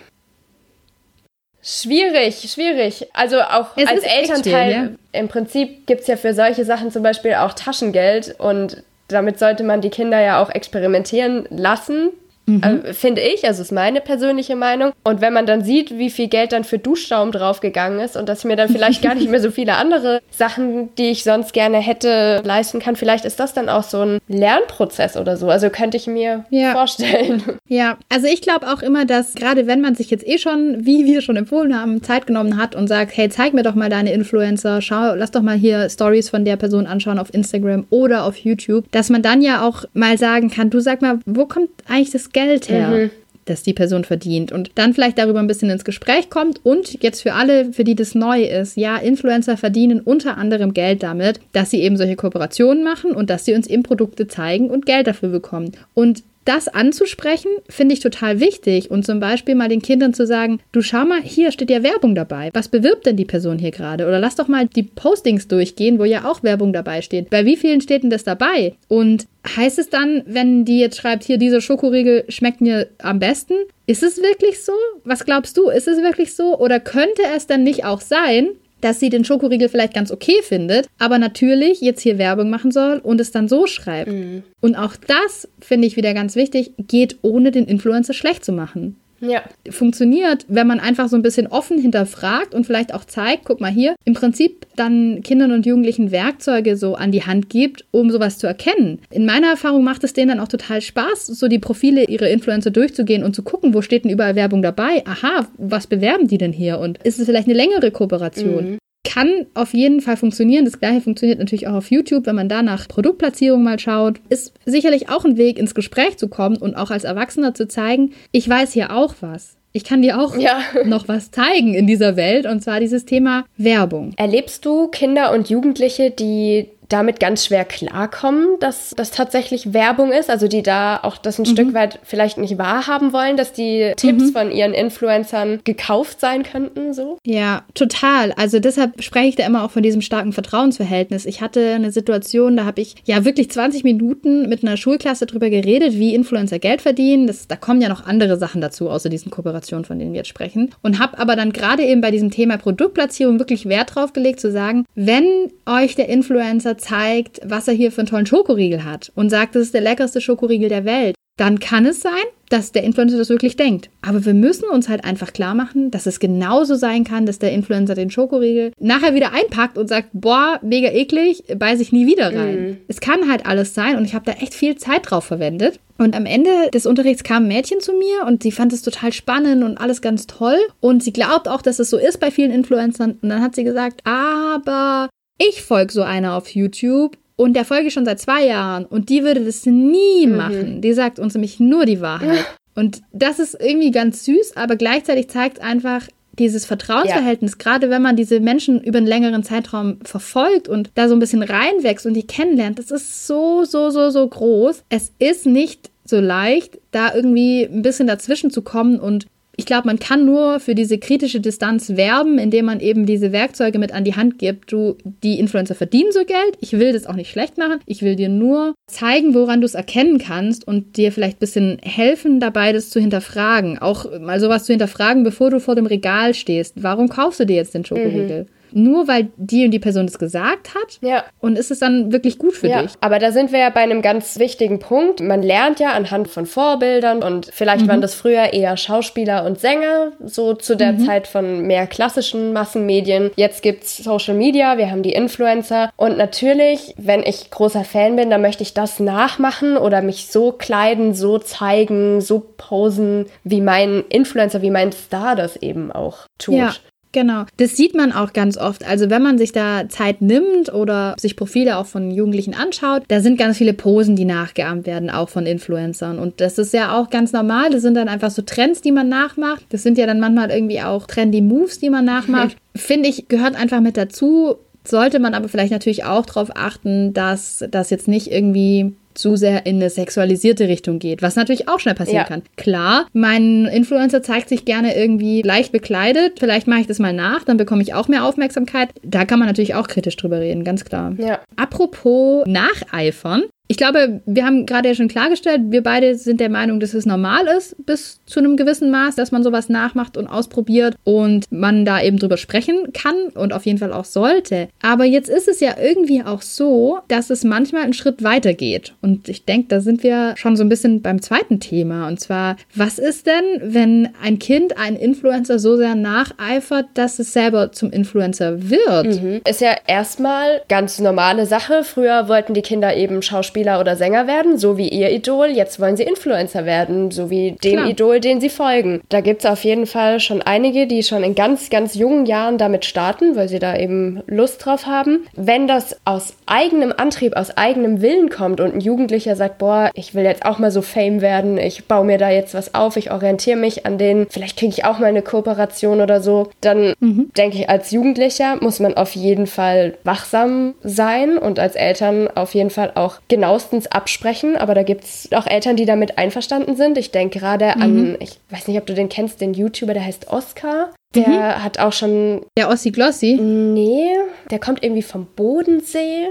Schwierig, 1.64 2.52
schwierig. 2.52 3.08
Also 3.14 3.40
auch 3.40 3.78
es 3.78 3.88
als 3.88 4.04
Elternteil, 4.04 4.72
ja. 4.72 5.20
im 5.20 5.30
Prinzip 5.30 5.86
gibt 5.86 6.02
es 6.02 6.08
ja 6.08 6.18
für 6.18 6.34
solche 6.34 6.66
Sachen 6.66 6.92
zum 6.92 7.04
Beispiel 7.04 7.36
auch 7.36 7.54
Taschengeld 7.54 8.36
und 8.38 8.84
damit 9.12 9.40
sollte 9.40 9.64
man 9.64 9.82
die 9.82 9.90
Kinder 9.90 10.20
ja 10.20 10.42
auch 10.42 10.50
experimentieren 10.50 11.48
lassen. 11.50 12.10
Mhm. 12.46 12.64
Äh, 12.64 12.94
finde 12.94 13.22
ich, 13.22 13.46
also 13.46 13.62
ist 13.62 13.72
meine 13.72 14.02
persönliche 14.02 14.56
Meinung. 14.56 14.92
Und 15.04 15.22
wenn 15.22 15.34
man 15.34 15.46
dann 15.46 15.64
sieht, 15.64 15.98
wie 15.98 16.10
viel 16.10 16.28
Geld 16.28 16.52
dann 16.52 16.64
für 16.64 16.80
Duschschaum 16.80 17.32
draufgegangen 17.32 18.00
ist 18.00 18.18
und 18.18 18.28
dass 18.28 18.40
ich 18.40 18.46
mir 18.46 18.56
dann 18.56 18.70
vielleicht 18.70 19.02
gar 19.02 19.16
nicht 19.16 19.30
mehr 19.30 19.40
so 19.40 19.52
viele 19.52 19.76
andere 19.76 20.22
Sachen, 20.32 20.94
die 20.96 21.12
ich 21.12 21.24
sonst 21.24 21.54
gerne 21.54 21.78
hätte, 21.78 22.42
leisten 22.44 22.80
kann, 22.80 22.96
vielleicht 22.96 23.26
ist 23.26 23.40
das 23.40 23.54
dann 23.54 23.70
auch 23.70 23.84
so 23.84 24.02
ein 24.02 24.20
Lernprozess 24.28 25.18
oder 25.18 25.38
so. 25.38 25.50
Also 25.50 25.70
könnte 25.70 25.98
ich 25.98 26.08
mir 26.08 26.46
ja. 26.50 26.72
vorstellen. 26.74 27.44
Ja, 27.68 27.98
also 28.10 28.28
ich 28.28 28.42
glaube 28.42 28.68
auch 28.68 28.82
immer, 28.82 29.06
dass 29.06 29.34
gerade 29.36 29.68
wenn 29.68 29.82
man 29.82 29.96
sich 29.96 30.10
jetzt 30.10 30.28
eh 30.28 30.38
schon, 30.38 30.86
wie 30.86 31.06
wir 31.06 31.22
schon 31.22 31.38
empfohlen 31.38 31.80
haben, 31.80 32.04
Zeit 32.04 32.28
genommen 32.28 32.58
hat 32.58 32.76
und 32.76 32.88
sagt, 32.88 33.16
hey, 33.16 33.30
zeig 33.30 33.54
mir 33.54 33.64
doch 33.64 33.76
mal 33.76 33.90
deine 33.90 34.12
Influencer, 34.14 34.82
schau, 34.82 35.16
lass 35.16 35.32
doch 35.32 35.42
mal 35.42 35.56
hier 35.56 35.90
Stories 35.90 36.30
von 36.30 36.44
der 36.44 36.58
Person 36.58 36.88
anschauen 36.88 37.20
auf 37.20 37.34
Instagram 37.34 37.86
oder 37.90 38.26
auf 38.26 38.38
YouTube, 38.38 38.92
dass 38.92 39.10
man 39.10 39.22
dann 39.22 39.42
ja 39.42 39.66
auch 39.66 39.86
mal 39.94 40.18
sagen 40.18 40.50
kann, 40.50 40.70
du 40.70 40.80
sag 40.80 41.02
mal, 41.02 41.20
wo 41.26 41.46
kommt 41.46 41.70
eigentlich 41.88 42.12
das 42.12 42.31
Geld 42.34 42.70
her? 42.70 42.90
Mhm. 42.90 43.12
das 43.46 43.64
die 43.64 43.74
Person 43.74 44.04
verdient 44.04 44.52
und 44.52 44.72
dann 44.76 44.94
vielleicht 44.94 45.18
darüber 45.18 45.40
ein 45.40 45.48
bisschen 45.48 45.72
ins 45.72 45.84
Gespräch 45.84 46.30
kommt 46.30 46.64
und 46.64 47.02
jetzt 47.02 47.22
für 47.22 47.34
alle, 47.34 47.74
für 47.74 47.84
die 47.84 47.96
das 47.96 48.14
neu 48.14 48.44
ist, 48.44 48.78
ja, 48.78 48.98
Influencer 48.98 49.58
verdienen 49.58 50.00
unter 50.00 50.38
anderem 50.38 50.74
Geld 50.74 51.02
damit, 51.04 51.40
dass 51.52 51.72
sie 51.72 51.82
eben 51.82 51.98
solche 51.98 52.16
Kooperationen 52.16 52.84
machen 52.84 53.12
und 53.12 53.30
dass 53.30 53.44
sie 53.44 53.54
uns 53.54 53.68
eben 53.68 53.84
Produkte 53.84 54.28
zeigen 54.28 54.70
und 54.70 54.86
Geld 54.86 55.08
dafür 55.08 55.30
bekommen. 55.30 55.72
Und 55.96 56.24
das 56.46 56.68
anzusprechen, 56.68 57.52
finde 57.70 57.94
ich 57.94 58.00
total 58.00 58.40
wichtig. 58.40 58.90
Und 58.90 59.06
zum 59.06 59.20
Beispiel 59.20 59.56
mal 59.56 59.70
den 59.70 59.82
Kindern 59.82 60.14
zu 60.14 60.26
sagen, 60.26 60.60
du 60.72 60.82
schau 60.82 61.06
mal, 61.06 61.22
hier 61.22 61.52
steht 61.52 61.70
ja 61.70 61.84
Werbung 61.84 62.16
dabei. 62.16 62.50
Was 62.54 62.68
bewirbt 62.68 63.06
denn 63.06 63.18
die 63.18 63.26
Person 63.26 63.60
hier 63.60 63.72
gerade? 63.72 64.08
Oder 64.08 64.20
lass 64.20 64.36
doch 64.36 64.48
mal 64.48 64.68
die 64.68 64.84
Postings 64.84 65.48
durchgehen, 65.48 66.00
wo 66.00 66.04
ja 66.04 66.26
auch 66.26 66.44
Werbung 66.44 66.74
dabei 66.74 67.02
steht. 67.02 67.30
Bei 67.30 67.46
wie 67.46 67.58
vielen 67.58 67.82
steht 67.82 68.04
denn 68.04 68.10
das 68.10 68.24
dabei? 68.24 68.76
Und 68.88 69.28
heißt 69.56 69.80
es 69.80 69.90
dann, 69.90 70.24
wenn 70.26 70.66
die 70.66 70.80
jetzt 70.80 70.98
schreibt, 70.98 71.24
hier 71.24 71.38
diese 71.38 71.62
Schokoriegel 71.62 72.26
schmeckt 72.30 72.62
mir 72.62 72.88
am 73.00 73.20
besten? 73.20 73.54
Ist 73.86 74.04
es 74.04 74.22
wirklich 74.22 74.64
so? 74.64 74.74
Was 75.04 75.26
glaubst 75.26 75.58
du? 75.58 75.70
Ist 75.70 75.88
es 75.88 76.02
wirklich 76.02 76.36
so? 76.36 76.58
Oder 76.58 76.80
könnte 76.80 77.24
es 77.36 77.48
dann 77.48 77.64
nicht 77.64 77.84
auch 77.84 78.02
sein, 78.02 78.50
dass 78.82 79.00
sie 79.00 79.10
den 79.10 79.26
Schokoriegel 79.26 79.70
vielleicht 79.70 79.94
ganz 79.94 80.12
okay 80.12 80.42
findet, 80.44 80.88
aber 81.00 81.18
natürlich 81.18 81.82
jetzt 81.82 82.02
hier 82.02 82.18
Werbung 82.18 82.50
machen 82.50 82.72
soll 82.72 83.00
und 83.00 83.22
es 83.22 83.32
dann 83.32 83.48
so 83.48 83.68
schreibt. 83.68 84.12
Mhm. 84.12 84.44
Und 84.60 84.76
auch 84.76 84.96
das 84.96 85.48
finde 85.60 85.88
ich 85.88 85.96
wieder 85.96 86.14
ganz 86.14 86.36
wichtig, 86.36 86.74
geht 86.78 87.18
ohne 87.22 87.52
den 87.52 87.66
Influencer 87.66 88.14
schlecht 88.14 88.46
zu 88.46 88.52
machen 88.52 89.01
ja. 89.22 89.42
funktioniert, 89.70 90.46
wenn 90.48 90.68
man 90.68 90.80
einfach 90.80 91.08
so 91.08 91.16
ein 91.16 91.22
bisschen 91.22 91.48
offen 91.48 91.80
hinterfragt 91.80 92.54
und 92.54 92.66
vielleicht 92.66 92.94
auch 92.94 93.06
zeigt, 93.06 93.46
guck 93.46 93.62
mal 93.62 93.72
hier, 93.72 93.96
im 94.06 94.14
Prinzip 94.14 94.68
dann 94.76 95.22
Kindern 95.24 95.52
und 95.52 95.66
Jugendlichen 95.66 96.12
Werkzeuge 96.12 96.76
so 96.76 96.96
an 96.96 97.12
die 97.12 97.24
Hand 97.24 97.50
gibt, 97.50 97.86
um 97.92 98.12
sowas 98.12 98.38
zu 98.38 98.48
erkennen. 98.48 99.00
In 99.10 99.26
meiner 99.26 99.48
Erfahrung 99.48 99.84
macht 99.84 100.04
es 100.04 100.14
denen 100.14 100.30
dann 100.30 100.40
auch 100.40 100.48
total 100.48 100.82
Spaß, 100.82 101.28
so 101.28 101.48
die 101.48 101.60
Profile 101.60 102.06
ihrer 102.06 102.30
Influencer 102.30 102.72
durchzugehen 102.72 103.24
und 103.24 103.36
zu 103.36 103.44
gucken, 103.44 103.74
wo 103.74 103.82
steht 103.82 104.04
denn 104.04 104.12
überall 104.12 104.36
Werbung 104.36 104.62
dabei? 104.62 105.04
Aha, 105.06 105.48
was 105.58 105.88
bewerben 105.88 106.28
die 106.28 106.38
denn 106.38 106.54
hier? 106.54 106.80
Und 106.80 106.98
ist 107.04 107.20
es 107.20 107.26
vielleicht 107.26 107.48
eine 107.48 107.58
längere 107.58 107.92
Kooperation? 107.92 108.72
Mhm 108.72 108.78
kann 109.04 109.48
auf 109.54 109.74
jeden 109.74 110.02
Fall 110.02 110.18
funktionieren. 110.18 110.66
Das 110.66 110.80
gleiche 110.80 111.02
funktioniert 111.02 111.40
natürlich 111.40 111.68
auch 111.68 111.76
auf 111.76 111.92
YouTube, 111.92 112.26
wenn 112.26 112.36
man 112.36 112.50
da 112.50 112.62
nach 112.62 112.88
Produktplatzierung 112.88 113.64
mal 113.64 113.80
schaut. 113.80 114.20
Ist 114.30 114.54
sicherlich 114.66 115.10
auch 115.10 115.26
ein 115.26 115.38
Weg, 115.38 115.58
ins 115.58 115.76
Gespräch 115.76 116.18
zu 116.18 116.28
kommen 116.28 116.58
und 116.58 116.76
auch 116.76 116.92
als 116.92 117.04
Erwachsener 117.04 117.54
zu 117.54 117.68
zeigen, 117.68 118.12
ich 118.32 118.48
weiß 118.48 118.74
hier 118.74 118.96
auch 118.96 119.16
was. 119.22 119.58
Ich 119.74 119.84
kann 119.86 120.02
dir 120.02 120.20
auch 120.20 120.38
ja. 120.38 120.60
noch 120.86 121.08
was 121.08 121.32
zeigen 121.32 121.74
in 121.74 121.88
dieser 121.88 122.16
Welt, 122.16 122.46
und 122.46 122.62
zwar 122.62 122.80
dieses 122.80 123.06
Thema 123.06 123.46
Werbung. 123.58 124.14
Erlebst 124.18 124.66
du 124.66 124.88
Kinder 124.88 125.34
und 125.34 125.50
Jugendliche, 125.50 126.12
die 126.12 126.68
damit 126.92 127.20
ganz 127.20 127.46
schwer 127.46 127.66
klarkommen, 127.66 128.60
dass 128.60 128.94
das 128.96 129.12
tatsächlich 129.12 129.74
Werbung 129.74 130.12
ist, 130.12 130.30
also 130.30 130.48
die 130.48 130.64
da 130.64 131.00
auch 131.02 131.18
das 131.18 131.40
ein 131.40 131.44
mhm. 131.44 131.52
Stück 131.54 131.74
weit 131.74 132.00
vielleicht 132.04 132.38
nicht 132.38 132.58
wahrhaben 132.58 133.14
wollen, 133.14 133.38
dass 133.38 133.54
die 133.54 133.94
Tipps 133.96 134.26
mhm. 134.26 134.32
von 134.32 134.52
ihren 134.52 134.74
Influencern 134.74 135.62
gekauft 135.64 136.20
sein 136.20 136.44
könnten, 136.44 136.94
so? 136.94 137.18
Ja, 137.26 137.64
total. 137.74 138.34
Also 138.34 138.60
deshalb 138.60 139.02
spreche 139.02 139.30
ich 139.30 139.36
da 139.36 139.46
immer 139.46 139.64
auch 139.64 139.72
von 139.72 139.84
diesem 139.84 140.02
starken 140.02 140.34
Vertrauensverhältnis. 140.34 141.26
Ich 141.26 141.42
hatte 141.42 141.74
eine 141.74 141.92
Situation, 141.92 142.58
da 142.58 142.66
habe 142.66 142.82
ich 142.82 142.96
ja 143.06 143.24
wirklich 143.26 143.50
20 143.50 143.84
Minuten 143.84 144.50
mit 144.50 144.64
einer 144.64 144.78
Schulklasse 144.78 145.26
drüber 145.26 145.50
geredet, 145.50 145.94
wie 145.94 146.14
Influencer 146.14 146.60
Geld 146.60 146.82
verdienen. 146.82 147.28
Das, 147.28 147.48
da 147.48 147.56
kommen 147.56 147.82
ja 147.82 147.90
noch 147.90 148.06
andere 148.06 148.38
Sachen 148.38 148.62
dazu, 148.62 148.90
außer 148.90 149.10
diesen 149.10 149.32
Kooperationen, 149.32 149.86
von 149.86 149.98
denen 149.98 150.14
wir 150.14 150.20
jetzt 150.20 150.30
sprechen. 150.30 150.72
Und 150.82 151.00
habe 151.00 151.18
aber 151.20 151.36
dann 151.36 151.54
gerade 151.54 151.84
eben 151.84 152.02
bei 152.02 152.12
diesem 152.12 152.32
Thema 152.32 152.58
Produktplatzierung 152.58 153.40
wirklich 153.40 153.68
Wert 153.68 153.96
drauf 153.96 154.14
gelegt, 154.14 154.40
zu 154.40 154.52
sagen, 154.52 154.86
wenn 154.96 155.52
euch 155.66 155.96
der 155.96 156.10
Influencer 156.10 156.78
zeigt, 156.82 157.40
was 157.46 157.68
er 157.68 157.74
hier 157.74 157.92
für 157.92 158.02
einen 158.02 158.10
tollen 158.10 158.26
Schokoriegel 158.26 158.84
hat 158.84 159.12
und 159.16 159.30
sagt, 159.30 159.56
das 159.56 159.64
ist 159.64 159.74
der 159.74 159.82
leckerste 159.82 160.22
Schokoriegel 160.22 160.70
der 160.70 160.86
Welt, 160.86 161.16
dann 161.38 161.60
kann 161.60 161.86
es 161.86 162.02
sein, 162.02 162.12
dass 162.50 162.72
der 162.72 162.84
Influencer 162.84 163.18
das 163.18 163.30
wirklich 163.30 163.56
denkt. 163.56 163.90
Aber 164.02 164.26
wir 164.26 164.34
müssen 164.34 164.66
uns 164.66 164.90
halt 164.90 165.06
einfach 165.06 165.34
klar 165.34 165.56
machen, 165.56 165.90
dass 165.90 166.06
es 166.06 166.20
genauso 166.20 166.76
sein 166.76 167.04
kann, 167.04 167.26
dass 167.26 167.40
der 167.40 167.52
Influencer 167.54 167.96
den 167.96 168.12
Schokoriegel 168.12 168.74
nachher 168.80 169.16
wieder 169.16 169.34
einpackt 169.34 169.78
und 169.78 169.88
sagt, 169.88 170.10
boah, 170.14 170.60
mega 170.62 170.92
eklig, 170.92 171.44
beiß 171.58 171.80
ich 171.80 171.94
nie 171.94 172.06
wieder 172.06 172.36
rein. 172.36 172.62
Mhm. 172.62 172.78
Es 172.88 173.00
kann 173.00 173.28
halt 173.28 173.46
alles 173.46 173.74
sein 173.74 173.98
und 173.98 174.06
ich 174.06 174.14
habe 174.14 174.26
da 174.26 174.34
echt 174.34 174.54
viel 174.54 174.76
Zeit 174.76 175.10
drauf 175.10 175.24
verwendet. 175.24 175.80
Und 175.98 176.16
am 176.16 176.26
Ende 176.26 176.52
des 176.74 176.86
Unterrichts 176.86 177.24
kam 177.24 177.46
ein 177.46 177.48
Mädchen 177.48 177.80
zu 177.80 177.94
mir 177.94 178.28
und 178.28 178.44
sie 178.44 178.52
fand 178.52 178.74
es 178.74 178.82
total 178.82 179.14
spannend 179.14 179.64
und 179.64 179.78
alles 179.78 180.02
ganz 180.02 180.28
toll. 180.28 180.58
Und 180.80 181.04
sie 181.04 181.14
glaubt 181.14 181.48
auch, 181.48 181.62
dass 181.62 181.80
es 181.80 181.90
so 181.90 181.98
ist 181.98 182.20
bei 182.20 182.30
vielen 182.30 182.52
Influencern. 182.52 183.18
Und 183.22 183.30
dann 183.30 183.42
hat 183.42 183.56
sie 183.56 183.64
gesagt, 183.64 184.02
aber 184.04 185.10
ich 185.50 185.62
folge 185.62 185.92
so 185.92 186.02
einer 186.02 186.36
auf 186.36 186.50
YouTube 186.50 187.18
und 187.36 187.54
der 187.54 187.66
folge 187.66 187.88
ich 187.88 187.94
schon 187.94 188.06
seit 188.06 188.20
zwei 188.20 188.46
Jahren 188.46 188.86
und 188.86 189.10
die 189.10 189.24
würde 189.24 189.44
das 189.44 189.66
nie 189.66 190.28
mhm. 190.28 190.36
machen. 190.36 190.82
Die 190.82 190.94
sagt 190.94 191.20
uns 191.20 191.34
nämlich 191.34 191.60
nur 191.60 191.86
die 191.86 192.02
Wahrheit. 192.02 192.46
Und 192.74 193.02
das 193.12 193.40
ist 193.40 193.58
irgendwie 193.60 193.92
ganz 193.92 194.24
süß, 194.24 194.56
aber 194.56 194.78
gleichzeitig 194.78 195.28
zeigt 195.28 195.58
es 195.58 195.64
einfach, 195.64 196.08
dieses 196.40 196.66
Vertrauensverhältnis, 196.66 197.52
ja. 197.52 197.58
gerade 197.58 197.90
wenn 197.90 198.02
man 198.02 198.16
diese 198.16 198.40
Menschen 198.40 198.82
über 198.82 199.00
einen 199.00 199.08
längeren 199.08 199.44
Zeitraum 199.44 200.00
verfolgt 200.04 200.70
und 200.70 200.90
da 200.96 201.10
so 201.10 201.16
ein 201.16 201.20
bisschen 201.20 201.44
reinwächst 201.44 202.06
und 202.06 202.14
die 202.14 202.26
kennenlernt, 202.26 202.80
das 202.80 202.92
ist 202.92 203.28
so, 203.28 203.66
so, 203.66 203.90
so, 203.90 204.10
so 204.10 204.26
groß. 204.26 204.84
Es 204.90 205.12
ist 205.20 205.46
nicht 205.46 205.92
so 206.06 206.20
leicht, 206.20 206.80
da 206.92 207.14
irgendwie 207.14 207.64
ein 207.64 207.82
bisschen 207.82 208.08
dazwischen 208.08 208.50
zu 208.50 208.62
kommen 208.62 209.00
und 209.00 209.28
ich 209.62 209.68
glaube, 209.68 209.86
man 209.86 210.00
kann 210.00 210.26
nur 210.26 210.60
für 210.60 210.74
diese 210.74 210.98
kritische 210.98 211.40
Distanz 211.40 211.96
werben, 211.96 212.40
indem 212.40 212.66
man 212.66 212.80
eben 212.80 213.06
diese 213.06 213.32
Werkzeuge 213.32 213.78
mit 213.78 213.92
an 213.92 214.04
die 214.04 214.16
Hand 214.16 214.40
gibt. 214.40 214.72
Du, 214.72 214.98
die 215.04 215.40
Influencer 215.40 215.76
verdienen 215.76 216.12
so 216.12 216.26
Geld. 216.26 216.58
Ich 216.62 216.74
will 216.74 216.94
das 216.94 217.06
auch 217.06 217.14
nicht 217.14 217.30
schlecht 217.30 217.60
machen. 217.60 217.80
Ich 217.86 218.02
will 218.02 218.16
dir 218.16 218.28
nur 218.28 218.74
zeigen, 218.88 219.36
woran 219.36 219.62
du 219.62 219.66
es 219.66 219.76
erkennen 219.76 220.18
kannst 220.18 220.68
und 220.68 220.98
dir 220.98 221.12
vielleicht 221.12 221.38
ein 221.38 221.42
bisschen 221.42 221.78
helfen 221.84 222.40
dabei, 222.40 222.74
das 222.74 222.90
zu 222.90 223.00
hinterfragen. 223.00 223.78
Auch 223.78 224.20
mal 224.20 224.40
sowas 224.40 224.64
zu 224.64 224.74
hinterfragen, 224.74 225.24
bevor 225.24 225.52
du 225.52 225.60
vor 225.60 225.76
dem 225.76 225.86
Regal 225.86 226.34
stehst. 226.34 226.82
Warum 226.82 227.08
kaufst 227.08 227.40
du 227.40 227.46
dir 227.46 227.58
jetzt 227.58 227.76
den 227.76 227.86
Schokoriegel? 227.86 228.46
Mhm 228.46 228.61
nur 228.74 229.08
weil 229.08 229.30
die 229.38 229.66
und 229.66 229.72
die 229.72 229.80
Person 229.80 230.06
es 230.06 230.20
gesagt 230.20 230.76
hat. 230.76 231.00
Ja. 231.02 231.24
Und 231.40 231.58
ist 231.58 231.72
es 231.72 231.80
dann 231.80 232.12
wirklich 232.12 232.38
gut 232.38 232.56
für 232.56 232.68
ja. 232.68 232.82
dich? 232.82 232.92
Aber 233.02 233.20
da 233.20 233.32
sind 233.32 233.52
wir 233.52 233.60
ja 233.60 233.70
bei 233.70 233.82
einem 233.82 234.02
ganz 234.02 234.40
wichtigen 234.40 234.80
Punkt. 234.80 235.22
Man 235.22 235.42
lernt 235.42 235.80
ja 235.80 235.92
anhand 235.92 236.28
von 236.28 236.46
Vorbildern 236.46 237.24
und 237.24 237.50
vielleicht 237.52 237.86
mhm. 237.86 237.90
waren 237.90 238.02
das 238.02 238.14
früher 238.14 238.54
eher 238.54 238.78
Schauspieler 238.78 239.46
und 239.46 239.60
Sänger, 239.60 240.12
so 240.24 240.54
zu 240.54 240.76
der 240.76 240.94
mhm. 240.94 241.06
Zeit 241.06 241.28
von 241.28 241.62
mehr 241.62 241.88
klassischen 241.88 242.54
Massenmedien. 242.54 243.32
Jetzt 243.36 243.62
gibt 243.62 243.84
es 243.84 243.98
Social 243.98 244.36
Media, 244.36 244.78
wir 244.78 244.92
haben 244.92 245.04
die 245.04 245.14
Influencer 245.14 245.92
und 245.98 246.18
natürlich, 246.18 246.94
wenn 246.98 247.24
ich 247.24 247.50
großer 247.52 247.84
Fan 247.84 248.16
bin, 248.16 248.30
dann 248.30 248.42
möchte 248.42 248.64
ich 248.64 248.74
das 248.74 249.00
nachmachen 249.00 249.78
oder 249.78 250.02
mich 250.02 250.28
so 250.28 250.52
kleiden, 250.52 251.14
so 251.14 251.40
zeigen, 251.40 252.22
so 252.22 252.44
posen, 252.58 253.26
wie 253.44 253.62
mein 253.62 254.04
Influencer, 254.10 254.62
wie 254.62 254.72
mein 254.72 254.92
Star 254.92 255.36
das 255.36 255.56
eben 255.58 255.92
auch 255.92 256.28
tut. 256.38 256.56
Ja. 256.56 256.74
Genau, 257.12 257.44
das 257.58 257.76
sieht 257.76 257.94
man 257.94 258.12
auch 258.12 258.32
ganz 258.32 258.58
oft. 258.58 258.88
Also 258.88 259.10
wenn 259.10 259.22
man 259.22 259.38
sich 259.38 259.52
da 259.52 259.90
Zeit 259.90 260.22
nimmt 260.22 260.74
oder 260.74 261.16
sich 261.20 261.36
Profile 261.36 261.78
auch 261.78 261.86
von 261.86 262.10
Jugendlichen 262.10 262.54
anschaut, 262.54 263.04
da 263.10 263.20
sind 263.20 263.38
ganz 263.38 263.58
viele 263.58 263.74
Posen, 263.74 264.16
die 264.16 264.26
nachgeahmt 264.26 264.86
werden, 264.86 265.10
auch 265.10 265.30
von 265.30 265.46
Influencern. 265.46 266.20
Und 266.20 266.40
das 266.40 266.58
ist 266.58 266.74
ja 266.74 266.98
auch 266.98 267.10
ganz 267.10 267.34
normal. 267.34 267.70
Das 267.70 267.82
sind 267.82 267.96
dann 267.96 268.08
einfach 268.08 268.32
so 268.32 268.42
Trends, 268.42 268.82
die 268.82 268.92
man 268.92 269.10
nachmacht. 269.10 269.66
Das 269.70 269.84
sind 269.84 269.98
ja 269.98 270.06
dann 270.06 270.20
manchmal 270.20 270.52
irgendwie 270.52 270.82
auch 270.82 271.06
trendy 271.06 271.42
Moves, 271.42 271.80
die 271.80 271.90
man 271.90 272.06
nachmacht. 272.06 272.56
Finde 272.76 273.10
ich, 273.10 273.28
gehört 273.28 273.56
einfach 273.56 273.82
mit 273.82 273.98
dazu. 273.98 274.56
Sollte 274.84 275.20
man 275.20 275.34
aber 275.34 275.48
vielleicht 275.50 275.72
natürlich 275.72 276.06
auch 276.06 276.26
darauf 276.26 276.50
achten, 276.56 277.14
dass 277.14 277.64
das 277.70 277.90
jetzt 277.90 278.08
nicht 278.08 278.32
irgendwie 278.32 278.94
zu 279.14 279.36
sehr 279.36 279.66
in 279.66 279.78
eine 279.78 279.90
sexualisierte 279.90 280.68
Richtung 280.68 281.00
geht, 281.00 281.22
was 281.22 281.36
natürlich 281.36 281.68
auch 281.68 281.80
schnell 281.80 281.96
passieren 281.96 282.22
ja. 282.22 282.28
kann. 282.28 282.44
Klar, 282.56 283.08
mein 283.14 283.66
Influencer 283.66 284.24
zeigt 284.24 284.50
sich 284.50 284.66
gerne 284.66 284.96
irgendwie 284.96 285.42
leicht 285.42 285.72
bekleidet. 285.72 286.40
Vielleicht 286.40 286.68
mache 286.68 286.82
ich 286.82 286.88
das 286.88 287.00
mal 287.00 287.14
nach, 287.14 287.44
dann 287.44 287.58
bekomme 287.58 287.82
ich 287.82 287.94
auch 287.94 288.08
mehr 288.08 288.26
Aufmerksamkeit. 288.26 288.90
Da 289.04 289.26
kann 289.26 289.40
man 289.40 289.48
natürlich 289.48 289.76
auch 289.76 289.88
kritisch 289.88 290.16
drüber 290.16 290.40
reden, 290.40 290.64
ganz 290.64 290.86
klar. 290.86 291.14
Ja. 291.18 291.40
Apropos 291.56 292.46
Nacheifern. 292.48 293.44
Ich 293.72 293.78
glaube, 293.78 294.20
wir 294.26 294.46
haben 294.46 294.66
gerade 294.66 294.90
ja 294.90 294.96
schon 294.96 295.08
klargestellt, 295.08 295.62
wir 295.70 295.82
beide 295.82 296.16
sind 296.16 296.42
der 296.42 296.50
Meinung, 296.50 296.82
dass 296.82 296.94
es 296.94 297.06
normal 297.06 297.48
ist, 297.48 297.74
bis 297.86 298.20
zu 298.26 298.42
einem 298.42 298.58
gewissen 298.58 298.92
Maß, 298.92 299.16
dass 299.16 299.32
man 299.32 299.44
sowas 299.44 299.70
nachmacht 299.70 300.18
und 300.18 300.28
ausprobiert 300.28 300.98
und 301.06 301.50
man 301.52 301.86
da 301.86 302.02
eben 302.02 302.20
drüber 302.20 302.36
sprechen 302.36 302.92
kann 302.92 303.16
und 303.34 303.54
auf 303.54 303.66
jeden 303.66 303.80
Fall 303.80 303.94
auch 303.94 304.04
sollte. 304.04 304.68
Aber 304.82 305.06
jetzt 305.06 305.30
ist 305.30 305.48
es 305.48 305.62
ja 305.62 305.76
irgendwie 305.82 306.22
auch 306.22 306.42
so, 306.42 307.00
dass 307.08 307.30
es 307.30 307.46
manchmal 307.46 307.84
einen 307.84 307.94
Schritt 307.94 308.24
weiter 308.24 308.54
geht. 308.54 308.94
Und 309.02 309.30
ich 309.30 309.46
denke, 309.46 309.70
da 309.70 309.80
sind 309.80 310.04
wir 310.04 310.34
schon 310.36 310.58
so 310.58 310.66
ein 310.66 310.70
bisschen 310.70 311.02
beim 311.02 311.22
zweiten 311.22 311.62
Thema. 311.62 312.10
Und 312.10 312.20
zwar, 312.20 312.58
was 312.76 313.00
ist 313.00 313.26
denn, 313.26 313.74
wenn 313.74 314.10
ein 314.22 314.38
Kind 314.38 314.78
einen 314.78 314.98
Influencer 314.98 315.60
so 315.60 315.78
sehr 315.78 315.96
nacheifert, 315.96 316.88
dass 316.96 317.20
es 317.20 317.32
selber 317.32 317.72
zum 317.72 317.90
Influencer 317.90 318.70
wird? 318.70 319.22
Mhm. 319.22 319.42
Ist 319.48 319.62
ja 319.62 319.78
erstmal 319.88 320.62
ganz 320.68 321.00
normale 321.00 321.46
Sache. 321.46 321.86
Früher 321.86 322.28
wollten 322.28 322.54
die 322.54 322.62
Kinder 322.62 322.98
eben 322.98 323.22
Schauspieler 323.22 323.61
Schauspieler 323.62 323.80
oder 323.80 323.96
Sänger 323.96 324.28
werden, 324.28 324.58
so 324.58 324.78
wie 324.78 324.90
ihr 324.90 325.12
Idol. 325.12 325.48
Jetzt 325.48 325.80
wollen 325.80 325.96
sie 325.96 326.04
Influencer 326.04 326.66
werden, 326.66 327.12
so 327.12 327.30
wie 327.30 327.52
dem 327.64 327.78
Klar. 327.78 327.90
Idol, 327.90 328.20
den 328.20 328.42
sie 328.42 328.50
folgen. 328.50 329.02
Da 329.10 329.22
gibt 329.22 329.44
es 329.44 329.50
auf 329.50 329.64
jeden 329.64 329.86
Fall 329.86 330.20
schon 330.20 330.42
einige, 330.42 330.88
die 330.88 331.04
schon 331.04 331.24
in 331.24 331.36
ganz, 331.36 331.70
ganz 331.70 331.96
jungen 331.96 332.26
Jahren 332.26 332.58
damit 332.58 332.86
starten, 332.86 333.36
weil 333.36 333.48
sie 333.48 333.60
da 333.60 333.76
eben 333.76 334.22
Lust 334.28 334.66
drauf 334.66 334.86
haben. 334.86 335.26
Wenn 335.36 335.68
das 335.68 336.00
aus 336.06 336.36
eigenem 336.46 336.94
Antrieb, 336.96 337.36
aus 337.36 337.56
eigenem 337.58 338.02
Willen 338.02 338.30
kommt 338.30 338.60
und 338.60 338.74
ein 338.74 338.80
Jugendlicher 338.80 339.36
sagt, 339.36 339.58
boah, 339.60 339.92
ich 339.94 340.16
will 340.16 340.24
jetzt 340.24 340.46
auch 340.46 340.60
mal 340.60 340.72
so 340.72 340.82
Fame 340.82 341.22
werden, 341.22 341.58
ich 341.58 341.86
baue 341.86 342.06
mir 342.06 342.18
da 342.18 342.30
jetzt 342.30 342.54
was 342.54 342.74
auf, 342.74 342.98
ich 342.98 343.12
orientiere 343.12 343.58
mich 343.58 343.86
an 343.86 343.98
denen, 343.98 344.28
vielleicht 344.30 344.58
kriege 344.58 344.74
ich 344.74 344.86
auch 344.86 345.00
mal 345.00 345.08
eine 345.08 345.22
Kooperation 345.22 346.02
oder 346.02 346.22
so, 346.22 346.50
dann 346.62 346.94
mhm. 347.00 347.30
denke 347.38 347.58
ich, 347.58 347.70
als 347.70 347.92
Jugendlicher 347.92 348.58
muss 348.62 348.80
man 348.80 348.96
auf 348.96 349.16
jeden 349.16 349.48
Fall 349.48 349.96
wachsam 350.04 350.74
sein 350.84 351.38
und 351.38 351.60
als 351.60 351.76
Eltern 351.76 352.30
auf 352.34 352.54
jeden 352.54 352.70
Fall 352.70 352.92
auch 352.96 353.20
genau 353.28 353.51
genauestens 353.52 353.88
absprechen, 353.88 354.56
aber 354.56 354.74
da 354.76 354.84
gibt 354.84 355.04
es 355.04 355.30
auch 355.34 355.46
Eltern, 355.46 355.76
die 355.76 355.86
damit 355.86 356.18
einverstanden 356.18 356.76
sind. 356.76 356.98
Ich 356.98 357.12
denke 357.12 357.40
gerade 357.40 357.74
mhm. 357.76 357.82
an, 357.82 358.18
ich 358.20 358.40
weiß 358.50 358.68
nicht, 358.68 358.78
ob 358.78 358.86
du 358.86 358.94
den 358.94 359.10
kennst, 359.10 359.42
den 359.42 359.54
YouTuber, 359.54 359.94
der 359.94 360.06
heißt 360.06 360.30
Oscar. 360.30 360.92
Der 361.16 361.28
mhm. 361.28 361.64
hat 361.64 361.80
auch 361.80 361.92
schon. 361.92 362.46
Der 362.58 362.70
Ossi 362.70 362.92
Glossy? 362.92 363.36
Nee, 363.36 364.16
der 364.50 364.60
kommt 364.60 364.84
irgendwie 364.84 365.02
vom 365.02 365.28
Bodensee. 365.36 366.28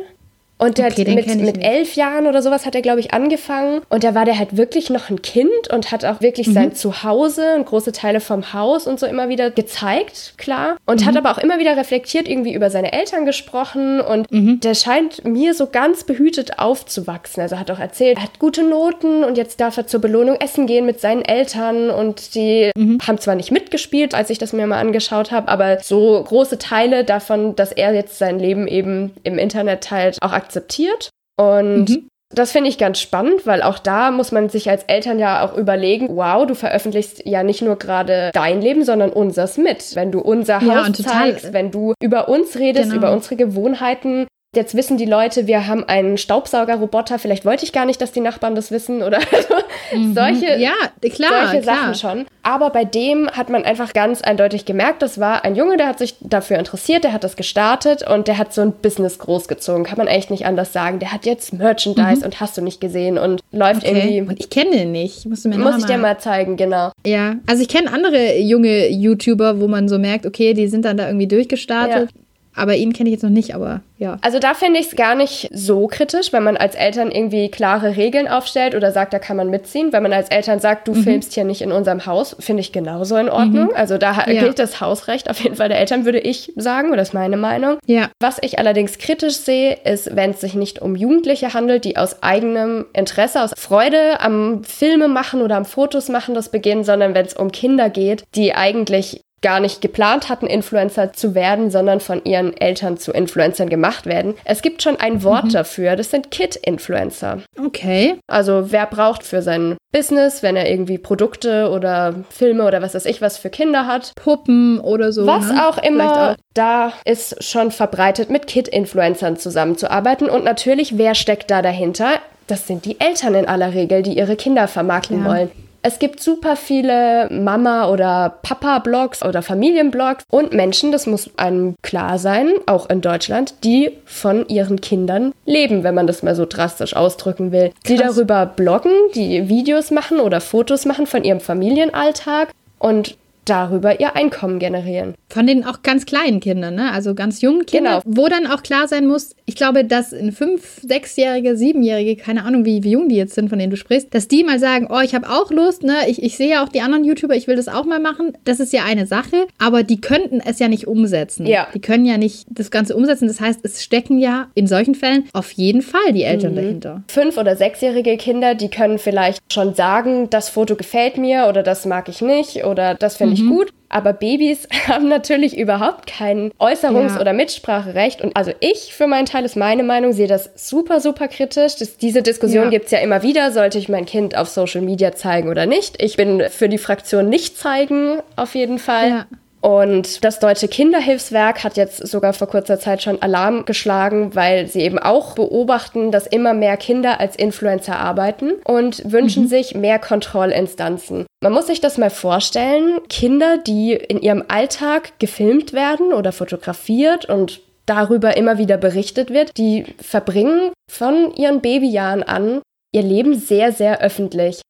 Und 0.61 0.77
der 0.77 0.88
okay, 0.88 1.07
hat 1.07 1.14
mit, 1.27 1.40
mit 1.40 1.64
elf 1.64 1.94
Jahren 1.94 2.27
oder 2.27 2.42
sowas 2.42 2.66
hat 2.66 2.75
er, 2.75 2.83
glaube 2.83 3.01
ich, 3.01 3.14
angefangen. 3.14 3.81
Und 3.88 4.05
da 4.05 4.14
war 4.14 4.27
der 4.27 4.38
halt 4.38 4.59
wirklich 4.59 4.90
noch 4.90 5.09
ein 5.09 5.23
Kind 5.23 5.73
und 5.73 5.90
hat 5.90 6.05
auch 6.05 6.20
wirklich 6.20 6.49
mhm. 6.49 6.53
sein 6.53 6.75
Zuhause 6.75 7.55
und 7.57 7.64
große 7.64 7.92
Teile 7.92 8.20
vom 8.20 8.53
Haus 8.53 8.87
und 8.87 9.01
so 9.01 9.07
immer 9.07 9.31
wieder 9.31 9.51
gezeigt, 9.51 10.35
klar. 10.37 10.77
Und 10.85 11.01
mhm. 11.01 11.07
hat 11.07 11.16
aber 11.16 11.31
auch 11.31 11.38
immer 11.38 11.59
wieder 11.59 11.79
reflektiert 11.79 12.29
irgendwie 12.29 12.53
über 12.53 12.68
seine 12.68 12.92
Eltern 12.92 13.25
gesprochen. 13.25 14.03
Und 14.03 14.31
mhm. 14.31 14.61
der 14.61 14.75
scheint 14.75 15.25
mir 15.25 15.55
so 15.55 15.66
ganz 15.66 16.05
behütet 16.05 16.59
aufzuwachsen. 16.59 17.42
Also 17.42 17.59
hat 17.59 17.70
auch 17.70 17.79
erzählt, 17.81 18.18
er 18.18 18.25
hat 18.25 18.38
gute 18.38 18.62
Noten 18.62 19.25
und 19.25 19.38
jetzt 19.38 19.61
darf 19.62 19.79
er 19.79 19.87
zur 19.87 20.03
Belohnung 20.03 20.37
essen 20.37 20.66
gehen 20.66 20.85
mit 20.85 21.01
seinen 21.01 21.25
Eltern. 21.25 21.88
Und 21.88 22.35
die 22.35 22.70
mhm. 22.77 22.99
haben 23.07 23.16
zwar 23.16 23.35
nicht 23.35 23.51
mitgespielt, 23.51 24.14
als 24.14 24.29
ich 24.29 24.37
das 24.37 24.53
mir 24.53 24.66
mal 24.66 24.79
angeschaut 24.79 25.33
habe, 25.33 25.49
aber 25.49 25.81
so 25.81 26.23
große 26.23 26.59
Teile 26.59 27.05
davon, 27.05 27.57
dass 27.57 27.73
er 27.73 27.94
jetzt 27.94 28.18
sein 28.18 28.38
Leben 28.38 28.68
eben 28.68 29.12
im 29.23 29.38
Internet 29.38 29.85
teilt, 29.85 30.18
auch 30.20 30.33
akzeptiert 30.33 30.49
akzeptiert. 30.50 31.10
Und 31.38 31.88
mhm. 31.88 32.08
das 32.34 32.52
finde 32.52 32.68
ich 32.68 32.76
ganz 32.76 33.00
spannend, 33.00 33.46
weil 33.46 33.62
auch 33.62 33.78
da 33.78 34.10
muss 34.10 34.32
man 34.32 34.48
sich 34.48 34.68
als 34.68 34.82
Eltern 34.84 35.18
ja 35.18 35.44
auch 35.44 35.56
überlegen, 35.56 36.08
wow, 36.16 36.46
du 36.46 36.54
veröffentlichst 36.54 37.24
ja 37.24 37.42
nicht 37.42 37.62
nur 37.62 37.76
gerade 37.76 38.30
dein 38.34 38.60
Leben, 38.60 38.84
sondern 38.84 39.10
unseres 39.10 39.56
mit. 39.56 39.94
Wenn 39.94 40.12
du 40.12 40.20
unser 40.20 40.60
Haus 40.60 40.98
ja, 40.98 41.04
zeigst, 41.04 41.52
wenn 41.52 41.70
du 41.70 41.94
über 42.02 42.28
uns 42.28 42.56
redest, 42.56 42.90
genau. 42.90 42.96
über 42.96 43.12
unsere 43.12 43.36
Gewohnheiten, 43.36 44.26
Jetzt 44.56 44.74
wissen 44.74 44.96
die 44.96 45.04
Leute, 45.04 45.46
wir 45.46 45.68
haben 45.68 45.84
einen 45.84 46.18
Staubsaugerroboter. 46.18 47.20
Vielleicht 47.20 47.44
wollte 47.44 47.64
ich 47.64 47.72
gar 47.72 47.86
nicht, 47.86 48.00
dass 48.00 48.10
die 48.10 48.18
Nachbarn 48.18 48.56
das 48.56 48.72
wissen 48.72 49.00
oder 49.00 49.20
mhm. 49.94 50.12
solche, 50.12 50.58
ja, 50.58 50.72
klar, 51.00 51.46
solche 51.46 51.62
klar. 51.62 51.76
Sachen 51.76 51.94
schon. 51.94 52.26
Aber 52.42 52.70
bei 52.70 52.84
dem 52.84 53.30
hat 53.30 53.48
man 53.48 53.62
einfach 53.62 53.92
ganz 53.92 54.22
eindeutig 54.22 54.64
gemerkt, 54.64 55.02
das 55.02 55.20
war 55.20 55.44
ein 55.44 55.54
Junge, 55.54 55.76
der 55.76 55.86
hat 55.86 56.00
sich 56.00 56.16
dafür 56.18 56.58
interessiert, 56.58 57.04
der 57.04 57.12
hat 57.12 57.22
das 57.22 57.36
gestartet 57.36 58.04
und 58.04 58.26
der 58.26 58.38
hat 58.38 58.52
so 58.52 58.62
ein 58.62 58.72
Business 58.72 59.20
großgezogen. 59.20 59.84
Kann 59.84 59.98
man 59.98 60.08
echt 60.08 60.32
nicht 60.32 60.46
anders 60.46 60.72
sagen. 60.72 60.98
Der 60.98 61.12
hat 61.12 61.26
jetzt 61.26 61.52
Merchandise 61.52 62.18
mhm. 62.18 62.24
und 62.24 62.40
hast 62.40 62.56
du 62.56 62.60
nicht 62.60 62.80
gesehen 62.80 63.18
und 63.18 63.42
läuft 63.52 63.84
okay. 63.84 63.96
irgendwie. 63.96 64.32
Und 64.32 64.40
ich 64.40 64.50
kenne 64.50 64.72
den 64.72 64.90
nicht. 64.90 65.26
Musst 65.26 65.44
du 65.44 65.48
mir 65.48 65.58
Muss 65.58 65.78
ich 65.78 65.84
dir 65.84 65.96
mal 65.96 66.18
zeigen, 66.18 66.56
genau. 66.56 66.90
Ja, 67.06 67.36
also 67.46 67.62
ich 67.62 67.68
kenne 67.68 67.92
andere 67.92 68.38
junge 68.38 68.88
YouTuber, 68.88 69.60
wo 69.60 69.68
man 69.68 69.88
so 69.88 70.00
merkt, 70.00 70.26
okay, 70.26 70.54
die 70.54 70.66
sind 70.66 70.86
dann 70.86 70.96
da 70.96 71.06
irgendwie 71.06 71.28
durchgestartet. 71.28 72.10
Ja 72.10 72.20
Aber 72.54 72.74
ihn 72.74 72.92
kenne 72.92 73.08
ich 73.08 73.14
jetzt 73.14 73.22
noch 73.22 73.30
nicht, 73.30 73.54
aber 73.54 73.80
ja. 73.96 74.18
Also 74.22 74.38
da 74.38 74.54
finde 74.54 74.80
ich 74.80 74.86
es 74.86 74.96
gar 74.96 75.14
nicht 75.14 75.50
so 75.52 75.86
kritisch, 75.86 76.32
wenn 76.32 76.42
man 76.42 76.56
als 76.56 76.74
Eltern 76.74 77.10
irgendwie 77.10 77.50
klare 77.50 77.96
Regeln 77.96 78.28
aufstellt 78.28 78.74
oder 78.74 78.92
sagt, 78.92 79.12
da 79.12 79.18
kann 79.18 79.36
man 79.36 79.50
mitziehen. 79.50 79.92
Wenn 79.92 80.02
man 80.02 80.12
als 80.12 80.30
Eltern 80.30 80.58
sagt, 80.58 80.88
du 80.88 80.94
mhm. 80.94 81.02
filmst 81.02 81.34
hier 81.34 81.44
nicht 81.44 81.60
in 81.60 81.70
unserem 81.70 82.06
Haus, 82.06 82.34
finde 82.40 82.62
ich 82.62 82.72
genauso 82.72 83.16
in 83.16 83.28
Ordnung. 83.28 83.66
Mhm. 83.66 83.74
Also 83.74 83.98
da 83.98 84.26
ja. 84.26 84.40
gilt 84.40 84.58
das 84.58 84.80
Hausrecht 84.80 85.30
auf 85.30 85.38
jeden 85.40 85.56
Fall 85.56 85.68
der 85.68 85.78
Eltern, 85.78 86.04
würde 86.06 86.18
ich 86.18 86.52
sagen, 86.56 86.88
oder 86.88 86.98
das 86.98 87.08
ist 87.08 87.14
meine 87.14 87.36
Meinung. 87.36 87.78
Ja. 87.86 88.10
Was 88.20 88.38
ich 88.40 88.58
allerdings 88.58 88.98
kritisch 88.98 89.36
sehe, 89.36 89.78
ist, 89.84 90.16
wenn 90.16 90.30
es 90.30 90.40
sich 90.40 90.54
nicht 90.54 90.80
um 90.80 90.96
Jugendliche 90.96 91.52
handelt, 91.52 91.84
die 91.84 91.96
aus 91.96 92.22
eigenem 92.22 92.86
Interesse, 92.94 93.42
aus 93.42 93.52
Freude 93.56 94.20
am 94.20 94.64
Filme 94.64 95.08
machen 95.08 95.42
oder 95.42 95.56
am 95.56 95.64
Fotos 95.64 96.08
machen 96.08 96.34
das 96.34 96.48
beginnen, 96.48 96.84
sondern 96.84 97.14
wenn 97.14 97.26
es 97.26 97.34
um 97.34 97.52
Kinder 97.52 97.90
geht, 97.90 98.24
die 98.34 98.54
eigentlich 98.54 99.20
gar 99.42 99.61
nicht 99.61 99.81
geplant 99.81 100.29
hatten, 100.29 100.46
Influencer 100.46 101.12
zu 101.12 101.35
werden, 101.35 101.70
sondern 101.70 102.00
von 102.00 102.24
ihren 102.24 102.57
Eltern 102.57 102.98
zu 102.98 103.12
Influencern 103.12 103.68
gemacht 103.68 104.07
werden. 104.07 104.35
Es 104.44 104.62
gibt 104.62 104.83
schon 104.83 104.96
ein 104.96 105.22
Wort 105.22 105.46
mhm. 105.46 105.53
dafür, 105.53 105.96
das 105.96 106.11
sind 106.11 106.31
Kid-Influencer. 106.31 107.38
Okay. 107.59 108.16
Also 108.26 108.70
wer 108.70 108.87
braucht 108.87 109.22
für 109.22 109.43
sein 109.43 109.76
Business, 109.93 110.43
wenn 110.43 110.57
er 110.57 110.70
irgendwie 110.70 110.99
Produkte 110.99 111.70
oder 111.70 112.14
Filme 112.30 112.64
oder 112.64 112.82
was 112.82 112.95
weiß 112.95 113.07
ich 113.07 113.20
was 113.20 113.38
für 113.38 113.51
Kinder 113.51 113.86
hat. 113.86 114.12
Puppen 114.14 114.78
oder 114.80 115.12
so. 115.12 115.26
Was 115.26 115.51
ne? 115.51 115.68
auch 115.68 115.78
immer. 115.78 116.30
Auch. 116.30 116.36
Da 116.55 116.93
ist 117.05 117.43
schon 117.43 117.70
verbreitet, 117.70 118.30
mit 118.30 118.47
Kid-Influencern 118.47 119.36
zusammenzuarbeiten. 119.36 120.28
Und 120.28 120.45
natürlich, 120.45 120.99
wer 120.99 121.14
steckt 121.14 121.51
da 121.51 121.62
dahinter? 121.62 122.20
Das 122.47 122.66
sind 122.66 122.84
die 122.84 123.01
Eltern 123.01 123.34
in 123.34 123.49
aller 123.49 123.74
Regel, 123.74 124.03
die 124.03 124.16
ihre 124.16 124.36
Kinder 124.36 124.68
vermarkten 124.68 125.24
ja. 125.24 125.30
wollen. 125.30 125.51
Es 125.83 125.99
gibt 125.99 126.20
super 126.20 126.57
viele 126.57 127.28
Mama- 127.31 127.89
oder 127.89 128.39
Papa-Blogs 128.43 129.24
oder 129.24 129.43
Familienblogs 129.43 130.24
und 130.31 130.53
Menschen, 130.53 130.93
das 130.93 131.07
muss 131.07 131.31
einem 131.39 131.74
klar 131.83 132.18
sein, 132.18 132.53
auch 132.66 132.91
in 132.91 133.01
Deutschland, 133.01 133.55
die 133.64 133.97
von 134.05 134.47
ihren 134.49 134.81
Kindern 134.81 135.33
leben, 135.47 135.83
wenn 135.83 135.95
man 135.95 136.07
das 136.07 136.22
mal 136.22 136.35
so 136.35 136.45
drastisch 136.45 136.95
ausdrücken 136.95 137.51
will. 137.51 137.68
Krass. 137.70 137.83
Die 137.89 137.97
darüber 137.97 138.45
bloggen, 138.45 138.93
die 139.14 139.49
Videos 139.49 139.91
machen 139.91 140.20
oder 140.20 140.41
Fotos 140.41 140.85
machen 140.85 141.07
von 141.07 141.24
ihrem 141.24 141.41
Familienalltag 141.41 142.51
und 142.78 143.16
darüber 143.51 144.01
ihr 144.01 144.14
Einkommen 144.14 144.59
generieren. 144.59 145.14
Von 145.28 145.46
den 145.46 145.64
auch 145.64 145.82
ganz 145.82 146.07
kleinen 146.07 146.40
Kindern, 146.40 146.76
ne? 146.76 146.92
also 146.92 147.14
ganz 147.14 147.40
jungen 147.40 147.66
Kindern, 147.66 148.03
genau. 148.03 148.16
wo 148.16 148.28
dann 148.28 148.46
auch 148.46 148.62
klar 148.62 148.88
sein 148.88 149.07
muss, 149.07 149.34
ich 149.46 149.57
glaube, 149.57 149.84
dass 149.84 150.12
ein 150.12 150.32
fünf-, 150.32 150.80
sechsjährige, 150.82 151.57
siebenjährige, 151.57 152.16
keine 152.16 152.44
Ahnung, 152.44 152.64
wie, 152.64 152.84
wie 152.84 152.92
jung 152.92 153.09
die 153.09 153.16
jetzt 153.16 153.34
sind, 153.34 153.48
von 153.48 153.59
denen 153.59 153.70
du 153.70 153.76
sprichst, 153.76 154.14
dass 154.14 154.28
die 154.28 154.44
mal 154.44 154.59
sagen, 154.59 154.88
oh, 154.90 155.01
ich 155.01 155.14
habe 155.14 155.28
auch 155.28 155.51
Lust, 155.51 155.82
ne? 155.82 156.09
ich, 156.09 156.22
ich 156.22 156.36
sehe 156.36 156.51
ja 156.51 156.64
auch 156.64 156.68
die 156.68 156.80
anderen 156.80 157.05
YouTuber, 157.05 157.34
ich 157.34 157.48
will 157.48 157.57
das 157.57 157.68
auch 157.68 157.84
mal 157.84 157.98
machen. 157.98 158.32
Das 158.44 158.61
ist 158.61 158.72
ja 158.72 158.84
eine 158.84 159.07
Sache, 159.07 159.46
aber 159.59 159.82
die 159.82 160.01
könnten 160.01 160.40
es 160.40 160.59
ja 160.59 160.68
nicht 160.68 160.86
umsetzen. 160.86 161.46
Ja. 161.46 161.66
Die 161.74 161.80
können 161.80 162.05
ja 162.05 162.18
nicht 162.18 162.46
das 162.51 162.70
Ganze 162.70 162.96
umsetzen. 162.96 163.26
Das 163.26 163.40
heißt, 163.40 163.61
es 163.64 163.82
stecken 163.82 164.18
ja 164.18 164.48
in 164.55 164.66
solchen 164.66 164.94
Fällen 164.94 165.28
auf 165.32 165.51
jeden 165.53 165.82
Fall 165.82 166.12
die 166.12 166.22
Eltern 166.22 166.53
mhm. 166.53 166.57
dahinter. 166.57 167.03
Fünf- 167.09 167.36
oder 167.36 167.57
sechsjährige 167.57 168.16
Kinder, 168.16 168.55
die 168.55 168.68
können 168.68 168.98
vielleicht 168.98 169.40
schon 169.53 169.74
sagen, 169.74 170.30
das 170.30 170.48
Foto 170.48 170.76
gefällt 170.76 171.18
mir 171.18 171.46
oder 171.48 171.62
das 171.62 171.86
mag 171.86 172.09
ich 172.09 172.20
nicht 172.20 172.64
oder 172.64 172.94
das 172.94 173.16
finde 173.16 173.34
ich 173.34 173.39
mhm. 173.41 173.51
gut. 173.51 173.72
Aber 173.88 174.12
Babys 174.12 174.68
haben 174.88 175.09
natürlich 175.09 175.59
überhaupt 175.59 176.07
kein 176.07 176.53
Äußerungs- 176.59 177.14
ja. 177.14 177.20
oder 177.20 177.32
Mitspracherecht. 177.32 178.22
Und 178.22 178.36
also 178.36 178.53
ich 178.61 178.95
für 178.95 179.07
meinen 179.07 179.26
Teil 179.26 179.45
ist 179.45 179.57
meine 179.57 179.82
Meinung, 179.82 180.12
sehe 180.12 180.28
das 180.28 180.51
super, 180.55 181.01
super 181.01 181.28
kritisch. 181.28 181.76
Das, 181.76 181.97
diese 181.97 182.22
Diskussion 182.22 182.64
ja. 182.64 182.70
gibt 182.70 182.86
es 182.86 182.91
ja 182.93 182.99
immer 182.99 183.22
wieder. 183.22 183.51
Sollte 183.51 183.78
ich 183.78 183.88
mein 183.88 184.07
Kind 184.07 184.36
auf 184.36 184.49
Social 184.49 184.80
Media 184.80 185.12
zeigen 185.14 185.49
oder 185.49 185.66
nicht? 185.66 186.01
Ich 186.03 186.16
bin 186.16 186.43
für 186.51 186.68
die 186.68 186.78
Fraktion 186.78 187.28
nicht 187.28 187.59
zeigen, 187.59 188.20
auf 188.36 188.55
jeden 188.55 188.78
Fall. 188.78 189.09
Ja. 189.09 189.26
Und 189.61 190.24
das 190.24 190.38
Deutsche 190.38 190.68
Kinderhilfswerk 190.68 191.64
hat 191.64 191.76
jetzt 191.76 192.06
sogar 192.06 192.32
vor 192.32 192.48
kurzer 192.48 192.78
Zeit 192.78 193.02
schon 193.02 193.20
Alarm 193.20 193.64
geschlagen, 193.66 194.34
weil 194.34 194.66
sie 194.66 194.80
eben 194.80 194.98
auch 194.98 195.34
beobachten, 195.34 196.11
dass 196.11 196.26
immer 196.26 196.54
mehr 196.54 196.76
Kinder 196.76 197.20
als 197.20 197.36
Influencer 197.36 197.98
arbeiten 197.98 198.52
und 198.64 199.11
wünschen 199.11 199.44
mhm. 199.44 199.48
sich 199.48 199.74
mehr 199.74 199.98
Kontrollinstanzen. 199.98 201.26
Man 201.42 201.52
muss 201.52 201.66
sich 201.66 201.80
das 201.80 201.98
mal 201.98 202.11
vorstellen, 202.11 203.00
Kinder, 203.08 203.58
die 203.58 203.92
in 203.92 204.20
ihrem 204.20 204.44
Alltag 204.48 205.18
gefilmt 205.18 205.72
werden 205.72 206.12
oder 206.12 206.32
fotografiert 206.32 207.26
und 207.26 207.61
darüber 207.86 208.36
immer 208.36 208.56
wieder 208.56 208.76
berichtet 208.76 209.30
wird, 209.30 209.56
die 209.58 209.84
verbringen 209.98 210.70
von 210.90 211.34
ihren 211.34 211.61
Babyjahren 211.61 212.22
an 212.22 212.61
ihr 212.92 213.02
Leben 213.02 213.34
sehr, 213.34 213.72
sehr 213.72 214.00
öffentlich. 214.00 214.61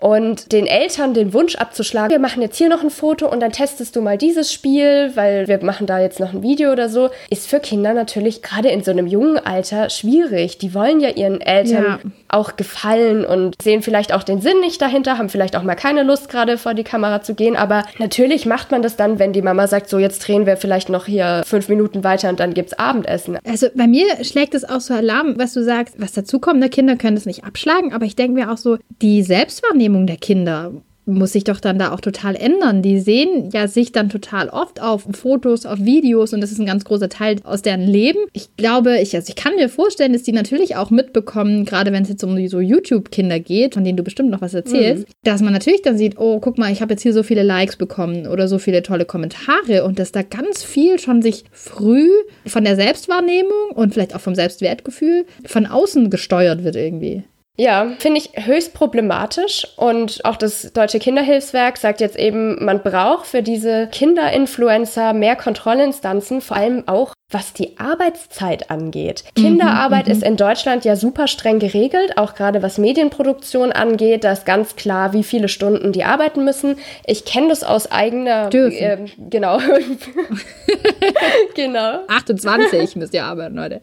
Und 0.00 0.52
den 0.52 0.66
Eltern 0.66 1.12
den 1.12 1.32
Wunsch 1.32 1.56
abzuschlagen, 1.56 2.10
wir 2.10 2.20
machen 2.20 2.40
jetzt 2.40 2.56
hier 2.56 2.68
noch 2.68 2.84
ein 2.84 2.90
Foto 2.90 3.28
und 3.28 3.40
dann 3.40 3.50
testest 3.50 3.96
du 3.96 4.00
mal 4.00 4.16
dieses 4.16 4.52
Spiel, 4.52 5.10
weil 5.14 5.48
wir 5.48 5.62
machen 5.64 5.88
da 5.88 5.98
jetzt 5.98 6.20
noch 6.20 6.32
ein 6.32 6.42
Video 6.42 6.70
oder 6.70 6.88
so, 6.88 7.10
ist 7.30 7.48
für 7.48 7.58
Kinder 7.58 7.94
natürlich 7.94 8.40
gerade 8.40 8.68
in 8.68 8.84
so 8.84 8.92
einem 8.92 9.08
jungen 9.08 9.38
Alter 9.38 9.90
schwierig. 9.90 10.58
Die 10.58 10.72
wollen 10.72 11.00
ja 11.00 11.08
ihren 11.08 11.40
Eltern 11.40 11.84
ja. 11.84 11.98
auch 12.28 12.54
gefallen 12.54 13.24
und 13.24 13.60
sehen 13.60 13.82
vielleicht 13.82 14.12
auch 14.14 14.22
den 14.22 14.40
Sinn 14.40 14.60
nicht 14.60 14.80
dahinter, 14.80 15.18
haben 15.18 15.30
vielleicht 15.30 15.56
auch 15.56 15.64
mal 15.64 15.74
keine 15.74 16.04
Lust 16.04 16.28
gerade 16.28 16.58
vor 16.58 16.74
die 16.74 16.84
Kamera 16.84 17.22
zu 17.22 17.34
gehen, 17.34 17.56
aber 17.56 17.82
natürlich 17.98 18.46
macht 18.46 18.70
man 18.70 18.82
das 18.82 18.94
dann, 18.94 19.18
wenn 19.18 19.32
die 19.32 19.42
Mama 19.42 19.66
sagt, 19.66 19.88
so 19.88 19.98
jetzt 19.98 20.20
drehen 20.20 20.46
wir 20.46 20.56
vielleicht 20.56 20.90
noch 20.90 21.06
hier 21.06 21.42
fünf 21.44 21.68
Minuten 21.68 22.04
weiter 22.04 22.28
und 22.28 22.38
dann 22.38 22.54
gibt's 22.54 22.74
Abendessen. 22.74 23.38
Also 23.44 23.66
bei 23.74 23.88
mir 23.88 24.06
schlägt 24.22 24.54
es 24.54 24.64
auch 24.64 24.80
so 24.80 24.94
Alarm, 24.94 25.34
was 25.38 25.54
du 25.54 25.64
sagst, 25.64 25.96
was 25.98 26.12
dazu 26.12 26.38
kommt, 26.38 26.60
ne, 26.60 26.68
Kinder 26.68 26.94
können 26.94 27.16
das 27.16 27.26
nicht 27.26 27.42
abschlagen, 27.42 27.92
aber 27.92 28.04
ich 28.04 28.14
denke 28.14 28.34
mir 28.34 28.52
auch 28.52 28.58
so, 28.58 28.78
die 29.02 29.24
Selbstwahrnehmung 29.24 29.87
Wahrnehmung 29.88 30.06
der 30.06 30.16
Kinder 30.16 30.72
muss 31.08 31.32
sich 31.32 31.44
doch 31.44 31.58
dann 31.58 31.78
da 31.78 31.92
auch 31.92 32.02
total 32.02 32.36
ändern. 32.36 32.82
Die 32.82 33.00
sehen 33.00 33.48
ja 33.50 33.66
sich 33.66 33.92
dann 33.92 34.10
total 34.10 34.50
oft 34.50 34.82
auf 34.82 35.06
Fotos, 35.12 35.64
auf 35.64 35.78
Videos 35.80 36.34
und 36.34 36.42
das 36.42 36.52
ist 36.52 36.60
ein 36.60 36.66
ganz 36.66 36.84
großer 36.84 37.08
Teil 37.08 37.36
aus 37.44 37.62
deren 37.62 37.80
Leben. 37.80 38.18
Ich 38.34 38.54
glaube, 38.58 38.98
ich, 38.98 39.16
also 39.16 39.30
ich 39.30 39.34
kann 39.34 39.54
mir 39.54 39.70
vorstellen, 39.70 40.12
dass 40.12 40.22
die 40.22 40.32
natürlich 40.32 40.76
auch 40.76 40.90
mitbekommen, 40.90 41.64
gerade 41.64 41.92
wenn 41.92 42.02
es 42.02 42.10
jetzt 42.10 42.24
um 42.24 42.46
so 42.48 42.60
YouTube-Kinder 42.60 43.40
geht, 43.40 43.72
von 43.72 43.84
denen 43.84 43.96
du 43.96 44.02
bestimmt 44.02 44.28
noch 44.28 44.42
was 44.42 44.52
erzählst, 44.52 45.08
mhm. 45.08 45.12
dass 45.24 45.40
man 45.40 45.54
natürlich 45.54 45.80
dann 45.80 45.96
sieht, 45.96 46.18
oh, 46.18 46.40
guck 46.40 46.58
mal, 46.58 46.70
ich 46.70 46.82
habe 46.82 46.92
jetzt 46.92 47.02
hier 47.02 47.14
so 47.14 47.22
viele 47.22 47.42
Likes 47.42 47.76
bekommen 47.76 48.26
oder 48.26 48.46
so 48.46 48.58
viele 48.58 48.82
tolle 48.82 49.06
Kommentare 49.06 49.84
und 49.84 49.98
dass 49.98 50.12
da 50.12 50.20
ganz 50.20 50.62
viel 50.62 50.98
schon 50.98 51.22
sich 51.22 51.44
früh 51.52 52.10
von 52.44 52.64
der 52.64 52.76
Selbstwahrnehmung 52.76 53.70
und 53.74 53.94
vielleicht 53.94 54.14
auch 54.14 54.20
vom 54.20 54.34
Selbstwertgefühl 54.34 55.24
von 55.46 55.64
außen 55.64 56.10
gesteuert 56.10 56.64
wird 56.64 56.76
irgendwie. 56.76 57.22
Ja, 57.60 57.90
finde 57.98 58.20
ich 58.20 58.46
höchst 58.46 58.72
problematisch. 58.72 59.66
Und 59.76 60.24
auch 60.24 60.36
das 60.36 60.72
Deutsche 60.72 61.00
Kinderhilfswerk 61.00 61.76
sagt 61.76 62.00
jetzt 62.00 62.16
eben, 62.16 62.64
man 62.64 62.84
braucht 62.84 63.26
für 63.26 63.42
diese 63.42 63.88
Kinderinfluencer 63.88 65.12
mehr 65.12 65.34
Kontrollinstanzen, 65.34 66.40
vor 66.40 66.56
allem 66.56 66.86
auch 66.86 67.14
was 67.30 67.52
die 67.52 67.78
Arbeitszeit 67.78 68.70
angeht. 68.70 69.22
Mhm, 69.36 69.42
Kinderarbeit 69.42 70.06
mhm, 70.06 70.12
ist 70.12 70.22
in 70.22 70.38
Deutschland 70.38 70.86
ja 70.86 70.96
super 70.96 71.26
streng 71.26 71.58
geregelt, 71.58 72.16
auch 72.16 72.34
gerade 72.34 72.62
was 72.62 72.78
Medienproduktion 72.78 73.70
angeht. 73.70 74.24
Da 74.24 74.32
ist 74.32 74.46
ganz 74.46 74.76
klar, 74.76 75.12
wie 75.12 75.22
viele 75.22 75.48
Stunden 75.48 75.92
die 75.92 76.04
arbeiten 76.04 76.42
müssen. 76.46 76.76
Ich 77.04 77.26
kenne 77.26 77.48
das 77.48 77.64
aus 77.64 77.92
eigener. 77.92 78.48
Äh, 78.54 79.04
genau. 79.28 79.58
genau. 81.54 81.98
28 82.08 82.96
müsst 82.96 83.12
ihr 83.12 83.24
arbeiten, 83.24 83.56
Leute. 83.56 83.82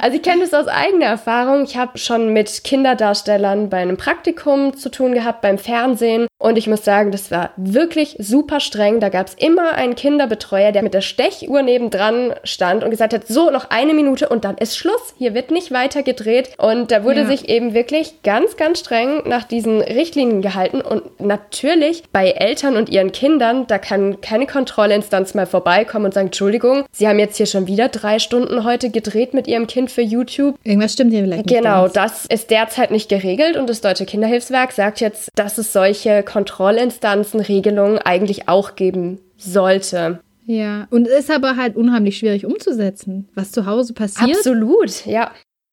also 0.00 0.16
ich 0.16 0.22
kenne 0.22 0.40
das 0.40 0.52
aus 0.52 0.66
eigener 0.66 1.06
Erfahrung. 1.06 1.62
Ich 1.62 1.76
habe 1.76 1.98
schon 1.98 2.32
mit 2.32 2.64
Kinderdarstellern 2.64 3.70
bei 3.70 3.76
einem 3.76 3.96
Praktikum 3.96 4.76
zu 4.76 4.90
tun 4.90 5.14
gehabt, 5.14 5.40
beim 5.40 5.58
Fernsehen. 5.58 6.26
Und 6.38 6.58
ich 6.58 6.66
muss 6.66 6.84
sagen, 6.84 7.12
das 7.12 7.30
war 7.30 7.50
wirklich 7.56 8.16
super 8.18 8.58
streng. 8.58 8.98
Da 8.98 9.08
gab 9.08 9.28
es 9.28 9.34
immer 9.34 9.74
einen 9.74 9.94
Kinderbetreuer, 9.94 10.72
der 10.72 10.82
mit 10.82 10.94
der 10.94 11.00
Stechuhr 11.00 11.62
nebendran 11.62 12.34
stand 12.44 12.84
und 12.84 12.90
gesagt 12.90 13.12
hat, 13.12 13.26
so 13.26 13.50
noch 13.50 13.70
eine 13.70 13.94
Minute 13.94 14.28
und 14.28 14.44
dann 14.44 14.56
ist 14.58 14.76
Schluss. 14.76 15.14
Hier 15.18 15.34
wird 15.34 15.50
nicht 15.50 15.70
weiter 15.72 16.02
gedreht. 16.02 16.50
Und 16.58 16.90
da 16.90 17.04
wurde 17.04 17.20
ja. 17.20 17.26
sich 17.26 17.48
eben 17.48 17.74
wirklich 17.74 18.22
ganz, 18.22 18.56
ganz 18.56 18.80
streng 18.80 19.22
nach 19.28 19.44
diesen 19.44 19.80
Richtlinien 19.80 20.42
gehalten. 20.42 20.80
Und 20.80 21.20
natürlich 21.20 22.02
bei 22.12 22.30
Eltern 22.30 22.76
und 22.76 22.88
ihren 22.88 23.12
Kindern, 23.12 23.66
da 23.66 23.78
kann 23.78 24.20
keine 24.20 24.46
Kontrollinstanz 24.46 25.34
mal 25.34 25.46
vorbeikommen 25.46 26.06
und 26.06 26.14
sagen, 26.14 26.28
Entschuldigung, 26.28 26.84
Sie 26.92 27.08
haben 27.08 27.18
jetzt 27.18 27.36
hier 27.36 27.46
schon 27.46 27.66
wieder 27.66 27.88
drei 27.88 28.18
Stunden 28.18 28.64
heute 28.64 28.90
gedreht 28.90 29.34
mit 29.34 29.46
Ihrem 29.46 29.66
Kind 29.66 29.90
für 29.90 30.02
YouTube. 30.02 30.56
Irgendwas 30.64 30.92
stimmt 30.92 31.12
hier 31.12 31.24
vielleicht 31.24 31.46
nicht. 31.46 31.56
Genau, 31.56 31.82
ganz. 31.82 31.92
das 31.92 32.26
ist 32.26 32.50
derzeit 32.50 32.90
nicht 32.90 33.08
geregelt 33.08 33.56
und 33.56 33.68
das 33.68 33.80
Deutsche 33.80 34.06
Kinderhilfswerk 34.06 34.72
sagt 34.72 35.00
jetzt, 35.00 35.30
dass 35.34 35.58
es 35.58 35.72
solche 35.72 36.22
Kontrollinstanzen, 36.22 37.40
Regelungen 37.40 37.98
eigentlich 37.98 38.48
auch 38.48 38.76
geben 38.76 39.20
sollte. 39.36 40.20
Ja, 40.44 40.86
und 40.90 41.06
es 41.06 41.20
ist 41.20 41.30
aber 41.30 41.56
halt 41.56 41.76
unheimlich 41.76 42.18
schwierig 42.18 42.46
umzusetzen, 42.46 43.28
was 43.34 43.52
zu 43.52 43.66
Hause 43.66 43.94
passiert. 43.94 44.36
Absolut, 44.36 45.06
ja. 45.06 45.30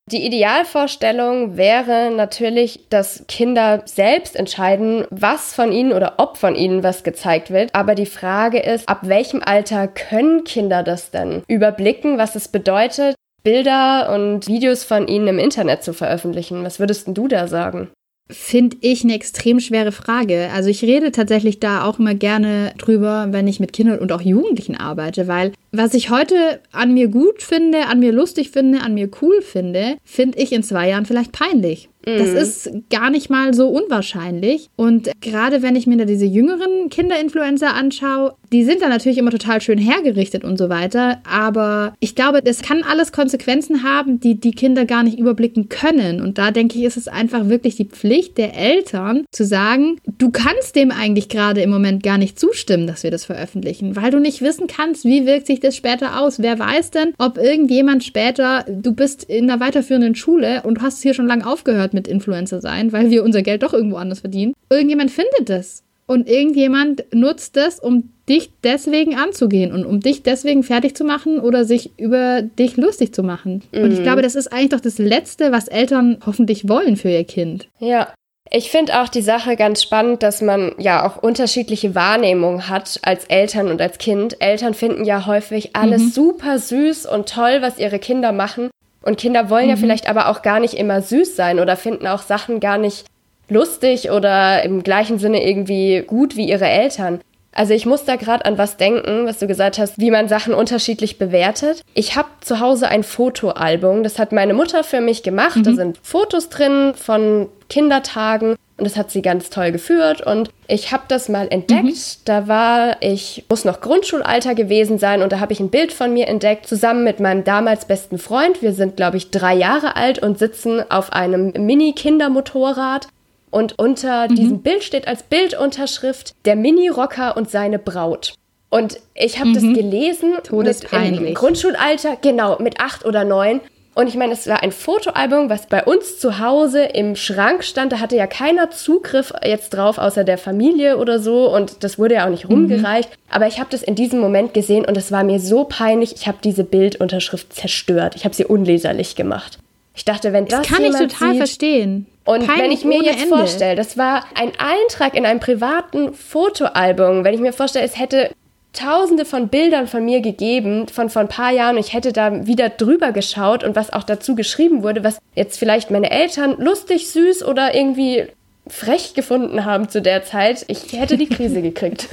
Die 0.10 0.26
Idealvorstellung 0.26 1.58
wäre 1.58 2.12
natürlich, 2.16 2.88
dass 2.90 3.26
Kinder 3.28 3.82
selbst 3.84 4.38
entscheiden, 4.38 5.06
was 5.10 5.54
von 5.54 5.74
ihnen 5.74 5.92
oder 5.92 6.14
ob 6.18 6.38
von 6.38 6.56
ihnen 6.56 6.82
was 6.82 7.04
gezeigt 7.04 7.52
wird. 7.52 7.76
Aber 7.76 7.94
die 7.94 8.06
Frage 8.06 8.60
ist, 8.60 8.88
ab 8.88 9.02
welchem 9.04 9.44
Alter 9.44 9.90
können 9.90 10.46
Kinder 10.46 10.82
das 10.82 11.12
denn 11.12 11.44
überblicken, 11.50 12.18
was 12.18 12.36
es 12.36 12.48
bedeutet, 12.48 13.16
Bilder 13.44 14.14
und 14.14 14.48
Videos 14.48 14.86
von 14.86 15.10
ihnen 15.10 15.28
im 15.28 15.40
Internet 15.40 15.84
zu 15.84 15.94
veröffentlichen? 15.94 16.64
Was 16.64 16.80
würdest 16.80 17.10
du 17.10 17.28
da 17.28 17.48
sagen? 17.48 17.90
Finde 18.30 18.78
ich 18.82 19.04
eine 19.04 19.14
extrem 19.14 19.60
schwere 19.60 19.92
Frage. 19.92 20.50
Also 20.54 20.70
ich 20.70 20.82
rede 20.84 21.12
tatsächlich 21.12 21.60
da 21.60 21.86
auch 21.86 22.00
immer 22.00 22.16
gerne 22.16 22.74
drüber, 22.78 23.28
wenn 23.32 23.48
ich 23.48 23.60
mit 23.60 23.74
Kindern 23.74 24.00
und 24.00 24.12
auch 24.12 24.22
Jugendlichen 24.22 24.76
arbeite, 24.76 25.28
weil 25.28 25.54
was 25.72 25.94
ich 25.94 26.10
heute 26.10 26.60
an 26.72 26.94
mir 26.94 27.08
gut 27.08 27.42
finde, 27.42 27.86
an 27.86 28.00
mir 28.00 28.12
lustig 28.12 28.52
finde, 28.52 28.82
an 28.82 28.94
mir 28.94 29.10
cool 29.22 29.42
finde, 29.42 29.98
finde 30.04 30.40
ich 30.40 30.52
in 30.52 30.64
zwei 30.64 30.90
Jahren 30.90 31.06
vielleicht 31.06 31.32
peinlich. 31.32 31.90
Das 32.08 32.30
mhm. 32.30 32.38
ist 32.38 32.72
gar 32.90 33.10
nicht 33.10 33.30
mal 33.30 33.54
so 33.54 33.68
unwahrscheinlich. 33.68 34.70
Und 34.78 35.12
gerade 35.20 35.62
wenn 35.62 35.76
ich 35.76 35.88
mir 35.88 35.98
da 35.98 36.06
diese 36.06 36.26
jüngeren 36.26 36.90
Kinderinfluencer 36.90 37.74
anschaue, 37.74 38.36
die 38.54 38.64
sind 38.64 38.82
dann 38.82 38.92
natürlich 38.92 39.18
immer 39.18 39.32
total 39.32 39.60
schön 39.60 39.78
hergerichtet 39.78 40.46
und 40.46 40.58
so 40.58 40.70
weiter. 40.70 41.20
Aber 41.30 41.96
ich 42.00 42.16
glaube, 42.16 42.42
das 42.42 42.62
kann 42.62 42.84
alles 42.84 43.12
Konsequenzen 43.12 43.84
haben, 43.84 44.22
die 44.22 44.36
die 44.36 44.52
Kinder 44.52 44.86
gar 44.86 45.04
nicht 45.04 45.20
überblicken 45.20 45.68
können. 45.68 46.22
Und 46.22 46.38
da 46.38 46.52
denke 46.52 46.78
ich, 46.78 46.86
ist 46.86 46.96
es 46.96 47.10
einfach 47.10 47.50
wirklich 47.50 47.76
die 47.76 47.86
Pflicht 47.86 48.38
der 48.38 48.56
Eltern 48.56 49.26
zu 49.32 49.44
sagen, 49.44 50.00
du 50.18 50.32
kannst 50.32 50.78
dem 50.78 50.92
eigentlich 50.92 51.28
gerade 51.28 51.62
im 51.62 51.70
Moment 51.70 52.04
gar 52.04 52.18
nicht 52.18 52.40
zustimmen, 52.40 52.88
dass 52.88 53.04
wir 53.04 53.12
das 53.12 53.26
veröffentlichen, 53.26 53.98
weil 53.98 54.12
du 54.12 54.20
nicht 54.20 54.42
wissen 54.42 54.68
kannst, 54.68 55.04
wie 55.04 55.26
wirkt 55.26 55.48
sich 55.48 55.60
das 55.60 55.76
später 55.76 56.22
aus. 56.22 56.42
Wer 56.42 56.58
weiß 56.58 56.92
denn, 56.92 57.14
ob 57.18 57.38
irgendjemand 57.38 58.06
später, 58.06 58.66
du 58.70 58.94
bist 58.94 59.26
in 59.26 59.50
einer 59.50 59.60
weiterführenden 59.60 60.16
Schule 60.16 60.62
und 60.64 60.82
hast 60.82 61.02
hier 61.02 61.14
schon 61.14 61.28
lange 61.28 61.46
aufgehört 61.46 61.94
mit 61.98 62.08
Influencer 62.08 62.62
sein, 62.62 62.94
weil 62.94 63.10
wir 63.10 63.24
unser 63.24 63.42
Geld 63.42 63.64
doch 63.64 63.74
irgendwo 63.74 63.98
anders 63.98 64.20
verdienen. 64.20 64.54
Irgendjemand 64.70 65.12
findet 65.12 65.50
das. 65.50 65.84
Und 66.06 66.30
irgendjemand 66.30 67.04
nutzt 67.14 67.58
das, 67.58 67.80
um 67.80 68.14
dich 68.30 68.52
deswegen 68.64 69.16
anzugehen 69.16 69.74
und 69.74 69.86
um 69.86 70.00
dich 70.00 70.24
deswegen 70.24 70.64
fertig 70.64 70.96
zu 70.96 71.04
machen 71.04 71.40
oder 71.40 71.66
sich 71.66 71.92
über 72.00 72.42
dich 72.42 72.78
lustig 72.78 73.14
zu 73.14 73.24
machen. 73.24 73.64
Mhm. 73.74 73.84
Und 73.84 73.92
ich 73.92 74.00
mhm. 74.00 74.04
glaube, 74.04 74.22
das 74.22 74.36
ist 74.36 74.52
eigentlich 74.52 74.70
doch 74.70 74.80
das 74.80 75.00
Letzte, 75.00 75.52
was 75.52 75.68
Eltern 75.68 76.20
hoffentlich 76.26 76.70
wollen 76.70 76.96
für 76.96 77.10
ihr 77.10 77.26
Kind. 77.26 77.68
Ja. 77.80 78.14
Ich 78.50 78.72
finde 78.72 79.02
auch 79.02 79.10
die 79.10 79.22
Sache 79.22 79.58
ganz 79.58 79.84
spannend, 79.84 80.24
dass 80.24 80.42
man 80.42 80.72
ja 80.78 81.06
auch 81.06 81.22
unterschiedliche 81.22 81.96
Wahrnehmungen 81.96 82.70
hat 82.70 82.98
als 83.02 83.26
Eltern 83.26 83.68
und 83.68 83.82
als 83.82 83.98
Kind. 83.98 84.42
Eltern 84.42 84.74
finden 84.74 85.04
ja 85.04 85.26
häufig 85.26 85.76
alles 85.76 86.02
mhm. 86.02 86.10
super 86.12 86.58
süß 86.58 87.08
und 87.08 87.28
toll, 87.28 87.58
was 87.60 87.78
ihre 87.78 88.00
Kinder 88.00 88.32
machen. 88.32 88.70
Und 89.02 89.18
Kinder 89.18 89.50
wollen 89.50 89.66
mhm. 89.66 89.70
ja 89.72 89.76
vielleicht 89.78 90.10
aber 90.10 90.30
auch 90.30 90.42
gar 90.42 90.60
nicht 90.60 90.74
immer 90.74 91.02
süß 91.02 91.36
sein 91.36 91.60
oder 91.60 91.78
finden 91.78 92.08
auch 92.08 92.22
Sachen 92.22 92.60
gar 92.60 92.78
nicht 92.78 93.06
lustig 93.50 94.12
oder 94.12 94.64
im 94.64 94.84
gleichen 94.84 95.20
Sinne 95.20 95.48
irgendwie 95.48 96.04
gut 96.06 96.36
wie 96.36 96.50
ihre 96.50 96.68
Eltern. 96.68 97.22
Also 97.54 97.74
ich 97.74 97.88
muss 97.88 98.06
da 98.06 98.18
gerade 98.18 98.46
an 98.46 98.60
was 98.60 98.78
denken, 98.78 99.26
was 99.26 99.40
du 99.40 99.48
gesagt 99.48 99.80
hast, 99.80 99.98
wie 99.98 100.12
man 100.12 100.28
Sachen 100.28 100.54
unterschiedlich 100.54 101.18
bewertet. 101.18 101.82
Ich 101.96 102.16
habe 102.16 102.28
zu 102.42 102.60
Hause 102.60 102.88
ein 102.88 103.02
Fotoalbum, 103.04 104.04
das 104.04 104.20
hat 104.20 104.32
meine 104.32 104.54
Mutter 104.54 104.84
für 104.84 105.02
mich 105.02 105.24
gemacht. 105.24 105.56
Mhm. 105.58 105.64
Da 105.64 105.74
sind 105.74 106.00
Fotos 106.04 106.50
drin 106.50 106.94
von 106.96 107.50
Kindertagen 107.68 108.58
und 108.78 108.86
das 108.86 108.96
hat 108.96 109.10
sie 109.12 109.22
ganz 109.22 109.50
toll 109.50 109.72
geführt 109.72 110.22
und 110.22 110.52
ich 110.68 110.92
habe 110.92 111.04
das 111.08 111.30
mal 111.30 111.48
entdeckt. 111.50 111.84
Mhm. 111.84 111.96
Da 112.26 112.48
war 112.48 112.98
ich, 113.02 113.46
muss 113.50 113.66
noch 113.66 113.82
Grundschulalter 113.82 114.54
gewesen 114.54 115.00
sein 115.00 115.24
und 115.24 115.32
da 115.32 115.40
habe 115.40 115.54
ich 115.54 115.60
ein 115.60 115.70
Bild 115.70 115.92
von 115.92 116.14
mir 116.14 116.28
entdeckt, 116.28 116.68
zusammen 116.68 117.04
mit 117.04 117.20
meinem 117.20 117.44
damals 117.44 117.86
besten 117.86 118.20
Freund. 118.20 118.62
Wir 118.62 118.74
sind, 118.74 118.96
glaube 118.96 119.18
ich, 119.18 119.32
drei 119.32 119.56
Jahre 119.56 119.96
alt 119.96 120.20
und 120.20 120.38
sitzen 120.38 120.84
auf 120.92 121.12
einem 121.12 121.54
Mini-Kindermotorrad 121.58 123.08
und 123.50 123.80
unter 123.80 124.30
mhm. 124.30 124.36
diesem 124.36 124.62
Bild 124.62 124.84
steht 124.84 125.08
als 125.08 125.24
Bildunterschrift 125.24 126.36
der 126.46 126.56
Mini-Rocker 126.56 127.36
und 127.36 127.50
seine 127.50 127.80
Braut. 127.80 128.36
Und 128.70 129.00
ich 129.16 129.40
habe 129.40 129.50
mhm. 129.50 129.54
das 129.54 129.64
gelesen 129.64 130.34
Todespeinlich. 130.44 131.20
mit 131.20 131.30
im 131.30 131.36
Grundschulalter, 131.36 132.18
genau, 132.22 132.58
mit 132.60 132.80
acht 132.80 133.06
oder 133.06 133.24
neun. 133.24 133.62
Und 133.98 134.08
ich 134.08 134.16
meine, 134.16 134.34
es 134.34 134.46
war 134.46 134.62
ein 134.62 134.72
Fotoalbum, 134.72 135.50
was 135.50 135.66
bei 135.66 135.84
uns 135.84 136.20
zu 136.20 136.38
Hause 136.38 136.84
im 136.84 137.16
Schrank 137.16 137.64
stand. 137.64 137.92
Da 137.92 138.00
hatte 138.00 138.16
ja 138.16 138.28
keiner 138.28 138.70
Zugriff 138.70 139.34
jetzt 139.44 139.72
drauf, 139.72 139.98
außer 139.98 140.24
der 140.24 140.38
Familie 140.38 140.98
oder 140.98 141.18
so. 141.18 141.52
Und 141.52 141.84
das 141.84 141.98
wurde 141.98 142.14
ja 142.14 142.26
auch 142.28 142.30
nicht 142.30 142.48
mhm. 142.48 142.52
rumgereicht. 142.52 143.10
Mhm. 143.10 143.16
Aber 143.32 143.48
ich 143.48 143.58
habe 143.60 143.72
das 143.72 143.82
in 143.82 143.96
diesem 143.96 144.20
Moment 144.20 144.54
gesehen 144.54 144.86
und 144.86 144.96
es 144.98 145.12
war 145.12 145.24
mir 145.24 145.40
so 145.40 145.64
peinlich. 145.64 146.14
Ich 146.16 146.28
habe 146.28 146.38
diese 146.44 146.64
Bildunterschrift 146.64 147.52
zerstört. 147.52 148.14
Ich 148.16 148.24
habe 148.24 148.36
sie 148.36 148.46
unleserlich 148.46 149.16
gemacht. 149.16 149.58
Ich 149.96 150.06
dachte, 150.06 150.32
wenn 150.32 150.46
das, 150.46 150.62
das 150.62 150.78
kann 150.78 150.86
ich 150.86 150.92
total 150.92 151.30
sieht, 151.30 151.38
verstehen. 151.38 152.06
Und 152.24 152.46
Peinlich 152.46 152.62
wenn 152.62 152.72
ich 152.72 152.86
mir 152.86 153.02
jetzt 153.02 153.26
vorstelle, 153.26 153.76
das 153.76 153.98
war 153.98 154.26
ein 154.36 154.52
Eintrag 154.60 155.16
in 155.16 155.26
einem 155.26 155.40
privaten 155.40 156.14
Fotoalbum, 156.14 157.24
wenn 157.24 157.34
ich 157.34 157.40
mir 157.40 157.52
vorstelle, 157.52 157.84
es 157.84 157.98
hätte 157.98 158.30
tausende 158.74 159.26
von 159.26 159.48
Bildern 159.48 159.88
von 159.88 160.06
mir 160.06 160.22
gegeben, 160.22 160.88
von 160.88 161.10
vor 161.10 161.22
ein 161.22 161.28
paar 161.28 161.52
Jahren. 161.52 161.78
Ich 161.78 161.94
hätte 161.94 162.14
da 162.14 162.46
wieder 162.46 162.70
drüber 162.70 163.12
geschaut 163.12 163.64
und 163.64 163.76
was 163.76 163.92
auch 163.92 164.04
dazu 164.04 164.36
geschrieben 164.36 164.84
wurde, 164.84 165.04
was 165.04 165.20
jetzt 165.36 165.58
vielleicht 165.58 165.90
meine 165.90 166.12
Eltern 166.12 166.56
lustig, 166.60 167.10
süß 167.10 167.44
oder 167.44 167.74
irgendwie 167.74 168.28
frech 168.68 169.14
gefunden 169.14 169.66
haben 169.66 169.90
zu 169.90 170.02
der 170.02 170.24
Zeit. 170.24 170.66
Ich 170.68 170.94
hätte 170.94 171.18
die 171.18 171.28
Krise 171.28 171.62
gekriegt. 171.62 172.10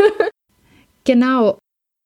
genau. 1.04 1.58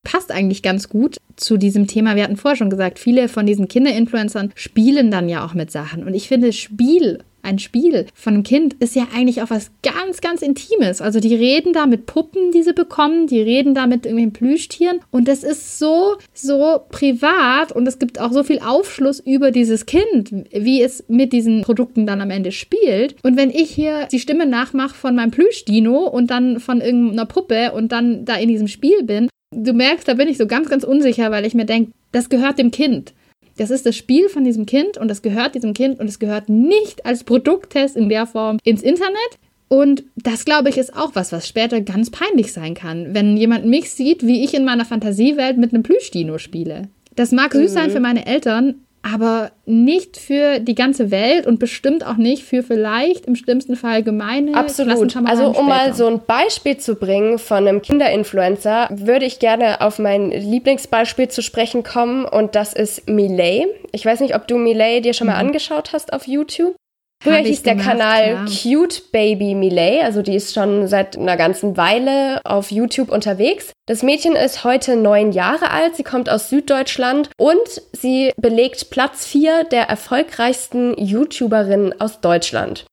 Passt 0.05 0.32
eigentlich 0.32 0.62
ganz 0.62 0.88
gut 0.88 1.18
zu 1.36 1.57
diesem 1.57 1.86
Thema. 1.86 2.16
Wir 2.16 2.24
hatten 2.24 2.36
vorher 2.36 2.57
schon 2.57 2.70
gesagt, 2.70 2.99
viele 2.99 3.28
von 3.28 3.46
diesen 3.46 3.68
Kinderinfluencern 3.68 4.53
spielen 4.55 5.11
dann 5.11 5.28
ja 5.28 5.44
auch 5.44 5.55
mit 5.55 5.70
Sachen. 5.70 6.05
Und 6.05 6.14
ich 6.14 6.28
finde, 6.28 6.53
Spiel 6.53 7.18
ein 7.49 7.59
Spiel 7.59 8.07
von 8.14 8.34
einem 8.34 8.42
Kind 8.42 8.74
ist 8.74 8.94
ja 8.94 9.09
eigentlich 9.14 9.42
auch 9.42 9.51
was 9.51 9.70
ganz, 9.82 10.20
ganz 10.20 10.42
Intimes. 10.42 11.01
Also 11.01 11.20
die 11.20 11.34
reden 11.34 11.72
da 11.72 11.86
mit 11.86 12.07
Puppen, 12.07 12.53
die 12.53 12.62
sie 12.62 12.74
bekommen, 12.74 13.26
die 13.26 13.40
reden 13.40 13.74
da 13.74 13.86
mit 13.86 14.05
irgendwelchen 14.05 14.32
Plüschtieren 14.32 15.01
und 15.11 15.28
das 15.28 15.42
ist 15.42 15.78
so, 15.78 16.16
so 16.34 16.80
privat 16.90 17.72
und 17.72 17.86
es 17.88 17.99
gibt 17.99 18.20
auch 18.20 18.32
so 18.32 18.44
viel 18.44 18.61
Aufschluss 18.61 19.20
über 19.20 19.51
dieses 19.51 19.86
Kind, 19.86 20.32
wie 20.53 20.82
es 20.82 21.05
mit 21.09 21.32
diesen 21.32 21.62
Produkten 21.62 22.07
dann 22.07 22.20
am 22.20 22.30
Ende 22.30 22.53
spielt. 22.53 23.16
Und 23.22 23.36
wenn 23.36 23.51
ich 23.51 23.70
hier 23.70 24.07
die 24.12 24.20
Stimme 24.20 24.46
nachmache 24.46 24.94
von 24.94 25.14
meinem 25.14 25.30
Plüschdino 25.30 26.07
und 26.07 26.30
dann 26.30 26.61
von 26.61 26.80
irgendeiner 26.80 27.26
Puppe 27.26 27.72
und 27.72 27.92
dann 27.92 28.24
da 28.24 28.36
in 28.36 28.49
diesem 28.49 28.68
Spiel 28.68 29.03
bin, 29.03 29.28
du 29.55 29.72
merkst, 29.72 30.07
da 30.07 30.14
bin 30.14 30.28
ich 30.28 30.38
so 30.38 30.46
ganz, 30.46 30.68
ganz 30.68 30.84
unsicher, 30.84 31.30
weil 31.30 31.46
ich 31.46 31.55
mir 31.55 31.64
denke, 31.64 31.92
das 32.12 32.28
gehört 32.28 32.59
dem 32.59 32.70
Kind. 32.70 33.12
Das 33.59 33.70
ist 33.70 33.84
das 33.84 33.96
Spiel 33.96 34.28
von 34.28 34.44
diesem 34.44 34.66
Kind 34.66 34.96
und 34.96 35.09
das 35.09 35.20
gehört 35.20 35.54
diesem 35.56 35.74
Kind 35.74 35.98
und 35.98 36.09
es 36.09 36.18
gehört 36.18 36.48
nicht 36.48 37.04
als 37.04 37.24
Produkttest 37.24 37.96
in 37.96 38.09
der 38.09 38.26
Form 38.26 38.59
ins 38.62 38.82
Internet. 38.82 39.38
Und 39.66 40.04
das, 40.16 40.44
glaube 40.44 40.70
ich, 40.70 40.78
ist 40.78 40.96
auch 40.96 41.11
was, 41.14 41.32
was 41.32 41.46
später 41.46 41.80
ganz 41.80 42.09
peinlich 42.09 42.52
sein 42.52 42.74
kann, 42.74 43.14
wenn 43.14 43.36
jemand 43.36 43.66
mich 43.66 43.90
sieht, 43.90 44.24
wie 44.24 44.44
ich 44.44 44.54
in 44.54 44.64
meiner 44.64 44.86
Fantasiewelt 44.86 45.59
mit 45.59 45.74
einem 45.74 45.82
Plüschdino 45.82 46.38
spiele. 46.38 46.88
Das 47.16 47.32
mag 47.32 47.52
süß 47.52 47.72
mhm. 47.72 47.74
sein 47.74 47.90
für 47.90 48.00
meine 48.00 48.26
Eltern, 48.26 48.76
aber 49.12 49.50
nicht 49.66 50.16
für 50.16 50.59
die 50.61 50.74
ganze 50.74 51.11
Welt 51.11 51.46
und 51.46 51.59
bestimmt 51.59 52.06
auch 52.06 52.16
nicht 52.16 52.44
für 52.44 52.62
vielleicht 52.62 53.26
im 53.26 53.36
schlimmsten 53.36 53.76
Fall 53.76 54.02
gemeine 54.02 54.54
Absolut. 54.54 55.16
Also 55.26 55.46
um 55.46 55.54
später. 55.54 55.62
mal 55.66 55.94
so 55.94 56.06
ein 56.06 56.20
Beispiel 56.26 56.78
zu 56.78 56.94
bringen 56.94 57.38
von 57.38 57.68
einem 57.68 57.82
Kinderinfluencer, 57.82 58.88
würde 58.90 59.26
ich 59.26 59.38
gerne 59.38 59.80
auf 59.80 59.98
mein 59.98 60.30
Lieblingsbeispiel 60.30 61.28
zu 61.28 61.42
sprechen 61.42 61.82
kommen 61.82 62.24
und 62.24 62.54
das 62.54 62.72
ist 62.72 63.09
Millet. 63.09 63.66
Ich 63.92 64.04
weiß 64.04 64.20
nicht, 64.20 64.34
ob 64.34 64.46
du 64.46 64.59
Millet 64.59 65.04
dir 65.04 65.14
schon 65.14 65.26
mal 65.26 65.34
mhm. 65.34 65.48
angeschaut 65.48 65.92
hast 65.92 66.12
auf 66.12 66.26
YouTube. 66.26 66.74
Früher 67.22 67.38
hieß 67.38 67.64
der 67.64 67.74
gemacht, 67.74 67.90
Kanal 67.90 68.28
ja. 68.28 68.44
Cute 68.44 69.10
Baby 69.10 69.54
Millet, 69.54 70.04
also 70.04 70.22
die 70.22 70.36
ist 70.36 70.54
schon 70.54 70.86
seit 70.86 71.16
einer 71.16 71.36
ganzen 71.36 71.76
Weile 71.76 72.40
auf 72.44 72.70
YouTube 72.70 73.10
unterwegs. 73.10 73.72
Das 73.86 74.04
Mädchen 74.04 74.36
ist 74.36 74.62
heute 74.62 74.94
neun 74.94 75.32
Jahre 75.32 75.70
alt, 75.70 75.96
sie 75.96 76.04
kommt 76.04 76.30
aus 76.30 76.48
Süddeutschland 76.48 77.30
und 77.36 77.82
sie 77.92 78.32
belegt 78.36 78.90
Platz 78.90 79.26
vier 79.26 79.64
der 79.64 79.84
erfolgreichsten 79.84 80.94
YouTuberinnen 80.96 82.00
aus 82.00 82.20
Deutschland. 82.20 82.86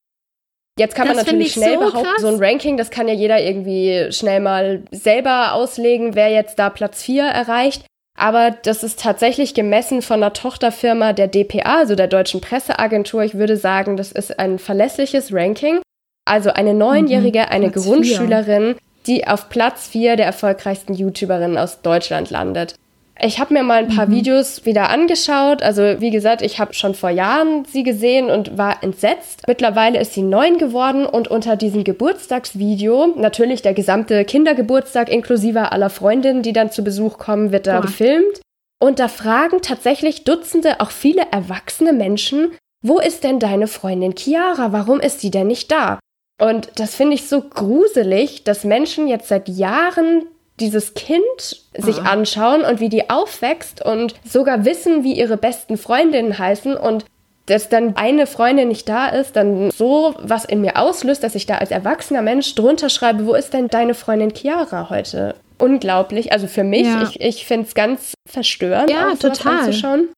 Jetzt 0.77 0.95
kann 0.95 1.07
das 1.07 1.17
man 1.17 1.25
natürlich 1.25 1.53
schnell 1.53 1.75
so 1.75 1.79
behaupten, 1.79 2.03
krass. 2.03 2.21
so 2.21 2.27
ein 2.27 2.43
Ranking, 2.43 2.77
das 2.77 2.89
kann 2.89 3.07
ja 3.07 3.13
jeder 3.13 3.41
irgendwie 3.41 4.11
schnell 4.11 4.41
mal 4.41 4.83
selber 4.91 5.53
auslegen, 5.53 6.15
wer 6.15 6.29
jetzt 6.29 6.59
da 6.59 6.69
Platz 6.69 7.01
vier 7.03 7.23
erreicht. 7.23 7.85
Aber 8.17 8.51
das 8.51 8.83
ist 8.83 8.99
tatsächlich 9.01 9.53
gemessen 9.53 10.01
von 10.01 10.23
einer 10.23 10.33
Tochterfirma 10.33 11.13
der 11.13 11.27
DPA, 11.27 11.79
also 11.79 11.95
der 11.95 12.07
Deutschen 12.07 12.39
Presseagentur. 12.39 13.23
Ich 13.23 13.35
würde 13.35 13.57
sagen, 13.57 13.97
das 13.97 14.11
ist 14.11 14.39
ein 14.39 14.57
verlässliches 14.57 15.33
Ranking. 15.33 15.79
Also 16.25 16.51
eine 16.51 16.73
Neunjährige, 16.73 17.39
mhm, 17.39 17.45
eine 17.49 17.71
Grundschülerin, 17.71 18.75
die 19.05 19.27
auf 19.27 19.49
Platz 19.49 19.87
vier 19.87 20.15
der 20.15 20.25
erfolgreichsten 20.25 20.93
YouTuberinnen 20.93 21.57
aus 21.57 21.81
Deutschland 21.81 22.29
landet. 22.29 22.75
Ich 23.19 23.39
habe 23.39 23.53
mir 23.53 23.63
mal 23.63 23.79
ein 23.79 23.95
paar 23.95 24.07
mhm. 24.07 24.11
Videos 24.11 24.65
wieder 24.65 24.89
angeschaut. 24.89 25.63
Also 25.63 25.81
wie 25.99 26.11
gesagt, 26.11 26.41
ich 26.41 26.59
habe 26.59 26.73
schon 26.73 26.95
vor 26.95 27.09
Jahren 27.09 27.65
sie 27.65 27.83
gesehen 27.83 28.29
und 28.29 28.57
war 28.57 28.83
entsetzt. 28.83 29.43
Mittlerweile 29.47 29.99
ist 29.99 30.13
sie 30.13 30.21
neun 30.21 30.57
geworden 30.57 31.05
und 31.05 31.29
unter 31.29 31.55
diesem 31.55 31.83
Geburtstagsvideo, 31.83 33.13
natürlich 33.15 33.61
der 33.61 33.73
gesamte 33.73 34.25
Kindergeburtstag 34.25 35.09
inklusive 35.09 35.71
aller 35.71 35.89
Freundinnen, 35.89 36.41
die 36.41 36.53
dann 36.53 36.71
zu 36.71 36.83
Besuch 36.83 37.17
kommen, 37.17 37.51
wird 37.51 37.67
da 37.67 37.79
Boah. 37.79 37.87
gefilmt. 37.87 38.41
Und 38.81 38.99
da 38.99 39.07
fragen 39.07 39.61
tatsächlich 39.61 40.25
Dutzende, 40.25 40.81
auch 40.81 40.91
viele 40.91 41.23
erwachsene 41.31 41.93
Menschen, 41.93 42.51
wo 42.83 42.99
ist 42.99 43.23
denn 43.23 43.39
deine 43.39 43.67
Freundin 43.67 44.15
Chiara? 44.15 44.71
Warum 44.71 44.99
ist 44.99 45.21
sie 45.21 45.31
denn 45.31 45.47
nicht 45.47 45.71
da? 45.71 45.99
Und 46.39 46.69
das 46.75 46.93
finde 46.93 47.15
ich 47.15 47.27
so 47.27 47.41
gruselig, 47.41 48.43
dass 48.43 48.65
Menschen 48.65 49.07
jetzt 49.07 49.29
seit 49.29 49.47
Jahren 49.47 50.23
dieses 50.59 50.93
Kind 50.93 51.63
sich 51.77 52.01
ah. 52.01 52.11
anschauen 52.11 52.61
und 52.61 52.79
wie 52.79 52.89
die 52.89 53.09
aufwächst 53.09 53.83
und 53.83 54.15
sogar 54.23 54.65
wissen, 54.65 55.03
wie 55.03 55.13
ihre 55.13 55.37
besten 55.37 55.77
Freundinnen 55.77 56.37
heißen 56.37 56.75
und 56.77 57.05
dass 57.45 57.69
dann 57.69 57.95
eine 57.95 58.25
Freundin 58.25 58.69
nicht 58.69 58.89
da 58.89 59.07
ist, 59.07 59.35
dann 59.35 59.69
so 59.69 60.15
was 60.19 60.45
in 60.45 60.61
mir 60.61 60.77
auslöst, 60.77 61.23
dass 61.23 61.35
ich 61.35 61.45
da 61.45 61.57
als 61.57 61.71
erwachsener 61.71 62.21
Mensch 62.21 62.55
drunter 62.55 62.89
schreibe, 62.89 63.27
wo 63.27 63.35
ist 63.35 63.53
denn 63.53 63.67
deine 63.67 63.93
Freundin 63.93 64.33
Chiara 64.33 64.89
heute? 64.89 65.35
Unglaublich. 65.59 66.31
Also 66.31 66.47
für 66.47 66.63
mich, 66.63 66.87
ja. 66.87 67.03
ich, 67.03 67.21
ich 67.21 67.45
finde 67.45 67.67
es 67.67 67.75
ganz 67.75 68.13
verstörend, 68.27 68.89
ja, 68.89 69.11
auch 69.11 69.19
total. 69.19 69.59
anzuschauen. 69.59 70.09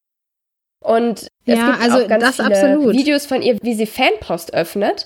Und 0.84 1.24
es 1.46 1.58
ja, 1.58 1.72
gibt 1.72 1.82
also 1.82 2.06
auch 2.06 2.08
ganz 2.08 2.36
viele 2.36 2.48
absolut. 2.48 2.94
Videos 2.94 3.26
von 3.26 3.42
ihr, 3.42 3.58
wie 3.62 3.74
sie 3.74 3.86
Fanpost 3.86 4.54
öffnet. 4.54 5.06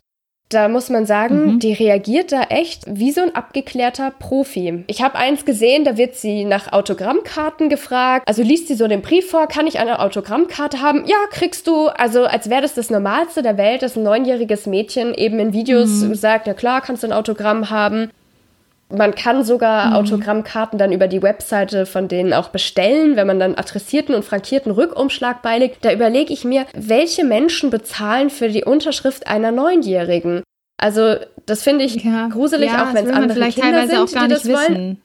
Da 0.52 0.68
muss 0.68 0.90
man 0.90 1.06
sagen, 1.06 1.54
mhm. 1.54 1.60
die 1.60 1.74
reagiert 1.74 2.32
da 2.32 2.44
echt 2.44 2.84
wie 2.88 3.12
so 3.12 3.22
ein 3.22 3.36
abgeklärter 3.36 4.12
Profi. 4.12 4.84
Ich 4.88 5.02
habe 5.02 5.16
eins 5.16 5.46
gesehen, 5.46 5.86
da 5.86 5.98
wird 5.98 6.16
sie 6.16 6.44
nach 6.44 6.74
Autogrammkarten 6.74 7.70
gefragt. 7.70 8.28
Also 8.28 8.44
liest 8.44 8.68
sie 8.68 8.76
so 8.76 8.88
den 8.88 9.02
Brief 9.02 9.30
vor, 9.30 9.48
kann 9.48 9.66
ich 9.66 9.80
eine 9.80 10.00
Autogrammkarte 10.00 10.82
haben? 10.82 11.06
Ja, 11.06 11.18
kriegst 11.32 11.68
du. 11.68 11.88
Also 11.88 12.26
als 12.26 12.50
wäre 12.50 12.62
das 12.62 12.74
das 12.74 12.90
Normalste 12.90 13.42
der 13.42 13.58
Welt, 13.58 13.82
dass 13.82 13.96
ein 13.96 14.04
neunjähriges 14.04 14.66
Mädchen 14.66 15.14
eben 15.14 15.40
in 15.40 15.54
Videos 15.54 15.90
mhm. 16.02 16.16
sagt, 16.16 16.48
ja 16.48 16.54
klar, 16.54 16.82
kannst 16.82 17.04
du 17.04 17.08
ein 17.08 17.14
Autogramm 17.14 17.70
haben. 17.70 18.12
Man 18.92 19.16
kann 19.16 19.44
sogar 19.44 19.88
mhm. 19.88 19.94
Autogrammkarten 19.96 20.78
dann 20.78 20.92
über 20.92 21.08
die 21.08 21.22
Webseite 21.22 21.86
von 21.86 22.08
denen 22.08 22.34
auch 22.34 22.50
bestellen, 22.50 23.16
wenn 23.16 23.28
man 23.28 23.40
dann 23.40 23.56
adressierten 23.56 24.16
und 24.16 24.26
frankierten 24.26 24.72
Rückumschlag 24.72 25.42
beilegt. 25.42 25.84
Da 25.86 25.94
überlege 25.94 26.34
ich 26.34 26.44
mir, 26.44 26.66
welche 26.74 27.24
Menschen 27.24 27.70
bezahlen 27.70 28.30
für 28.30 28.50
die 28.50 28.64
Unterschrift 28.64 29.28
einer 29.28 29.52
Neunjährigen? 29.52 30.44
Also 30.78 31.16
das 31.46 31.64
finde 31.64 31.86
ich 31.86 32.04
ja. 32.04 32.28
gruselig, 32.28 32.72
ja, 32.72 32.84
auch 32.84 32.94
wenn 32.94 33.06
es 33.06 33.14
andere 33.14 33.34
vielleicht 33.34 33.60
Kinder 33.60 33.80
teilweise 33.80 33.96
sind, 33.96 34.10
auch 34.10 34.14
gar 34.14 34.28
nicht 34.28 34.46
wissen. 34.46 34.76
Wollen. 34.76 35.02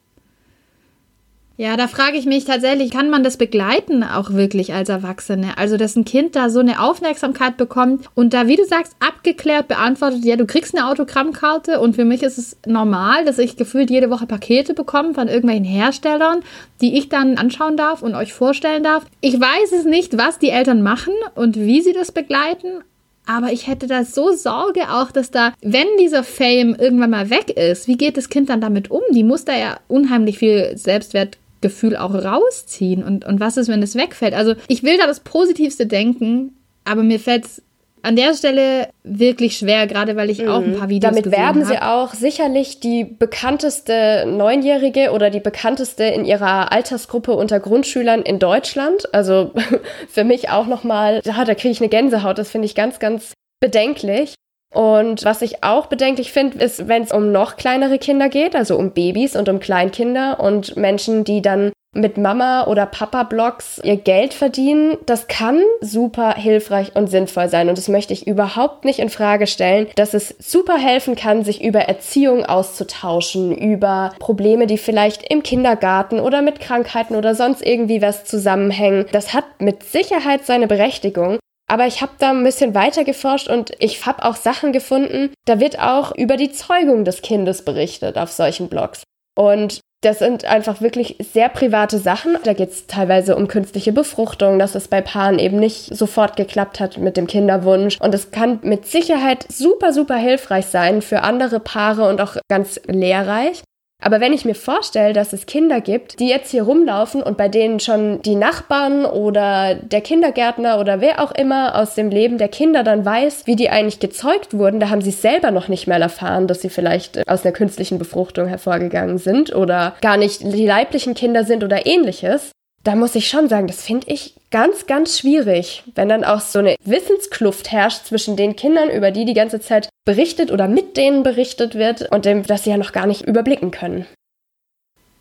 Ja, 1.58 1.78
da 1.78 1.88
frage 1.88 2.18
ich 2.18 2.26
mich 2.26 2.44
tatsächlich, 2.44 2.90
kann 2.90 3.08
man 3.08 3.24
das 3.24 3.38
begleiten 3.38 4.04
auch 4.04 4.34
wirklich 4.34 4.74
als 4.74 4.90
Erwachsene? 4.90 5.56
Also, 5.56 5.78
dass 5.78 5.96
ein 5.96 6.04
Kind 6.04 6.36
da 6.36 6.50
so 6.50 6.60
eine 6.60 6.82
Aufmerksamkeit 6.82 7.56
bekommt 7.56 8.06
und 8.14 8.34
da, 8.34 8.46
wie 8.46 8.56
du 8.56 8.66
sagst, 8.66 8.94
abgeklärt 9.00 9.66
beantwortet, 9.66 10.22
ja, 10.26 10.36
du 10.36 10.44
kriegst 10.44 10.76
eine 10.76 10.86
Autogrammkarte 10.86 11.80
und 11.80 11.96
für 11.96 12.04
mich 12.04 12.22
ist 12.22 12.36
es 12.36 12.58
normal, 12.66 13.24
dass 13.24 13.38
ich 13.38 13.56
gefühlt 13.56 13.88
jede 13.88 14.10
Woche 14.10 14.26
Pakete 14.26 14.74
bekomme 14.74 15.14
von 15.14 15.28
irgendwelchen 15.28 15.64
Herstellern, 15.64 16.40
die 16.82 16.98
ich 16.98 17.08
dann 17.08 17.38
anschauen 17.38 17.78
darf 17.78 18.02
und 18.02 18.14
euch 18.14 18.34
vorstellen 18.34 18.82
darf. 18.82 19.06
Ich 19.22 19.40
weiß 19.40 19.72
es 19.72 19.86
nicht, 19.86 20.18
was 20.18 20.38
die 20.38 20.50
Eltern 20.50 20.82
machen 20.82 21.14
und 21.34 21.56
wie 21.56 21.80
sie 21.80 21.94
das 21.94 22.12
begleiten, 22.12 22.82
aber 23.24 23.50
ich 23.50 23.66
hätte 23.66 23.86
da 23.86 24.04
so 24.04 24.32
Sorge 24.32 24.90
auch, 24.90 25.10
dass 25.10 25.30
da, 25.30 25.54
wenn 25.62 25.88
dieser 25.98 26.22
Fame 26.22 26.76
irgendwann 26.78 27.10
mal 27.10 27.30
weg 27.30 27.48
ist, 27.50 27.88
wie 27.88 27.96
geht 27.96 28.18
das 28.18 28.28
Kind 28.28 28.50
dann 28.50 28.60
damit 28.60 28.90
um? 28.90 29.00
Die 29.10 29.24
muss 29.24 29.46
da 29.46 29.56
ja 29.56 29.80
unheimlich 29.88 30.38
viel 30.38 30.76
Selbstwert 30.76 31.38
Gefühl 31.60 31.96
auch 31.96 32.14
rausziehen? 32.14 33.02
Und, 33.02 33.24
und 33.24 33.40
was 33.40 33.56
ist, 33.56 33.68
wenn 33.68 33.82
es 33.82 33.94
wegfällt? 33.94 34.34
Also 34.34 34.54
ich 34.68 34.82
will 34.82 34.98
da 34.98 35.06
das 35.06 35.20
Positivste 35.20 35.86
denken, 35.86 36.56
aber 36.84 37.02
mir 37.02 37.20
fällt 37.20 37.44
es 37.44 37.62
an 38.06 38.14
der 38.14 38.34
Stelle 38.34 38.88
wirklich 39.02 39.56
schwer, 39.58 39.88
gerade 39.88 40.14
weil 40.14 40.30
ich 40.30 40.46
auch 40.46 40.62
ein 40.62 40.74
mhm. 40.74 40.78
paar 40.78 40.88
Videos 40.88 41.12
Damit 41.12 41.32
werben 41.32 41.62
hab. 41.62 41.68
sie 41.68 41.82
auch 41.82 42.14
sicherlich 42.14 42.78
die 42.78 43.02
bekannteste 43.02 44.24
Neunjährige 44.28 45.10
oder 45.10 45.28
die 45.28 45.40
bekannteste 45.40 46.04
in 46.04 46.24
ihrer 46.24 46.70
Altersgruppe 46.70 47.32
unter 47.32 47.58
Grundschülern 47.58 48.22
in 48.22 48.38
Deutschland. 48.38 49.12
Also 49.12 49.50
für 50.08 50.22
mich 50.22 50.50
auch 50.50 50.68
nochmal, 50.68 51.20
ja, 51.24 51.44
da 51.44 51.54
kriege 51.56 51.72
ich 51.72 51.80
eine 51.80 51.88
Gänsehaut. 51.88 52.38
Das 52.38 52.48
finde 52.48 52.66
ich 52.66 52.76
ganz, 52.76 53.00
ganz 53.00 53.32
bedenklich. 53.58 54.34
Und 54.74 55.24
was 55.24 55.42
ich 55.42 55.62
auch 55.62 55.86
bedenklich 55.86 56.32
finde, 56.32 56.62
ist, 56.62 56.88
wenn 56.88 57.02
es 57.02 57.12
um 57.12 57.32
noch 57.32 57.56
kleinere 57.56 57.98
Kinder 57.98 58.28
geht, 58.28 58.54
also 58.54 58.76
um 58.76 58.90
Babys 58.90 59.36
und 59.36 59.48
um 59.48 59.60
Kleinkinder 59.60 60.40
und 60.40 60.76
Menschen, 60.76 61.24
die 61.24 61.40
dann 61.40 61.72
mit 61.96 62.18
Mama- 62.18 62.66
oder 62.66 62.86
Papa-Blogs 62.86 63.80
ihr 63.82 63.96
Geld 63.96 64.34
verdienen, 64.34 64.98
das 65.06 65.28
kann 65.28 65.60
super 65.80 66.34
hilfreich 66.34 66.94
und 66.94 67.08
sinnvoll 67.08 67.48
sein. 67.48 67.68
Und 67.68 67.78
das 67.78 67.88
möchte 67.88 68.12
ich 68.12 68.26
überhaupt 68.26 68.84
nicht 68.84 68.98
in 68.98 69.08
Frage 69.08 69.46
stellen, 69.46 69.88
dass 69.96 70.14
es 70.14 70.34
super 70.38 70.76
helfen 70.76 71.16
kann, 71.16 71.44
sich 71.44 71.64
über 71.64 71.80
Erziehung 71.80 72.44
auszutauschen, 72.44 73.56
über 73.56 74.12
Probleme, 74.18 74.66
die 74.66 74.78
vielleicht 74.78 75.30
im 75.30 75.42
Kindergarten 75.42 76.20
oder 76.20 76.42
mit 76.42 76.60
Krankheiten 76.60 77.16
oder 77.16 77.34
sonst 77.34 77.64
irgendwie 77.64 78.02
was 78.02 78.24
zusammenhängen. 78.24 79.06
Das 79.12 79.32
hat 79.32 79.44
mit 79.58 79.82
Sicherheit 79.82 80.44
seine 80.44 80.66
Berechtigung. 80.66 81.38
Aber 81.68 81.86
ich 81.86 82.00
habe 82.00 82.12
da 82.18 82.30
ein 82.30 82.44
bisschen 82.44 82.74
weiter 82.74 83.04
geforscht 83.04 83.48
und 83.48 83.72
ich 83.80 84.06
habe 84.06 84.24
auch 84.24 84.36
Sachen 84.36 84.72
gefunden, 84.72 85.32
da 85.46 85.58
wird 85.58 85.78
auch 85.80 86.14
über 86.14 86.36
die 86.36 86.52
Zeugung 86.52 87.04
des 87.04 87.22
Kindes 87.22 87.62
berichtet 87.62 88.16
auf 88.18 88.30
solchen 88.30 88.68
Blogs. 88.68 89.02
Und 89.36 89.80
das 90.02 90.20
sind 90.20 90.44
einfach 90.44 90.80
wirklich 90.80 91.16
sehr 91.32 91.48
private 91.48 91.98
Sachen. 91.98 92.38
Da 92.44 92.52
geht 92.52 92.70
es 92.70 92.86
teilweise 92.86 93.34
um 93.34 93.48
künstliche 93.48 93.92
Befruchtung, 93.92 94.58
dass 94.58 94.74
es 94.74 94.88
bei 94.88 95.00
Paaren 95.00 95.38
eben 95.38 95.58
nicht 95.58 95.96
sofort 95.96 96.36
geklappt 96.36 96.78
hat 96.78 96.98
mit 96.98 97.16
dem 97.16 97.26
Kinderwunsch. 97.26 97.98
Und 98.00 98.14
es 98.14 98.30
kann 98.30 98.60
mit 98.62 98.86
Sicherheit 98.86 99.46
super, 99.50 99.92
super 99.92 100.16
hilfreich 100.16 100.66
sein 100.66 101.02
für 101.02 101.22
andere 101.22 101.60
Paare 101.60 102.08
und 102.08 102.20
auch 102.20 102.36
ganz 102.48 102.80
lehrreich. 102.86 103.62
Aber 104.06 104.20
wenn 104.20 104.32
ich 104.32 104.44
mir 104.44 104.54
vorstelle, 104.54 105.12
dass 105.12 105.32
es 105.32 105.46
Kinder 105.46 105.80
gibt, 105.80 106.20
die 106.20 106.28
jetzt 106.28 106.52
hier 106.52 106.62
rumlaufen 106.62 107.24
und 107.24 107.36
bei 107.36 107.48
denen 107.48 107.80
schon 107.80 108.22
die 108.22 108.36
Nachbarn 108.36 109.04
oder 109.04 109.74
der 109.74 110.00
Kindergärtner 110.00 110.78
oder 110.78 111.00
wer 111.00 111.20
auch 111.20 111.32
immer 111.32 111.74
aus 111.74 111.96
dem 111.96 112.10
Leben 112.10 112.38
der 112.38 112.46
Kinder 112.46 112.84
dann 112.84 113.04
weiß, 113.04 113.48
wie 113.48 113.56
die 113.56 113.68
eigentlich 113.68 113.98
gezeugt 113.98 114.56
wurden, 114.56 114.78
da 114.78 114.90
haben 114.90 115.00
sie 115.00 115.10
selber 115.10 115.50
noch 115.50 115.66
nicht 115.66 115.88
mal 115.88 116.02
erfahren, 116.02 116.46
dass 116.46 116.62
sie 116.62 116.68
vielleicht 116.68 117.28
aus 117.28 117.44
einer 117.44 117.52
künstlichen 117.52 117.98
Befruchtung 117.98 118.46
hervorgegangen 118.46 119.18
sind 119.18 119.52
oder 119.52 119.96
gar 120.00 120.18
nicht 120.18 120.40
die 120.40 120.66
leiblichen 120.66 121.14
Kinder 121.14 121.42
sind 121.42 121.64
oder 121.64 121.84
ähnliches 121.84 122.52
da 122.86 122.94
muss 122.94 123.16
ich 123.16 123.28
schon 123.28 123.48
sagen, 123.48 123.66
das 123.66 123.82
finde 123.82 124.06
ich 124.12 124.34
ganz, 124.50 124.86
ganz 124.86 125.18
schwierig, 125.18 125.82
wenn 125.96 126.08
dann 126.08 126.24
auch 126.24 126.40
so 126.40 126.60
eine 126.60 126.76
Wissenskluft 126.84 127.72
herrscht 127.72 128.06
zwischen 128.06 128.36
den 128.36 128.54
Kindern, 128.54 128.90
über 128.90 129.10
die 129.10 129.24
die 129.24 129.34
ganze 129.34 129.60
Zeit 129.60 129.88
berichtet 130.04 130.52
oder 130.52 130.68
mit 130.68 130.96
denen 130.96 131.24
berichtet 131.24 131.74
wird 131.74 132.12
und 132.12 132.24
dem, 132.24 132.44
dass 132.44 132.64
sie 132.64 132.70
ja 132.70 132.76
noch 132.76 132.92
gar 132.92 133.06
nicht 133.06 133.22
überblicken 133.22 133.72
können. 133.72 134.06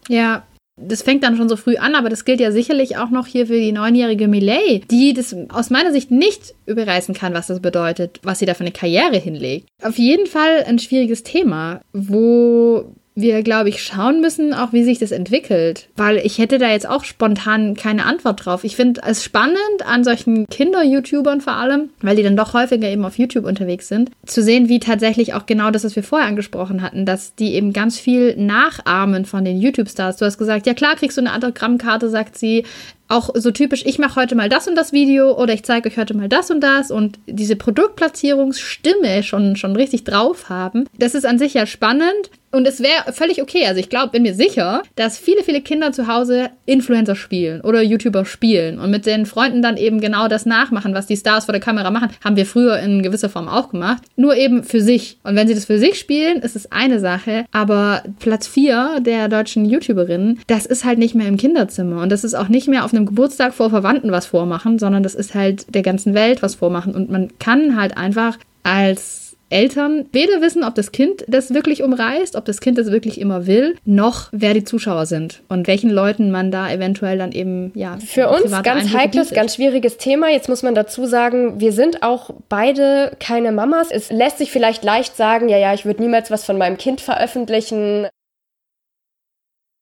Ja, 0.08 0.44
das 0.80 1.02
fängt 1.02 1.24
dann 1.24 1.38
schon 1.38 1.50
so 1.50 1.56
früh 1.56 1.78
an, 1.78 1.96
aber 1.96 2.10
das 2.10 2.26
gilt 2.26 2.40
ja 2.40 2.52
sicherlich 2.52 2.98
auch 2.98 3.10
noch 3.10 3.26
hier 3.26 3.48
für 3.48 3.58
die 3.58 3.72
neunjährige 3.72 4.28
Millet, 4.28 4.92
die 4.92 5.14
das 5.14 5.36
aus 5.50 5.70
meiner 5.70 5.92
Sicht 5.92 6.12
nicht 6.12 6.54
überreißen 6.66 7.16
kann, 7.16 7.34
was 7.34 7.48
das 7.48 7.62
bedeutet, 7.62 8.20
was 8.24 8.40
sie 8.40 8.46
da 8.46 8.54
für 8.54 8.62
eine 8.62 8.74
Karriere 8.74 9.18
hinlegt. 9.18 9.68
Auf 9.82 9.98
jeden 9.98 10.28
Fall 10.28 10.66
ein 10.68 10.78
schwieriges 10.78 11.24
Thema, 11.24 11.82
wo 11.94 12.92
wir, 13.16 13.44
glaube 13.44 13.70
ich, 13.70 13.82
schauen 13.82 14.20
müssen, 14.20 14.54
auch 14.54 14.74
wie 14.74 14.84
sich 14.84 15.00
das 15.00 15.12
entwickelt. 15.12 15.88
Weil 15.96 16.18
ich 16.18 16.38
hätte 16.38 16.58
da 16.58 16.70
jetzt 16.70 16.88
auch 16.88 17.06
spontan 17.06 17.76
keine 17.76 18.06
Antwort 18.06 18.46
drauf. 18.46 18.64
Ich 18.66 18.76
finde 18.76 19.02
es 19.06 19.24
spannend 19.24 19.58
an 19.86 20.04
solchen 20.04 20.48
Kinder-YouTubern 20.48 21.40
vor 21.40 21.54
allem, 21.54 21.90
weil 22.02 22.18
die 22.18 22.24
dann 22.24 22.36
doch 22.36 22.54
häufiger 22.54 22.90
eben 22.90 23.06
auf 23.06 23.18
YouTube 23.18 23.46
unterwegs 23.46 23.88
sind, 23.88 24.12
zu 24.26 24.44
sehen, 24.44 24.68
wie 24.68 24.80
tatsächlich 24.80 25.34
auch 25.34 25.46
genau 25.46 25.72
das, 25.72 25.86
was 25.86 25.96
wir 25.96 26.04
vorher 26.04 26.28
angesprochen 26.28 26.82
hatten, 26.82 27.06
dass 27.06 27.36
die 27.36 27.54
eben 27.54 27.72
ganz 27.72 27.98
viel 27.98 28.36
nachahmen 28.36 29.26
von 29.26 29.46
den 29.46 29.62
YouTube-Stars. 29.62 30.18
Du 30.18 30.26
hast 30.26 30.38
gesagt, 30.38 30.68
ja 30.68 30.74
klar, 30.74 30.96
kriegst 30.96 31.18
du 31.18 31.22
eine 31.22 31.34
Autogrammkarte, 31.34 32.10
sagt 32.10 32.38
sie 32.38 32.66
auch 33.08 33.30
so 33.36 33.52
typisch, 33.52 33.84
ich 33.86 34.00
mache 34.00 34.20
heute 34.20 34.36
mal 34.36 34.50
das 34.50 34.68
und 34.68 34.76
das 34.76 34.92
Video 34.92 35.38
oder 35.40 35.54
ich 35.54 35.64
zeige 35.64 35.90
euch 35.90 35.98
heute 35.98 36.16
mal 36.16 36.30
das 36.30 36.50
und 36.52 36.62
das 36.62 36.92
und 36.92 37.20
diese 37.28 37.56
Produktplatzierungsstimme 37.56 39.24
schon, 39.24 39.56
schon 39.56 39.76
richtig 39.76 40.04
drauf 40.04 40.50
haben. 40.50 40.86
Das 40.98 41.16
ist 41.16 41.26
an 41.26 41.40
sich 41.40 41.54
ja 41.54 41.66
spannend. 41.66 42.30
Und 42.56 42.66
es 42.66 42.80
wäre 42.80 43.12
völlig 43.12 43.42
okay. 43.42 43.66
Also 43.66 43.82
ich 43.82 43.90
glaube, 43.90 44.14
bin 44.14 44.22
mir 44.24 44.34
sicher, 44.34 44.82
dass 44.96 45.18
viele, 45.18 45.44
viele 45.44 45.60
Kinder 45.60 45.92
zu 45.92 46.08
Hause 46.08 46.52
Influencer 46.66 47.18
spielen 47.18 47.60
oder 47.60 47.82
YouTuber 47.82 48.24
spielen 48.24 48.80
und 48.80 48.92
mit 48.92 49.06
den 49.06 49.26
Freunden 49.26 49.62
dann 49.62 49.76
eben 49.76 50.00
genau 50.00 50.30
das 50.30 50.46
nachmachen, 50.46 50.94
was 50.94 51.06
die 51.06 51.18
Stars 51.18 51.46
vor 51.46 51.52
der 51.52 51.60
Kamera 51.60 51.92
machen. 51.92 52.12
Haben 52.24 52.38
wir 52.38 52.46
früher 52.46 52.80
in 52.80 53.04
gewisser 53.04 53.28
Form 53.28 53.50
auch 53.50 53.72
gemacht. 53.72 54.04
Nur 54.16 54.38
eben 54.38 54.64
für 54.64 54.80
sich. 54.80 55.18
Und 55.24 55.36
wenn 55.36 55.50
sie 55.50 55.54
das 55.54 55.66
für 55.66 55.80
sich 55.80 56.00
spielen, 56.00 56.38
ist 56.38 56.56
es 56.56 56.72
eine 56.72 57.02
Sache. 57.02 57.44
Aber 57.52 58.04
Platz 58.20 58.48
4 58.48 59.02
der 59.02 59.28
deutschen 59.28 59.66
YouTuberinnen, 59.66 60.40
das 60.48 60.66
ist 60.66 60.86
halt 60.86 60.98
nicht 60.98 61.14
mehr 61.14 61.28
im 61.28 61.36
Kinderzimmer. 61.36 62.04
Und 62.04 62.10
das 62.10 62.24
ist 62.24 62.36
auch 62.36 62.48
nicht 62.48 62.70
mehr 62.70 62.86
auf 62.86 62.94
einem 62.96 63.06
Geburtstag 63.06 63.54
vor 63.54 63.70
Verwandten 63.70 64.12
was 64.12 64.26
vormachen, 64.26 64.80
sondern 64.80 65.04
das 65.04 65.16
ist 65.16 65.36
halt 65.36 65.74
der 65.74 65.82
ganzen 65.82 66.14
Welt 66.14 66.42
was 66.42 66.56
vormachen. 66.56 66.96
Und 66.96 67.10
man 67.12 67.30
kann 67.40 67.76
halt 67.76 67.98
einfach 67.98 68.38
als 68.64 69.26
Eltern 69.50 70.08
weder 70.12 70.42
wissen, 70.42 70.64
ob 70.64 70.76
das 70.76 70.92
Kind 70.92 71.24
das 71.28 71.54
wirklich 71.54 71.84
umreißt, 71.84 72.36
ob 72.36 72.46
das 72.46 72.60
Kind 72.60 72.78
das 72.78 72.92
wirklich 72.92 73.22
immer 73.22 73.46
will, 73.46 73.76
noch 73.86 74.30
wer 74.32 74.54
die 74.54 74.64
Zuschauer 74.64 75.06
sind 75.06 75.44
und 75.50 75.68
welchen 75.68 75.92
Leuten 75.92 76.32
man 76.32 76.50
da 76.52 76.70
eventuell 76.72 77.18
dann 77.18 77.32
eben, 77.32 77.72
ja. 77.76 77.98
Für 77.98 78.30
uns 78.30 78.52
ganz 78.52 78.68
Einblicke 78.68 78.98
heikles, 78.98 79.30
bietet. 79.30 79.36
ganz 79.38 79.56
schwieriges 79.56 79.98
Thema. 79.98 80.30
Jetzt 80.30 80.50
muss 80.50 80.64
man 80.64 80.74
dazu 80.74 81.06
sagen, 81.06 81.60
wir 81.60 81.72
sind 81.74 82.02
auch 82.02 82.32
beide 82.50 83.12
keine 83.20 83.52
Mamas. 83.52 83.92
Es 83.92 84.12
lässt 84.12 84.40
sich 84.40 84.52
vielleicht 84.52 84.84
leicht 84.84 85.16
sagen, 85.16 85.48
ja, 85.48 85.58
ja, 85.58 85.74
ich 85.74 85.86
würde 85.86 86.02
niemals 86.02 86.32
was 86.32 86.44
von 86.44 86.58
meinem 86.58 86.78
Kind 86.78 87.00
veröffentlichen. 87.00 88.08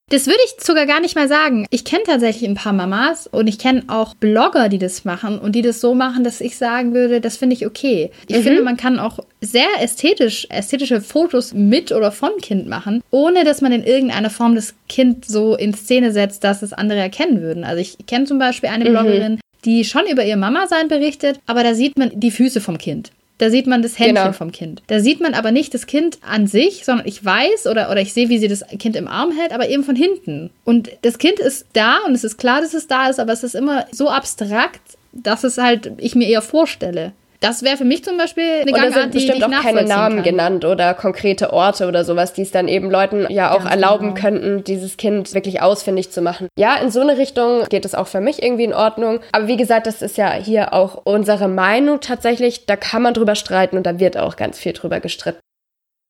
Das 0.09 0.27
würde 0.27 0.39
ich 0.45 0.63
sogar 0.63 0.85
gar 0.85 0.99
nicht 0.99 1.15
mal 1.15 1.27
sagen. 1.27 1.65
Ich 1.71 1.85
kenne 1.85 2.03
tatsächlich 2.05 2.47
ein 2.47 2.55
paar 2.55 2.73
Mamas 2.73 3.25
und 3.25 3.47
ich 3.47 3.57
kenne 3.57 3.83
auch 3.87 4.13
Blogger, 4.13 4.69
die 4.69 4.77
das 4.77 5.05
machen 5.05 5.39
und 5.39 5.53
die 5.53 5.61
das 5.61 5.81
so 5.81 5.95
machen, 5.95 6.23
dass 6.23 6.41
ich 6.41 6.57
sagen 6.57 6.93
würde, 6.93 7.19
das 7.21 7.37
finde 7.37 7.55
ich 7.55 7.65
okay. 7.65 8.11
Ich 8.27 8.37
mhm. 8.37 8.43
finde, 8.43 8.61
man 8.61 8.77
kann 8.77 8.99
auch 8.99 9.19
sehr 9.41 9.65
ästhetisch, 9.81 10.45
ästhetische 10.49 11.01
Fotos 11.01 11.53
mit 11.53 11.91
oder 11.91 12.11
von 12.11 12.31
Kind 12.41 12.67
machen, 12.67 13.01
ohne 13.11 13.43
dass 13.43 13.61
man 13.61 13.71
in 13.71 13.83
irgendeiner 13.83 14.29
Form 14.29 14.55
das 14.55 14.75
Kind 14.87 15.25
so 15.25 15.55
in 15.55 15.73
Szene 15.73 16.11
setzt, 16.11 16.43
dass 16.43 16.61
es 16.61 16.73
andere 16.73 16.99
erkennen 16.99 17.41
würden. 17.41 17.63
Also 17.63 17.81
ich 17.81 17.97
kenne 18.05 18.25
zum 18.25 18.37
Beispiel 18.37 18.69
eine 18.69 18.85
mhm. 18.85 18.89
Bloggerin, 18.89 19.39
die 19.65 19.85
schon 19.85 20.05
über 20.11 20.23
ihr 20.25 20.37
Mama-Sein 20.37 20.89
berichtet, 20.89 21.39
aber 21.47 21.63
da 21.63 21.73
sieht 21.73 21.97
man 21.97 22.11
die 22.13 22.31
Füße 22.31 22.61
vom 22.61 22.77
Kind. 22.77 23.11
Da 23.39 23.49
sieht 23.49 23.65
man 23.67 23.81
das 23.81 23.97
Händchen 23.97 24.15
Genau. 24.15 24.31
vom 24.33 24.51
Kind. 24.51 24.83
Da 24.87 24.99
sieht 24.99 25.19
man 25.19 25.33
aber 25.33 25.51
nicht 25.51 25.73
das 25.73 25.87
Kind 25.87 26.19
an 26.21 26.47
sich, 26.47 26.85
sondern 26.85 27.07
ich 27.07 27.23
weiß 27.25 27.67
oder, 27.67 27.89
oder 27.89 27.99
ich 27.99 28.13
sehe, 28.13 28.29
wie 28.29 28.37
sie 28.37 28.47
das 28.47 28.63
Kind 28.79 28.95
im 28.95 29.07
Arm 29.07 29.31
hält, 29.31 29.51
aber 29.51 29.67
eben 29.69 29.83
von 29.83 29.95
hinten. 29.95 30.51
Und 30.63 30.89
das 31.01 31.17
Kind 31.17 31.39
ist 31.39 31.65
da 31.73 31.97
und 32.05 32.13
es 32.13 32.23
ist 32.23 32.37
klar, 32.37 32.61
dass 32.61 32.73
es 32.73 32.87
da 32.87 33.09
ist, 33.09 33.19
aber 33.19 33.33
es 33.33 33.43
ist 33.43 33.55
immer 33.55 33.85
so 33.91 34.09
abstrakt, 34.09 34.81
dass 35.11 35.43
es 35.43 35.57
halt 35.57 35.91
ich 35.97 36.15
mir 36.15 36.27
eher 36.27 36.41
vorstelle. 36.41 37.13
Das 37.43 37.61
wäre 37.61 37.75
für 37.75 37.83
mich 37.83 38.05
zum 38.05 38.17
Beispiel 38.17 38.61
eine 38.61 38.71
Und 38.71 38.71
da 38.71 38.83
Gangart, 38.83 38.93
sind 38.93 39.13
die, 39.15 39.19
die 39.19 39.25
bestimmt 39.27 39.51
ich 39.51 39.57
auch 39.57 39.61
keine 39.61 39.83
Namen 39.83 40.15
kann. 40.15 40.23
genannt 40.23 40.63
oder 40.63 40.93
konkrete 40.93 41.51
Orte 41.51 41.89
oder 41.89 42.05
sowas, 42.05 42.31
die 42.31 42.43
es 42.43 42.51
dann 42.51 42.69
eben 42.69 42.89
Leuten 42.89 43.27
ja 43.29 43.51
auch 43.51 43.63
Ganz 43.63 43.71
erlauben 43.71 44.13
genau. 44.13 44.21
könnten, 44.21 44.63
dieses 44.63 44.95
Kind 44.95 45.33
wirklich 45.33 45.61
ausfindig 45.61 46.09
zu 46.09 46.21
machen. 46.21 46.47
Ja, 46.57 46.77
in 46.77 46.89
so 46.89 47.01
eine 47.01 47.17
Richtung 47.17 47.65
geht 47.67 47.83
es 47.83 47.95
auch 47.95 48.07
für 48.07 48.21
mich 48.21 48.41
irgendwie 48.41 48.63
in 48.63 48.73
Ordnung. 48.73 49.19
Aber 49.33 49.47
wie 49.49 49.57
gesagt, 49.57 49.87
das 49.87 50.01
ist 50.01 50.15
ja 50.15 50.31
hier 50.31 50.71
auch 50.71 51.01
unsere 51.03 51.49
Meinung 51.49 51.99
tatsächlich. 51.99 52.65
Da 52.65 52.77
kann 52.77 53.01
man 53.01 53.13
drüber 53.13 53.35
streiten 53.35 53.75
und 53.75 53.85
da 53.85 53.99
wird 53.99 54.15
auch 54.15 54.37
ganz 54.37 54.57
viel 54.57 54.71
drüber 54.71 55.01
gestritten. 55.01 55.41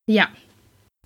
Ja. 0.07 0.27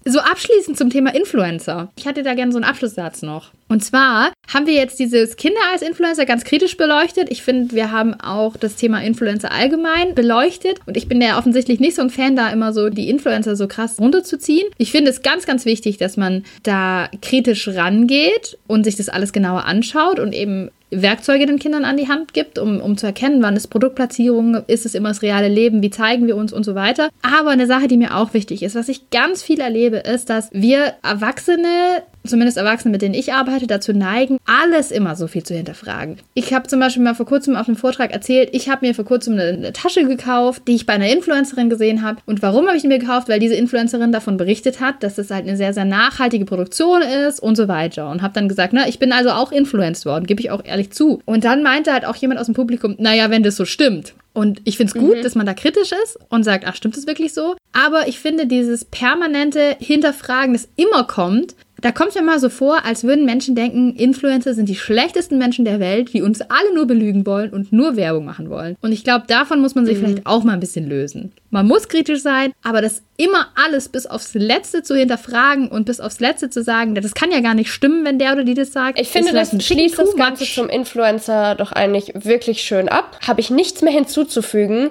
So 0.04 0.20
abschließend 0.20 0.78
zum 0.78 0.90
Thema 0.90 1.16
Influencer. 1.16 1.88
Ich 1.96 2.06
hatte 2.06 2.24
da 2.24 2.34
gerne 2.34 2.52
so 2.52 2.58
einen 2.58 2.66
Abschlusssatz 2.66 3.22
noch. 3.22 3.52
Und 3.70 3.84
zwar 3.84 4.32
haben 4.54 4.66
wir 4.66 4.74
jetzt 4.74 5.00
dieses 5.00 5.36
Kinder 5.36 5.60
als 5.72 5.82
Influencer 5.82 6.26
ganz 6.26 6.44
kritisch 6.44 6.78
beleuchtet. 6.78 7.28
Ich 7.30 7.44
finde, 7.44 7.76
wir 7.76 7.92
haben 7.92 8.14
auch 8.20 8.56
das 8.56 8.76
Thema 8.76 9.02
Influencer 9.02 9.52
allgemein 9.52 10.16
beleuchtet. 10.16 10.80
Und 10.86 10.96
ich 10.96 11.08
bin 11.08 11.22
ja 11.22 11.38
offensichtlich 11.38 11.80
nicht 11.80 11.96
so 11.96 12.02
ein 12.02 12.10
Fan, 12.10 12.36
da 12.36 12.50
immer 12.50 12.74
so 12.74 12.90
die 12.90 13.10
Influencer 13.10 13.56
so 13.56 13.68
krass 13.68 14.00
runterzuziehen. 14.00 14.68
Ich 14.78 14.92
finde 14.92 15.12
es 15.12 15.22
ganz, 15.22 15.46
ganz 15.46 15.66
wichtig, 15.66 15.98
dass 15.98 16.18
man 16.18 16.44
da 16.64 17.10
kritisch 17.22 17.68
rangeht 17.68 18.58
und 18.68 18.86
sich 18.86 18.96
das 18.96 19.10
alles 19.10 19.34
genauer 19.34 19.66
anschaut 19.66 20.20
und 20.20 20.34
eben 20.34 20.70
Werkzeuge 20.90 21.46
den 21.46 21.60
Kindern 21.60 21.84
an 21.84 21.98
die 21.98 22.08
Hand 22.08 22.34
gibt, 22.34 22.58
um, 22.58 22.80
um 22.80 22.98
zu 22.98 23.06
erkennen, 23.06 23.42
wann 23.44 23.58
ist 23.58 23.68
Produktplatzierung, 23.68 24.64
ist 24.68 24.86
es 24.86 24.96
immer 24.96 25.10
das 25.10 25.22
reale 25.22 25.50
Leben, 25.50 25.82
wie 25.82 25.90
zeigen 25.90 26.28
wir 26.28 26.38
uns 26.38 26.54
und 26.54 26.64
so 26.64 26.76
weiter. 26.76 27.10
Aber 27.22 27.50
eine 27.50 27.68
Sache, 27.68 27.88
die 27.88 27.98
mir 27.98 28.16
auch 28.16 28.34
wichtig 28.34 28.64
ist, 28.64 28.76
was 28.76 28.88
ich 28.88 29.10
ganz 29.10 29.44
viel 29.44 29.60
erlebe, 29.60 29.98
ist, 29.98 30.30
dass 30.30 30.50
wir 30.54 30.94
Erwachsene, 31.04 32.04
zumindest 32.26 32.58
Erwachsene, 32.58 32.94
mit 32.94 33.02
denen 33.02 33.16
ich 33.16 33.34
arbeite, 33.34 33.57
dazu 33.66 33.94
neigen, 33.94 34.38
alles 34.46 34.92
immer 34.92 35.16
so 35.16 35.26
viel 35.26 35.42
zu 35.42 35.56
hinterfragen. 35.56 36.18
Ich 36.36 36.54
habe 36.54 36.68
zum 36.68 36.80
Beispiel 36.80 37.02
mal 37.02 37.16
vor 37.16 37.26
kurzem 37.26 37.56
auf 37.56 37.68
einem 37.68 37.78
Vortrag 37.78 38.12
erzählt, 38.12 38.50
ich 38.52 38.70
habe 38.70 38.86
mir 38.86 38.94
vor 38.94 39.06
kurzem 39.06 39.34
eine, 39.34 39.46
eine 39.46 39.74
Tasche 39.74 40.06
gekauft, 40.06 40.64
die 40.68 40.76
ich 40.76 40.86
bei 40.86 40.94
einer 40.94 41.10
Influencerin 41.10 41.70
gesehen 41.70 42.04
habe. 42.04 42.20
Und 42.28 42.44
warum 42.44 42.68
habe 42.68 42.76
ich 42.76 42.84
die 42.84 42.88
mir 42.88 43.00
gekauft? 43.00 43.30
Weil 43.30 43.40
diese 43.40 43.56
Influencerin 43.56 44.12
davon 44.12 44.38
berichtet 44.38 44.80
hat, 44.80 45.02
dass 45.02 45.18
es 45.18 45.32
halt 45.32 45.48
eine 45.48 45.58
sehr, 45.58 45.74
sehr 45.74 45.86
nachhaltige 45.86 46.46
Produktion 46.46 47.02
ist 47.02 47.40
und 47.40 47.56
so 47.56 47.68
weiter. 47.68 48.12
Und 48.12 48.22
habe 48.22 48.36
dann 48.36 48.48
gesagt, 48.48 48.74
na, 48.74 48.88
ich 48.88 49.00
bin 49.00 49.12
also 49.12 49.32
auch 49.32 49.52
influenced 49.52 50.06
worden, 50.06 50.28
gebe 50.28 50.42
ich 50.42 50.52
auch 50.52 50.64
ehrlich 50.64 50.92
zu. 50.92 51.22
Und 51.26 51.46
dann 51.46 51.64
meinte 51.64 51.94
halt 51.94 52.06
auch 52.06 52.18
jemand 52.18 52.40
aus 52.40 52.46
dem 52.46 52.56
Publikum, 52.56 52.96
naja, 53.00 53.32
wenn 53.32 53.42
das 53.42 53.56
so 53.56 53.66
stimmt. 53.66 54.14
Und 54.38 54.62
ich 54.66 54.78
finde 54.78 54.94
es 54.94 55.04
gut, 55.04 55.26
dass 55.26 55.34
man 55.34 55.48
da 55.48 55.56
kritisch 55.56 55.92
ist 56.04 56.20
und 56.30 56.44
sagt, 56.44 56.66
ach, 56.68 56.76
stimmt 56.76 56.96
das 56.96 57.08
wirklich 57.08 57.34
so? 57.34 57.56
Aber 57.74 58.08
ich 58.08 58.20
finde 58.20 58.46
dieses 58.46 58.86
permanente 58.86 59.76
Hinterfragen, 59.80 60.54
das 60.54 60.70
immer 60.76 61.06
kommt, 61.06 61.56
da 61.88 61.94
kommt 61.94 62.16
mir 62.16 62.22
mal 62.22 62.38
so 62.38 62.50
vor, 62.50 62.84
als 62.84 63.06
würden 63.06 63.24
Menschen 63.24 63.56
denken, 63.56 63.96
Influencer 63.96 64.54
sind 64.54 64.68
die 64.68 64.76
schlechtesten 64.76 65.38
Menschen 65.38 65.64
der 65.64 65.80
Welt, 65.80 66.12
die 66.12 66.22
uns 66.22 66.42
alle 66.42 66.76
nur 66.76 66.86
belügen 66.86 67.26
wollen 67.26 67.52
und 67.52 67.72
nur 67.72 67.96
Werbung 67.96 68.26
machen 68.26 68.50
wollen. 68.50 68.76
Und 68.82 68.92
ich 68.92 69.06
glaube, 69.06 69.24
davon 69.26 69.62
muss 69.62 69.74
man 69.74 69.86
sich 69.86 69.98
vielleicht 69.98 70.26
auch 70.26 70.44
mal 70.44 70.52
ein 70.52 70.60
bisschen 70.60 70.86
lösen. 70.90 71.32
Man 71.50 71.66
muss 71.66 71.88
kritisch 71.88 72.22
sein, 72.22 72.52
aber 72.62 72.82
das 72.82 73.04
immer 73.16 73.48
alles 73.56 73.88
bis 73.88 74.06
aufs 74.06 74.34
Letzte 74.34 74.84
zu 74.84 74.98
hinterfragen 74.98 75.70
und 75.70 75.86
bis 75.86 76.02
aufs 76.02 76.20
Letzte 76.20 76.50
zu 76.50 76.62
sagen, 76.62 76.94
das 76.94 77.14
kann 77.14 77.32
ja 77.32 77.40
gar 77.40 77.54
nicht 77.54 77.72
stimmen, 77.72 78.04
wenn 78.04 78.20
der 78.20 78.34
oder 78.34 78.44
die 78.44 78.54
das 78.54 78.74
sagt. 78.74 79.00
Ich 79.00 79.08
finde, 79.08 79.32
das 79.32 79.52
schließt 79.52 79.98
das 79.98 80.14
Ganze 80.18 80.44
much. 80.44 80.56
zum 80.56 80.68
Influencer 80.68 81.56
doch 81.56 81.72
eigentlich 81.72 82.12
wirklich 82.16 82.64
schön 82.64 82.90
ab. 82.90 83.18
Habe 83.26 83.40
ich 83.40 83.50
nichts 83.50 83.82
mehr 83.82 83.94
hinzuzufügen. 83.94 84.90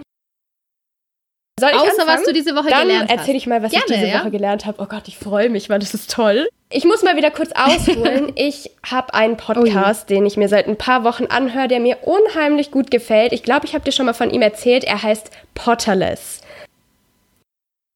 Soll 1.58 1.70
ich 1.70 1.76
Außer 1.76 2.00
anfangen? 2.02 2.08
was 2.08 2.22
du 2.24 2.32
diese 2.34 2.54
Woche 2.54 2.68
Dann 2.68 2.82
gelernt 2.82 3.10
hast. 3.10 3.18
erzähle 3.18 3.38
ich 3.38 3.46
mal, 3.46 3.62
was 3.62 3.72
ich 3.72 3.78
Gerne, 3.78 4.02
diese 4.02 4.12
ja. 4.12 4.20
Woche 4.20 4.30
gelernt 4.30 4.66
habe. 4.66 4.82
Oh 4.82 4.86
Gott, 4.86 5.08
ich 5.08 5.16
freue 5.16 5.48
mich, 5.48 5.70
weil 5.70 5.78
das 5.78 5.94
ist 5.94 6.10
toll. 6.10 6.48
Ich 6.68 6.84
muss 6.84 7.02
mal 7.02 7.16
wieder 7.16 7.30
kurz 7.30 7.50
ausholen. 7.54 8.32
ich 8.34 8.70
habe 8.84 9.14
einen 9.14 9.38
Podcast, 9.38 10.10
den 10.10 10.26
ich 10.26 10.36
mir 10.36 10.48
seit 10.48 10.66
ein 10.68 10.76
paar 10.76 11.02
Wochen 11.04 11.24
anhöre, 11.26 11.68
der 11.68 11.80
mir 11.80 11.98
unheimlich 12.02 12.70
gut 12.70 12.90
gefällt. 12.90 13.32
Ich 13.32 13.42
glaube, 13.42 13.64
ich 13.64 13.74
habe 13.74 13.84
dir 13.84 13.92
schon 13.92 14.04
mal 14.04 14.12
von 14.12 14.30
ihm 14.30 14.42
erzählt. 14.42 14.84
Er 14.84 15.02
heißt 15.02 15.30
Potterless. 15.54 16.42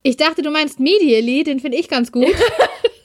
Ich 0.03 0.17
dachte, 0.17 0.41
du 0.41 0.51
meinst 0.51 0.81
Medially, 0.81 1.45
den 1.45 1.61
finde 1.61 1.77
ich 1.77 1.89
ganz 1.91 2.11
gut. 2.13 2.29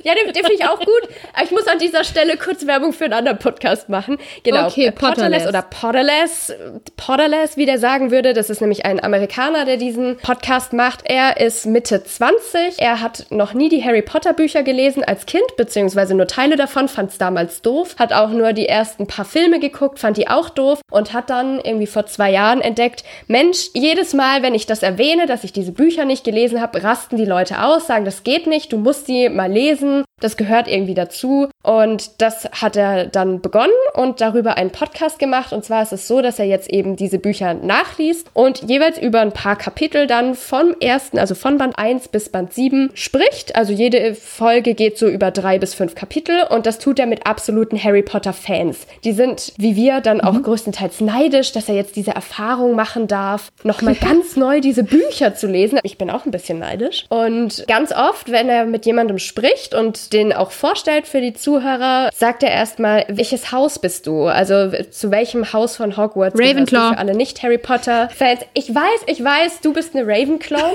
Ja, 0.06 0.14
den, 0.14 0.32
den 0.32 0.36
finde 0.36 0.54
ich 0.54 0.66
auch 0.66 0.78
gut. 0.78 1.10
Aber 1.34 1.44
ich 1.44 1.50
muss 1.50 1.68
an 1.68 1.80
dieser 1.80 2.04
Stelle 2.04 2.38
kurz 2.38 2.68
Werbung 2.68 2.94
für 2.94 3.06
einen 3.06 3.14
anderen 3.14 3.40
Podcast 3.40 3.90
machen. 3.90 4.20
Genau. 4.44 4.68
Okay, 4.68 4.92
Potterless 4.92 5.46
Potterless. 5.46 5.48
oder 5.48 5.62
Potterless. 5.64 6.54
Potterless, 6.96 7.58
wie 7.58 7.66
der 7.66 7.80
sagen 7.80 8.12
würde. 8.12 8.34
Das 8.34 8.52
ist 8.52 8.62
nämlich 8.62 8.86
ein 8.86 9.04
Amerikaner, 9.04 9.66
der 9.66 9.78
diesen 9.78 10.18
Podcast 10.18 10.74
macht. 10.74 11.00
Er 11.06 11.42
ist 11.42 11.66
Mitte 11.66 12.04
20. 12.04 12.78
Er 12.78 13.02
hat 13.02 13.26
noch 13.32 13.54
nie 13.54 13.68
die 13.68 13.84
Harry 13.84 14.04
Potter 14.04 14.34
Bücher 14.34 14.62
gelesen 14.62 15.04
als 15.04 15.26
Kind, 15.26 15.44
beziehungsweise 15.58 16.14
nur 16.14 16.28
Teile 16.28 16.56
davon, 16.56 16.88
fand 16.88 17.10
es 17.10 17.18
damals 17.18 17.64
doof. 17.64 17.96
Hat 17.98 18.14
auch 18.14 18.30
nur 18.30 18.54
die 18.54 18.68
ersten 18.68 19.08
paar 19.08 19.26
Filme 19.26 19.60
geguckt, 19.60 19.98
fand 19.98 20.18
die 20.18 20.28
auch 20.28 20.50
doof 20.50 20.82
und 20.92 21.14
hat 21.14 21.32
dann 21.32 21.60
irgendwie 21.60 21.88
vor 21.88 22.06
zwei 22.06 22.30
Jahren 22.30 22.62
entdeckt, 22.62 23.04
Mensch, 23.28 23.70
jedes 23.74 24.14
Mal, 24.14 24.44
wenn 24.44 24.54
ich 24.54 24.68
das 24.68 24.84
erwähne, 24.84 25.26
dass 25.26 25.44
ich 25.44 25.52
diese 25.52 25.72
Bücher 25.72 26.06
nicht 26.06 26.24
gelesen 26.24 26.62
habe, 26.62 26.84
rasten 26.84 27.18
die 27.18 27.26
Leute 27.26 27.64
aus, 27.64 27.88
sagen, 27.88 28.06
das 28.06 28.24
geht 28.24 28.46
nicht, 28.46 28.72
du 28.72 28.78
musst 28.78 29.08
sie 29.08 29.30
mal 29.30 29.52
lesen. 29.52 29.95
Das 30.22 30.38
gehört 30.38 30.68
irgendwie 30.68 30.94
dazu. 30.94 31.50
Und 31.62 32.22
das 32.22 32.46
hat 32.46 32.76
er 32.78 33.06
dann 33.08 33.42
begonnen 33.42 33.74
und 33.94 34.22
darüber 34.22 34.58
einen 34.58 34.72
Podcast 34.72 35.20
gemacht. 35.20 35.52
Und 35.52 35.66
zwar 35.66 35.84
ist 35.84 35.94
es 35.94 36.08
so, 36.08 36.22
dass 36.22 36.40
er 36.40 36.46
jetzt 36.46 36.70
eben 36.70 36.96
diese 36.96 37.20
Bücher 37.20 37.54
nachliest 37.54 38.30
und 38.34 38.70
jeweils 38.70 38.98
über 38.98 39.20
ein 39.22 39.34
paar 39.34 39.58
Kapitel 39.58 40.08
dann 40.08 40.36
vom 40.36 40.76
ersten, 40.80 41.20
also 41.20 41.36
von 41.36 41.58
Band 41.58 41.78
1 41.78 42.08
bis 42.10 42.30
Band 42.30 42.54
7 42.54 42.92
spricht. 42.94 43.56
Also 43.56 43.74
jede 43.74 44.16
Folge 44.16 44.74
geht 44.74 44.98
so 44.98 45.08
über 45.08 45.32
drei 45.32 45.60
bis 45.60 45.74
fünf 45.74 45.96
Kapitel 45.96 46.44
und 46.50 46.66
das 46.66 46.80
tut 46.80 47.00
er 47.00 47.08
mit 47.08 47.26
absoluten 47.26 47.82
Harry 47.84 48.04
Potter 48.04 48.34
Fans. 48.34 48.88
Die 49.04 49.12
sind, 49.12 49.54
wie 49.58 49.76
wir, 49.76 50.02
dann 50.02 50.22
auch 50.22 50.42
größtenteils 50.42 51.02
neidisch, 51.02 51.52
dass 51.52 51.68
er 51.68 51.76
jetzt 51.76 51.96
diese 51.96 52.12
Erfahrung 52.12 52.76
machen 52.76 53.08
darf, 53.08 53.52
nochmal 53.64 53.96
ganz 54.00 54.36
neu 54.36 54.62
diese 54.62 54.84
Bücher 54.84 55.36
zu 55.36 55.48
lesen. 55.48 55.80
Ich 55.84 55.98
bin 55.98 56.10
auch 56.10 56.26
ein 56.26 56.32
bisschen 56.32 56.60
neidisch. 56.60 57.06
Und 57.10 57.66
ganz 57.68 57.92
oft, 57.92 58.32
wenn 58.32 58.50
er 58.50 58.66
mit 58.66 58.86
jemandem 58.86 59.20
spricht 59.20 59.74
und 59.74 59.85
den 59.94 60.34
auch 60.34 60.52
vorstellt 60.52 61.08
für 61.08 61.22
die 61.22 61.34
Zuhörer, 61.34 62.10
sagt 62.14 62.44
er 62.44 62.52
erstmal, 62.52 63.06
welches 63.08 63.52
Haus 63.52 63.80
bist 63.80 64.08
du? 64.08 64.26
Also 64.26 64.72
zu 64.92 65.12
welchem 65.12 65.52
Haus 65.54 65.76
von 65.78 65.98
Hogwarts 65.98 66.40
Ravenclaw. 66.40 66.94
für 66.94 66.98
alle 66.98 67.16
nicht-Harry 67.16 67.58
Potter-Fans? 67.58 68.42
Ich 68.54 68.74
weiß, 68.74 69.02
ich 69.08 69.24
weiß, 69.24 69.62
du 69.62 69.74
bist 69.74 69.96
eine 69.96 70.06
Ravenclaw. 70.08 70.74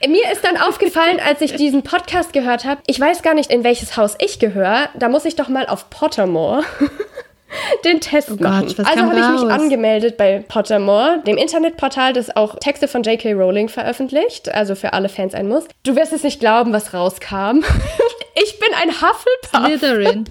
Mir 0.06 0.30
ist 0.32 0.44
dann 0.44 0.56
aufgefallen, 0.56 1.18
als 1.26 1.40
ich 1.40 1.56
diesen 1.56 1.82
Podcast 1.82 2.32
gehört 2.32 2.64
habe, 2.64 2.80
ich 2.86 3.00
weiß 3.00 3.22
gar 3.22 3.34
nicht, 3.34 3.50
in 3.50 3.64
welches 3.64 3.96
Haus 3.96 4.14
ich 4.20 4.38
gehöre. 4.38 4.88
Da 4.96 5.08
muss 5.08 5.24
ich 5.24 5.34
doch 5.34 5.48
mal 5.48 5.66
auf 5.66 5.90
Pottermore 5.90 6.62
den 7.84 8.00
Test 8.00 8.28
Oh 8.30 8.36
Gott, 8.36 8.40
machen. 8.42 8.74
also 8.84 9.02
habe 9.02 9.18
ich 9.18 9.42
mich 9.42 9.50
angemeldet 9.50 10.16
bei 10.16 10.44
Pottermore, 10.46 11.22
dem 11.26 11.36
Internetportal, 11.36 12.12
das 12.12 12.36
auch 12.36 12.56
Texte 12.60 12.86
von 12.86 13.02
J.K. 13.02 13.32
Rowling 13.32 13.68
veröffentlicht, 13.68 14.54
also 14.54 14.74
für 14.76 14.92
alle 14.92 15.08
Fans 15.08 15.34
ein 15.34 15.48
Muss. 15.48 15.64
Du 15.82 15.96
wirst 15.96 16.12
es 16.12 16.22
nicht 16.22 16.38
glauben, 16.38 16.72
was 16.72 16.94
rauskam. 16.94 17.64
ich 18.42 18.58
bin 18.58 18.68
ein 18.74 18.90
Hufflepuff. 18.90 19.66
Slytherin. 19.80 20.24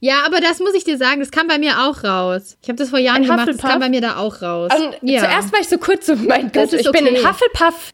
Ja, 0.00 0.24
aber 0.26 0.40
das 0.40 0.58
muss 0.58 0.74
ich 0.74 0.82
dir 0.82 0.98
sagen, 0.98 1.20
das 1.20 1.30
kam 1.30 1.46
bei 1.46 1.58
mir 1.58 1.84
auch 1.84 2.02
raus. 2.02 2.56
Ich 2.60 2.68
habe 2.68 2.76
das 2.76 2.90
vor 2.90 2.98
Jahren 2.98 3.18
Ein 3.18 3.22
gemacht, 3.22 3.40
das 3.40 3.46
Hufflepuff? 3.54 3.70
kam 3.70 3.80
bei 3.80 3.88
mir 3.88 4.00
da 4.00 4.16
auch 4.16 4.42
raus. 4.42 4.72
Und 4.76 5.08
ja. 5.08 5.20
zuerst 5.20 5.52
war 5.52 5.60
ich 5.60 5.68
so 5.68 5.78
kurz 5.78 6.06
so, 6.06 6.16
mein 6.16 6.50
Das 6.50 6.70
Gott, 6.72 6.80
ich 6.80 6.90
bin 6.90 7.06
ein 7.06 7.14
okay. 7.14 7.24
Hufflepuff. 7.26 7.90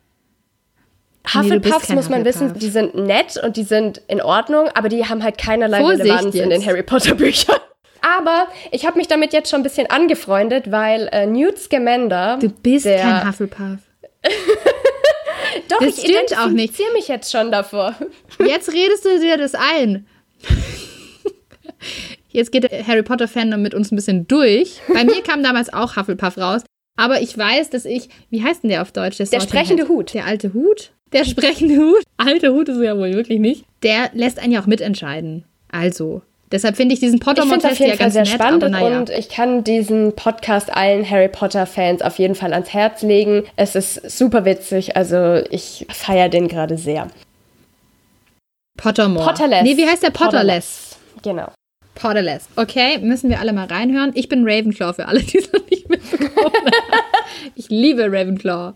Nee, 1.34 1.40
Hufflepuffs 1.40 1.86
kein 1.88 1.96
muss 1.96 2.09
man 2.09 2.24
wissen, 2.24 2.49
Hufflepuff. 2.49 2.61
die 2.61 2.70
sind 2.70 2.94
nett 2.94 3.36
und 3.42 3.59
die 3.59 3.64
sind 3.64 4.01
in 4.09 4.22
Ordnung, 4.22 4.70
aber 4.74 4.88
die 4.88 5.05
haben 5.07 5.22
halt 5.22 5.36
keinerlei 5.36 5.80
Vorsicht 5.80 6.01
Relevanz 6.05 6.34
in 6.34 6.49
den 6.49 6.51
jetzt. 6.53 6.66
Harry 6.66 6.82
Potter 6.82 7.14
Büchern. 7.14 7.57
Aber 8.01 8.46
ich 8.70 8.86
habe 8.86 8.96
mich 8.96 9.09
damit 9.09 9.34
jetzt 9.34 9.51
schon 9.51 9.61
ein 9.61 9.64
bisschen 9.64 9.90
angefreundet, 9.90 10.70
weil 10.70 11.09
äh, 11.12 11.26
Newt 11.26 11.59
Scamander, 11.59 12.38
du 12.40 12.49
bist 12.49 12.86
der, 12.86 13.01
kein 13.03 13.28
Hufflepuff. 13.28 13.78
Doch, 15.68 15.78
Das 15.80 15.99
ich 15.99 16.05
stimmt 16.05 16.38
auch 16.38 16.46
nicht. 16.46 16.55
identifiziere 16.70 16.92
mich 16.92 17.09
jetzt 17.09 17.30
schon 17.30 17.51
davor. 17.53 17.94
Jetzt 18.47 18.72
redest 18.72 19.05
du 19.05 19.20
dir 19.20 19.36
das 19.36 19.55
ein. 19.55 20.07
Jetzt 22.30 22.53
geht 22.53 22.70
der 22.70 22.86
Harry 22.86 23.03
Potter-Fandom 23.03 23.61
mit 23.61 23.74
uns 23.74 23.91
ein 23.91 23.97
bisschen 23.97 24.28
durch. 24.28 24.80
Bei 24.93 25.05
mir 25.05 25.22
kam 25.22 25.43
damals 25.43 25.72
auch 25.72 25.97
Hufflepuff 25.97 26.36
raus. 26.39 26.62
Aber 26.97 27.20
ich 27.20 27.36
weiß, 27.36 27.70
dass 27.70 27.84
ich, 27.84 28.09
wie 28.30 28.43
heißt 28.43 28.64
denn 28.64 28.70
der 28.70 28.82
auf 28.82 28.93
Deutsch? 28.93 29.18
Der 29.18 29.26
Sorting 29.26 29.49
sprechende 29.49 29.84
Hat? 29.84 29.89
Hut. 29.89 30.14
Der 30.14 30.26
alte 30.26 30.53
Hut? 30.53 30.93
Der 31.12 31.24
sprechende 31.24 31.76
Hut? 31.76 32.03
Alte 32.16 32.53
Hut 32.53 32.68
ist 32.68 32.76
er 32.78 32.84
ja 32.84 32.99
wohl 32.99 33.12
wirklich 33.12 33.39
nicht. 33.39 33.64
Der 33.82 34.11
lässt 34.12 34.39
einen 34.39 34.53
ja 34.53 34.61
auch 34.61 34.66
mitentscheiden. 34.66 35.45
Also, 35.70 36.22
deshalb 36.51 36.76
finde 36.76 36.95
ich 36.95 37.01
diesen 37.01 37.20
Pottermore-Test 37.20 37.80
ja 37.80 37.89
Fall 37.89 37.97
ganz 37.97 38.12
sehr 38.14 38.24
nett, 38.24 38.32
spannend 38.32 38.68
naja. 38.70 38.99
und 38.99 39.11
ich 39.11 39.28
kann 39.28 39.64
diesen 39.64 40.14
Podcast 40.16 40.74
allen 40.74 41.09
Harry 41.09 41.28
Potter-Fans 41.28 42.03
auf 42.03 42.18
jeden 42.18 42.34
Fall 42.34 42.53
ans 42.53 42.72
Herz 42.74 43.03
legen. 43.03 43.45
Es 43.57 43.74
ist 43.74 44.11
super 44.11 44.45
witzig, 44.45 44.97
also 44.97 45.43
ich 45.51 45.86
feiere 45.89 46.28
den 46.28 46.49
gerade 46.49 46.76
sehr. 46.76 47.09
Pottermore. 48.78 49.26
Potterless. 49.26 49.62
Nee, 49.64 49.76
wie 49.76 49.86
heißt 49.86 50.02
der 50.02 50.10
Potterless? 50.10 50.96
Genau. 51.22 51.52
Porterless. 51.96 52.48
Okay, 52.54 52.98
müssen 52.98 53.28
wir 53.28 53.40
alle 53.40 53.52
mal 53.52 53.66
reinhören. 53.66 54.12
Ich 54.14 54.28
bin 54.28 54.44
Ravenclaw 54.48 54.94
für 54.94 55.08
alle, 55.08 55.20
die 55.22 55.38
es 55.38 55.52
noch 55.52 55.68
nicht 55.68 55.88
mitbekommen 55.90 56.54
haben. 56.54 57.02
Ich 57.56 57.68
liebe 57.68 58.04
Ravenclaw. 58.04 58.74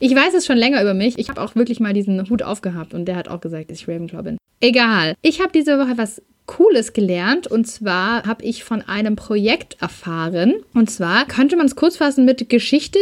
Ich 0.00 0.14
weiß 0.14 0.34
es 0.34 0.46
schon 0.46 0.58
länger 0.58 0.80
über 0.82 0.94
mich. 0.94 1.18
Ich 1.18 1.30
habe 1.30 1.40
auch 1.40 1.54
wirklich 1.56 1.80
mal 1.80 1.94
diesen 1.94 2.28
Hut 2.28 2.42
aufgehabt 2.42 2.94
und 2.94 3.06
der 3.06 3.16
hat 3.16 3.28
auch 3.28 3.40
gesagt, 3.40 3.70
dass 3.70 3.80
ich 3.80 3.88
Ravenclaw 3.88 4.22
bin. 4.22 4.38
Egal. 4.60 5.14
Ich 5.22 5.40
habe 5.40 5.50
diese 5.52 5.78
Woche 5.78 5.96
was 5.96 6.22
Cooles 6.46 6.92
gelernt 6.92 7.46
und 7.46 7.66
zwar 7.66 8.24
habe 8.24 8.44
ich 8.44 8.64
von 8.64 8.82
einem 8.82 9.16
Projekt 9.16 9.80
erfahren. 9.80 10.54
Und 10.74 10.90
zwar 10.90 11.26
könnte 11.26 11.56
man 11.56 11.66
es 11.66 11.76
kurz 11.76 11.96
fassen 11.96 12.24
mit 12.24 12.48
Geschichte 12.50 12.98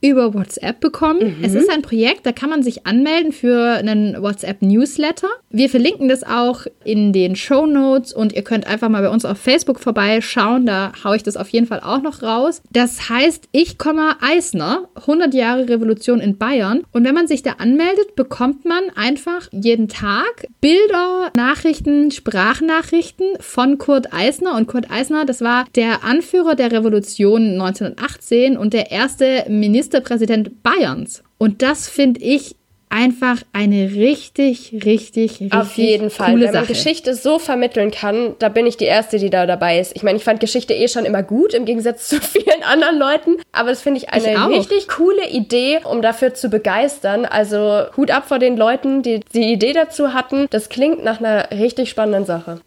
über 0.00 0.32
WhatsApp 0.32 0.80
bekommen. 0.80 1.38
Mhm. 1.38 1.44
Es 1.44 1.54
ist 1.54 1.68
ein 1.70 1.82
Projekt, 1.82 2.24
da 2.24 2.32
kann 2.32 2.50
man 2.50 2.62
sich 2.62 2.86
anmelden 2.86 3.32
für 3.32 3.74
einen 3.74 4.22
WhatsApp-Newsletter. 4.22 5.28
Wir 5.50 5.68
verlinken 5.68 6.08
das 6.08 6.22
auch 6.22 6.66
in 6.84 7.12
den 7.12 7.34
Show 7.34 7.66
Notes 7.66 8.12
und 8.12 8.32
ihr 8.32 8.42
könnt 8.42 8.66
einfach 8.66 8.88
mal 8.88 9.02
bei 9.02 9.10
uns 9.10 9.24
auf 9.24 9.38
Facebook 9.38 9.80
vorbeischauen. 9.80 10.66
Da 10.66 10.92
haue 11.02 11.16
ich 11.16 11.24
das 11.24 11.36
auf 11.36 11.48
jeden 11.48 11.66
Fall 11.66 11.80
auch 11.80 12.00
noch 12.00 12.22
raus. 12.22 12.62
Das 12.70 13.08
heißt, 13.08 13.48
ich 13.50 13.76
komme 13.76 14.16
Eisner, 14.20 14.88
100 14.94 15.34
Jahre 15.34 15.68
Revolution 15.68 16.20
in 16.20 16.38
Bayern. 16.38 16.82
Und 16.92 17.04
wenn 17.04 17.14
man 17.14 17.26
sich 17.26 17.42
da 17.42 17.52
anmeldet, 17.58 18.14
bekommt 18.14 18.64
man 18.64 18.84
einfach 18.94 19.48
jeden 19.50 19.88
Tag 19.88 20.46
Bilder, 20.60 21.32
Nachrichten, 21.36 22.12
Sprachnachrichten 22.12 23.26
von 23.40 23.78
Kurt 23.78 24.12
Eisner. 24.12 24.54
Und 24.54 24.68
Kurt 24.68 24.90
Eisner, 24.92 25.24
das 25.24 25.40
war 25.40 25.64
der 25.74 26.04
Anführer 26.04 26.54
der 26.54 26.70
Revolution 26.70 27.60
1918 27.60 28.56
und 28.56 28.74
der 28.74 28.92
erste 28.92 29.44
Minister 29.48 29.87
Ministerpräsident 29.88 30.62
Bayerns. 30.62 31.22
Und 31.38 31.62
das 31.62 31.88
finde 31.88 32.20
ich 32.20 32.56
einfach 32.90 33.42
eine 33.52 33.90
richtig, 33.90 34.72
richtig, 34.84 35.40
richtig 35.40 35.52
Auf 35.52 35.76
jeden 35.76 36.08
Fall. 36.10 36.30
coole 36.32 36.46
Wenn 36.46 36.54
man 36.54 36.64
Sache. 36.64 36.72
Geschichte 36.72 37.14
so 37.14 37.38
vermitteln 37.38 37.90
kann, 37.90 38.34
da 38.38 38.48
bin 38.48 38.66
ich 38.66 38.78
die 38.78 38.86
Erste, 38.86 39.18
die 39.18 39.28
da 39.28 39.46
dabei 39.46 39.78
ist. 39.78 39.94
Ich 39.94 40.02
meine, 40.02 40.16
ich 40.16 40.24
fand 40.24 40.40
Geschichte 40.40 40.72
eh 40.72 40.88
schon 40.88 41.04
immer 41.04 41.22
gut, 41.22 41.52
im 41.52 41.64
Gegensatz 41.64 42.08
zu 42.08 42.20
vielen 42.20 42.62
anderen 42.62 42.98
Leuten. 42.98 43.36
Aber 43.52 43.70
das 43.70 43.82
finde 43.82 44.00
ich 44.00 44.10
eine 44.10 44.52
Ich 44.52 44.58
richtig 44.70 44.88
coole 44.88 45.28
Idee, 45.28 45.80
um 45.84 46.02
dafür 46.02 46.34
zu 46.34 46.48
begeistern. 46.48 47.24
Also 47.24 47.84
Hut 47.96 48.10
ab 48.10 48.26
vor 48.28 48.38
den 48.38 48.56
Leuten, 48.56 49.02
die 49.02 49.20
die 49.34 49.52
Idee 49.52 49.72
dazu 49.72 50.14
hatten. 50.14 50.46
Das 50.50 50.68
klingt 50.68 51.04
nach 51.04 51.20
einer 51.20 51.50
richtig 51.50 51.90
spannenden 51.90 52.24
Sache. 52.24 52.60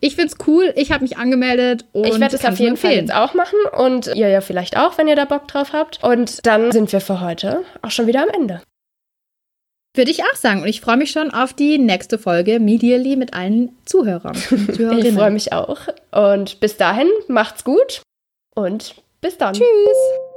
Ich 0.00 0.14
finde 0.14 0.32
es 0.32 0.46
cool. 0.46 0.72
Ich 0.76 0.92
habe 0.92 1.02
mich 1.02 1.16
angemeldet 1.16 1.84
und 1.92 2.06
ich 2.06 2.20
werde 2.20 2.36
es 2.36 2.44
auf 2.44 2.58
jeden 2.58 2.76
Fall 2.76 2.92
jetzt 2.92 3.12
auch 3.12 3.34
machen 3.34 3.58
und 3.76 4.06
ihr 4.08 4.28
ja 4.28 4.40
vielleicht 4.40 4.76
auch, 4.76 4.96
wenn 4.96 5.08
ihr 5.08 5.16
da 5.16 5.24
Bock 5.24 5.48
drauf 5.48 5.72
habt. 5.72 6.02
Und 6.04 6.46
dann 6.46 6.70
sind 6.70 6.92
wir 6.92 7.00
für 7.00 7.20
heute 7.20 7.64
auch 7.82 7.90
schon 7.90 8.06
wieder 8.06 8.22
am 8.22 8.28
Ende. 8.28 8.62
Würde 9.96 10.12
ich 10.12 10.22
auch 10.22 10.36
sagen. 10.36 10.62
Und 10.62 10.68
ich 10.68 10.80
freue 10.80 10.96
mich 10.96 11.10
schon 11.10 11.32
auf 11.32 11.52
die 11.52 11.78
nächste 11.78 12.18
Folge 12.18 12.60
Medially 12.60 13.16
mit 13.16 13.34
allen 13.34 13.76
Zuhörern. 13.84 14.36
Ich 14.68 15.14
freue 15.14 15.32
mich 15.32 15.52
auch. 15.52 15.80
Und 16.12 16.60
bis 16.60 16.76
dahin, 16.76 17.08
macht's 17.26 17.64
gut 17.64 18.02
und 18.54 18.94
bis 19.20 19.36
dann. 19.38 19.54
Tschüss. 19.54 20.27